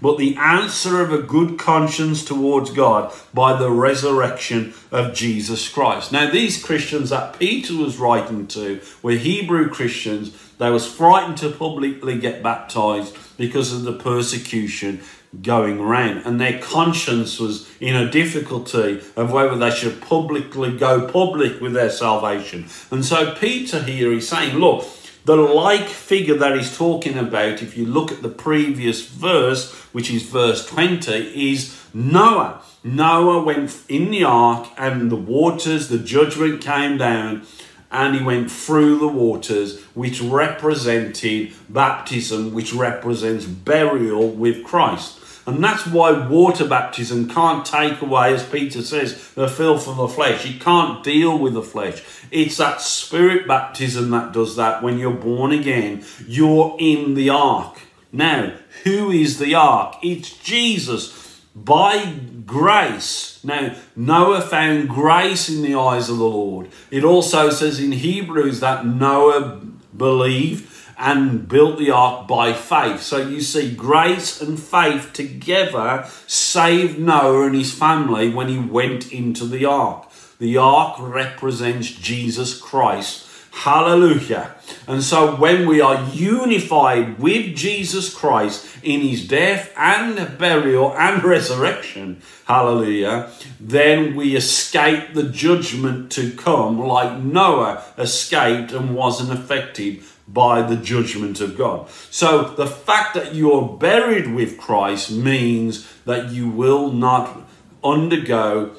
but 0.00 0.18
the 0.18 0.36
answer 0.36 1.00
of 1.00 1.12
a 1.12 1.22
good 1.22 1.58
conscience 1.58 2.24
towards 2.24 2.70
God 2.70 3.12
by 3.34 3.58
the 3.58 3.70
resurrection 3.70 4.74
of 4.90 5.14
Jesus 5.14 5.68
Christ. 5.68 6.12
Now, 6.12 6.30
these 6.30 6.62
Christians 6.62 7.10
that 7.10 7.38
Peter 7.38 7.74
was 7.74 7.98
writing 7.98 8.46
to 8.48 8.80
were 9.02 9.12
Hebrew 9.12 9.68
Christians. 9.68 10.36
They 10.58 10.70
was 10.70 10.86
frightened 10.92 11.38
to 11.38 11.50
publicly 11.50 12.18
get 12.18 12.42
baptized 12.42 13.16
because 13.36 13.72
of 13.72 13.82
the 13.82 13.92
persecution 13.92 15.00
going 15.42 15.78
around, 15.78 16.18
and 16.24 16.40
their 16.40 16.58
conscience 16.58 17.38
was 17.38 17.68
in 17.80 17.94
a 17.94 18.10
difficulty 18.10 19.02
of 19.14 19.30
whether 19.30 19.56
they 19.56 19.70
should 19.70 20.00
publicly 20.00 20.74
go 20.76 21.06
public 21.06 21.60
with 21.60 21.74
their 21.74 21.90
salvation. 21.90 22.66
And 22.90 23.04
so 23.04 23.34
Peter 23.34 23.82
here 23.82 24.10
is 24.10 24.26
saying, 24.26 24.56
look, 24.56 24.86
the 25.28 25.36
like 25.36 25.88
figure 25.88 26.36
that 26.36 26.56
he's 26.56 26.74
talking 26.74 27.18
about, 27.18 27.60
if 27.60 27.76
you 27.76 27.84
look 27.84 28.10
at 28.10 28.22
the 28.22 28.30
previous 28.30 29.06
verse, 29.06 29.70
which 29.92 30.10
is 30.10 30.22
verse 30.22 30.64
20, 30.64 31.12
is 31.50 31.78
Noah. 31.92 32.62
Noah 32.82 33.42
went 33.42 33.76
in 33.90 34.10
the 34.10 34.24
ark 34.24 34.70
and 34.78 35.10
the 35.10 35.16
waters, 35.16 35.88
the 35.88 35.98
judgment 35.98 36.62
came 36.62 36.96
down 36.96 37.42
and 37.90 38.16
he 38.16 38.24
went 38.24 38.50
through 38.50 38.98
the 38.98 39.08
waters, 39.08 39.82
which 39.92 40.22
represented 40.22 41.52
baptism, 41.68 42.54
which 42.54 42.72
represents 42.72 43.44
burial 43.44 44.30
with 44.30 44.64
Christ. 44.64 45.17
And 45.48 45.64
that's 45.64 45.86
why 45.86 46.12
water 46.28 46.68
baptism 46.68 47.26
can't 47.26 47.64
take 47.64 48.02
away, 48.02 48.34
as 48.34 48.46
Peter 48.46 48.82
says, 48.82 49.32
the 49.32 49.48
filth 49.48 49.88
of 49.88 49.96
the 49.96 50.06
flesh. 50.06 50.44
It 50.44 50.60
can't 50.60 51.02
deal 51.02 51.38
with 51.38 51.54
the 51.54 51.62
flesh. 51.62 52.02
It's 52.30 52.58
that 52.58 52.82
spirit 52.82 53.48
baptism 53.48 54.10
that 54.10 54.34
does 54.34 54.56
that. 54.56 54.82
When 54.82 54.98
you're 54.98 55.10
born 55.10 55.52
again, 55.52 56.04
you're 56.26 56.76
in 56.78 57.14
the 57.14 57.30
ark. 57.30 57.80
Now, 58.12 58.56
who 58.84 59.10
is 59.10 59.38
the 59.38 59.54
ark? 59.54 59.96
It's 60.02 60.36
Jesus. 60.36 61.40
By 61.54 62.12
grace. 62.44 63.42
Now, 63.42 63.74
Noah 63.96 64.42
found 64.42 64.90
grace 64.90 65.48
in 65.48 65.62
the 65.62 65.76
eyes 65.76 66.10
of 66.10 66.18
the 66.18 66.24
Lord. 66.24 66.68
It 66.90 67.04
also 67.04 67.48
says 67.48 67.80
in 67.80 67.92
Hebrews 67.92 68.60
that 68.60 68.84
Noah 68.84 69.62
believed 69.96 70.70
and 70.98 71.48
built 71.48 71.78
the 71.78 71.90
ark 71.90 72.26
by 72.26 72.52
faith. 72.52 73.00
So 73.00 73.18
you 73.18 73.40
see, 73.40 73.74
grace 73.74 74.42
and 74.42 74.58
faith 74.58 75.12
together 75.12 76.06
saved 76.26 76.98
Noah 76.98 77.46
and 77.46 77.54
his 77.54 77.72
family 77.72 78.28
when 78.30 78.48
he 78.48 78.58
went 78.58 79.12
into 79.12 79.44
the 79.44 79.64
ark. 79.64 80.10
The 80.38 80.56
ark 80.56 80.96
represents 80.98 81.90
Jesus 81.90 82.60
Christ. 82.60 83.27
Hallelujah. 83.58 84.54
And 84.86 85.02
so 85.02 85.34
when 85.34 85.66
we 85.66 85.80
are 85.80 86.08
unified 86.10 87.18
with 87.18 87.56
Jesus 87.56 88.14
Christ 88.14 88.64
in 88.84 89.00
his 89.00 89.26
death 89.26 89.72
and 89.76 90.38
burial 90.38 90.96
and 90.96 91.24
resurrection, 91.24 92.22
hallelujah, 92.46 93.32
then 93.58 94.14
we 94.14 94.36
escape 94.36 95.12
the 95.12 95.24
judgment 95.24 96.12
to 96.12 96.30
come 96.34 96.78
like 96.78 97.18
Noah 97.20 97.82
escaped 97.98 98.70
and 98.70 98.94
wasn't 98.94 99.32
affected 99.32 100.04
by 100.28 100.62
the 100.62 100.76
judgment 100.76 101.40
of 101.40 101.58
God. 101.58 101.90
So 102.12 102.54
the 102.54 102.68
fact 102.68 103.14
that 103.14 103.34
you're 103.34 103.76
buried 103.76 104.32
with 104.32 104.56
Christ 104.56 105.10
means 105.10 105.92
that 106.04 106.30
you 106.30 106.48
will 106.48 106.92
not 106.92 107.40
undergo 107.82 108.76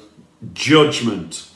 judgment. 0.54 1.50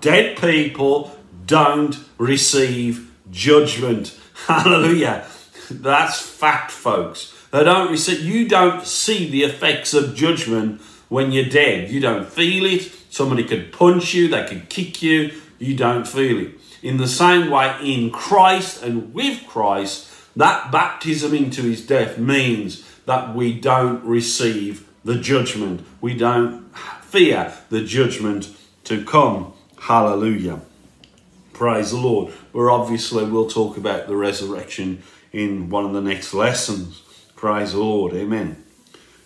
Dead 0.00 0.38
people 0.38 1.17
don't 1.48 1.98
receive 2.18 3.10
judgment. 3.32 4.16
Hallelujah. 4.46 5.26
That's 5.68 6.20
fact, 6.20 6.70
folks. 6.70 7.34
They 7.50 7.64
don't 7.64 7.90
receive, 7.90 8.20
you 8.20 8.48
don't 8.48 8.86
see 8.86 9.28
the 9.28 9.42
effects 9.42 9.94
of 9.94 10.14
judgment 10.14 10.80
when 11.08 11.32
you're 11.32 11.48
dead. 11.48 11.90
You 11.90 11.98
don't 11.98 12.28
feel 12.28 12.64
it. 12.66 12.82
Somebody 13.10 13.44
could 13.44 13.72
punch 13.72 14.14
you, 14.14 14.28
they 14.28 14.46
could 14.46 14.68
kick 14.68 15.02
you. 15.02 15.32
You 15.58 15.76
don't 15.76 16.06
feel 16.06 16.38
it. 16.38 16.54
In 16.82 16.98
the 16.98 17.08
same 17.08 17.50
way, 17.50 17.74
in 17.82 18.10
Christ 18.10 18.82
and 18.82 19.12
with 19.12 19.46
Christ, 19.48 20.08
that 20.36 20.70
baptism 20.70 21.34
into 21.34 21.62
his 21.62 21.84
death 21.84 22.18
means 22.18 22.84
that 23.06 23.34
we 23.34 23.58
don't 23.58 24.04
receive 24.04 24.86
the 25.04 25.16
judgment. 25.16 25.84
We 26.00 26.14
don't 26.14 26.70
fear 27.02 27.52
the 27.70 27.82
judgment 27.82 28.54
to 28.84 29.04
come. 29.04 29.54
Hallelujah. 29.80 30.60
Praise 31.58 31.90
the 31.90 31.96
Lord. 31.96 32.32
We're 32.52 32.70
obviously, 32.70 33.24
we'll 33.24 33.50
talk 33.50 33.76
about 33.76 34.06
the 34.06 34.14
resurrection 34.14 35.02
in 35.32 35.70
one 35.70 35.84
of 35.84 35.92
the 35.92 36.00
next 36.00 36.32
lessons. 36.32 37.02
Praise 37.34 37.72
the 37.72 37.80
Lord. 37.80 38.14
Amen. 38.14 38.64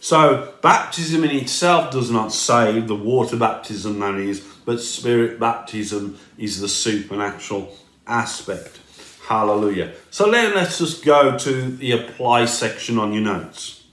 So, 0.00 0.54
baptism 0.62 1.24
in 1.24 1.30
itself 1.32 1.92
does 1.92 2.10
not 2.10 2.32
save, 2.32 2.88
the 2.88 2.96
water 2.96 3.36
baptism 3.36 3.98
that 3.98 4.14
is, 4.14 4.40
but 4.64 4.80
spirit 4.80 5.38
baptism 5.38 6.18
is 6.38 6.58
the 6.58 6.68
supernatural 6.68 7.76
aspect. 8.06 8.80
Hallelujah. 9.26 9.92
So 10.10 10.30
then 10.30 10.54
let's 10.54 10.78
just 10.78 11.04
go 11.04 11.36
to 11.36 11.70
the 11.70 11.92
apply 11.92 12.46
section 12.46 12.98
on 12.98 13.12
your 13.12 13.24
notes. 13.24 13.84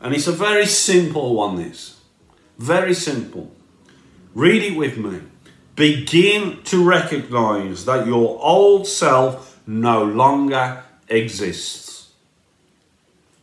And 0.00 0.12
it's 0.12 0.26
a 0.26 0.32
very 0.32 0.66
simple 0.66 1.36
one, 1.36 1.54
this. 1.54 2.00
Very 2.58 2.94
simple. 2.94 3.54
Read 4.34 4.64
it 4.64 4.76
with 4.76 4.98
me. 4.98 5.20
Begin 5.80 6.62
to 6.64 6.84
recognize 6.84 7.86
that 7.86 8.06
your 8.06 8.38
old 8.42 8.86
self 8.86 9.58
no 9.66 10.04
longer 10.04 10.84
exists. 11.08 12.10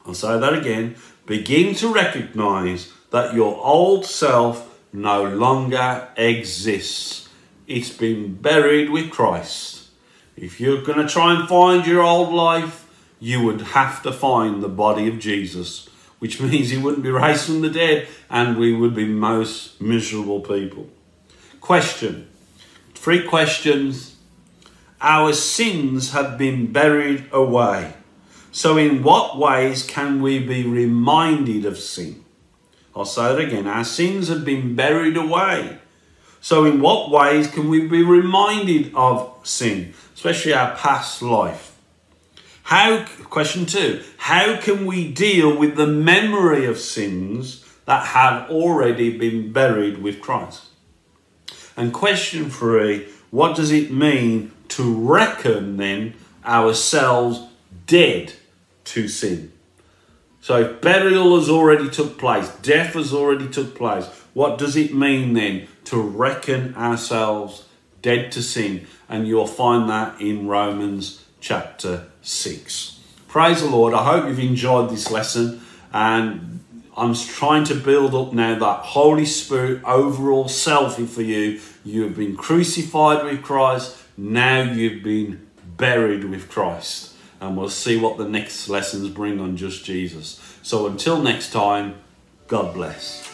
I'll 0.05 0.13
say 0.13 0.38
that 0.39 0.53
again 0.53 0.97
begin 1.25 1.73
to 1.73 1.91
recognize 1.91 2.93
that 3.09 3.33
your 3.33 3.59
old 3.65 4.05
self 4.05 4.79
no 4.93 5.23
longer 5.23 6.09
exists. 6.15 7.27
It's 7.65 7.89
been 7.89 8.35
buried 8.35 8.91
with 8.91 9.09
Christ. 9.09 9.89
If 10.35 10.61
you're 10.61 10.83
going 10.83 10.99
to 10.99 11.11
try 11.11 11.33
and 11.33 11.49
find 11.49 11.88
your 11.88 12.03
old 12.03 12.31
life, 12.31 12.88
you 13.19 13.41
would 13.45 13.61
have 13.61 14.03
to 14.03 14.11
find 14.13 14.61
the 14.61 14.69
body 14.69 15.07
of 15.07 15.17
Jesus, 15.17 15.89
which 16.19 16.39
means 16.43 16.69
he 16.69 16.77
wouldn't 16.77 17.01
be 17.01 17.09
raised 17.09 17.47
from 17.47 17.61
the 17.61 17.71
dead 17.71 18.07
and 18.29 18.59
we 18.59 18.73
would 18.73 18.93
be 18.93 19.07
most 19.07 19.81
miserable 19.81 20.41
people. 20.41 20.88
Question. 21.68 22.30
Three 22.95 23.28
questions 23.28 24.15
our 25.01 25.34
sins 25.34 26.11
have 26.11 26.38
been 26.38 26.72
buried 26.72 27.26
away. 27.34 27.93
So, 28.53 28.78
in 28.78 29.03
what 29.03 29.38
ways 29.38 29.84
can 29.84 30.22
we 30.22 30.39
be 30.39 30.63
reminded 30.63 31.65
of 31.65 31.78
sin? 31.78 32.24
I'll 32.95 33.03
say 33.03 33.34
it 33.34 33.47
again. 33.49 33.68
Our 33.68 33.84
sins 33.84 34.30
have 34.30 34.45
been 34.45 34.78
buried 34.78 35.18
away. 35.18 35.80
So, 36.39 36.63
in 36.63 36.80
what 36.80 37.11
ways 37.11 37.51
can 37.51 37.68
we 37.68 37.86
be 37.86 38.01
reminded 38.01 38.95
of 38.95 39.38
sin, 39.43 39.93
especially 40.15 40.53
our 40.53 40.74
past 40.74 41.22
life? 41.22 41.76
How, 42.63 43.03
question 43.26 43.65
two, 43.65 44.03
how 44.15 44.55
can 44.61 44.86
we 44.86 45.11
deal 45.11 45.57
with 45.57 45.76
the 45.76 45.88
memory 45.88 46.65
of 46.65 46.80
sins 46.80 47.65
that 47.84 48.05
have 48.05 48.49
already 48.49 49.18
been 49.18 49.51
buried 49.51 49.97
with 49.97 50.22
Christ? 50.22 50.66
And 51.78 51.93
question 51.93 52.49
three, 52.49 53.07
what 53.30 53.55
does 53.55 53.71
it 53.71 53.91
mean 53.91 54.51
to 54.69 54.93
reckon 54.93 55.78
then 55.78 56.15
ourselves 56.43 57.41
dead 57.86 58.34
to 58.86 59.07
sin? 59.07 59.51
So 60.41 60.61
if 60.61 60.82
burial 60.82 61.38
has 61.38 61.49
already 61.49 61.89
took 61.89 62.17
place, 62.17 62.49
death 62.61 62.93
has 62.93 63.13
already 63.13 63.47
took 63.47 63.75
place, 63.75 64.05
what 64.34 64.57
does 64.57 64.75
it 64.75 64.93
mean 64.93 65.34
then 65.34 65.67
to 65.86 66.01
reckon 66.01 66.75
ourselves 66.75 67.65
dead 68.01 68.32
to 68.32 68.41
sin? 68.41 68.88
And 69.07 69.28
you'll 69.28 69.45
find 69.45 69.89
that 69.89 70.19
in 70.19 70.47
Romans 70.47 71.25
chapter 71.41 72.07
6. 72.21 72.99
Praise 73.28 73.61
the 73.61 73.69
Lord. 73.69 73.93
I 73.93 74.03
hope 74.03 74.28
you've 74.28 74.39
enjoyed 74.39 74.89
this 74.89 75.11
lesson 75.11 75.61
and 75.93 76.61
I'm 76.98 77.14
trying 77.14 77.64
to 77.66 77.76
build 77.76 78.16
up 78.16 78.34
now 78.34 78.58
that 78.58 78.80
Holy 78.80 79.26
Spirit 79.26 79.84
overall 79.84 80.45
selfie 80.45 81.08
for 81.08 81.22
you. 81.22 81.62
You 81.86 82.04
have 82.04 82.16
been 82.16 82.36
crucified 82.36 83.24
with 83.24 83.43
Christ, 83.43 83.95
now 84.18 84.64
you've 84.64 85.04
been 85.04 85.48
buried 85.78 86.24
with 86.24 86.50
Christ 86.50 87.14
and 87.39 87.56
we'll 87.56 87.70
see 87.70 87.98
what 87.98 88.18
the 88.18 88.28
next 88.28 88.68
lessons 88.68 89.10
bring 89.10 89.39
on 89.39 89.58
just 89.58 89.86
Jesus. 89.86 90.41
So 90.64 90.88
until 90.88 91.22
next 91.22 91.52
time, 91.52 91.95
God 92.48 92.74
bless. 92.74 93.26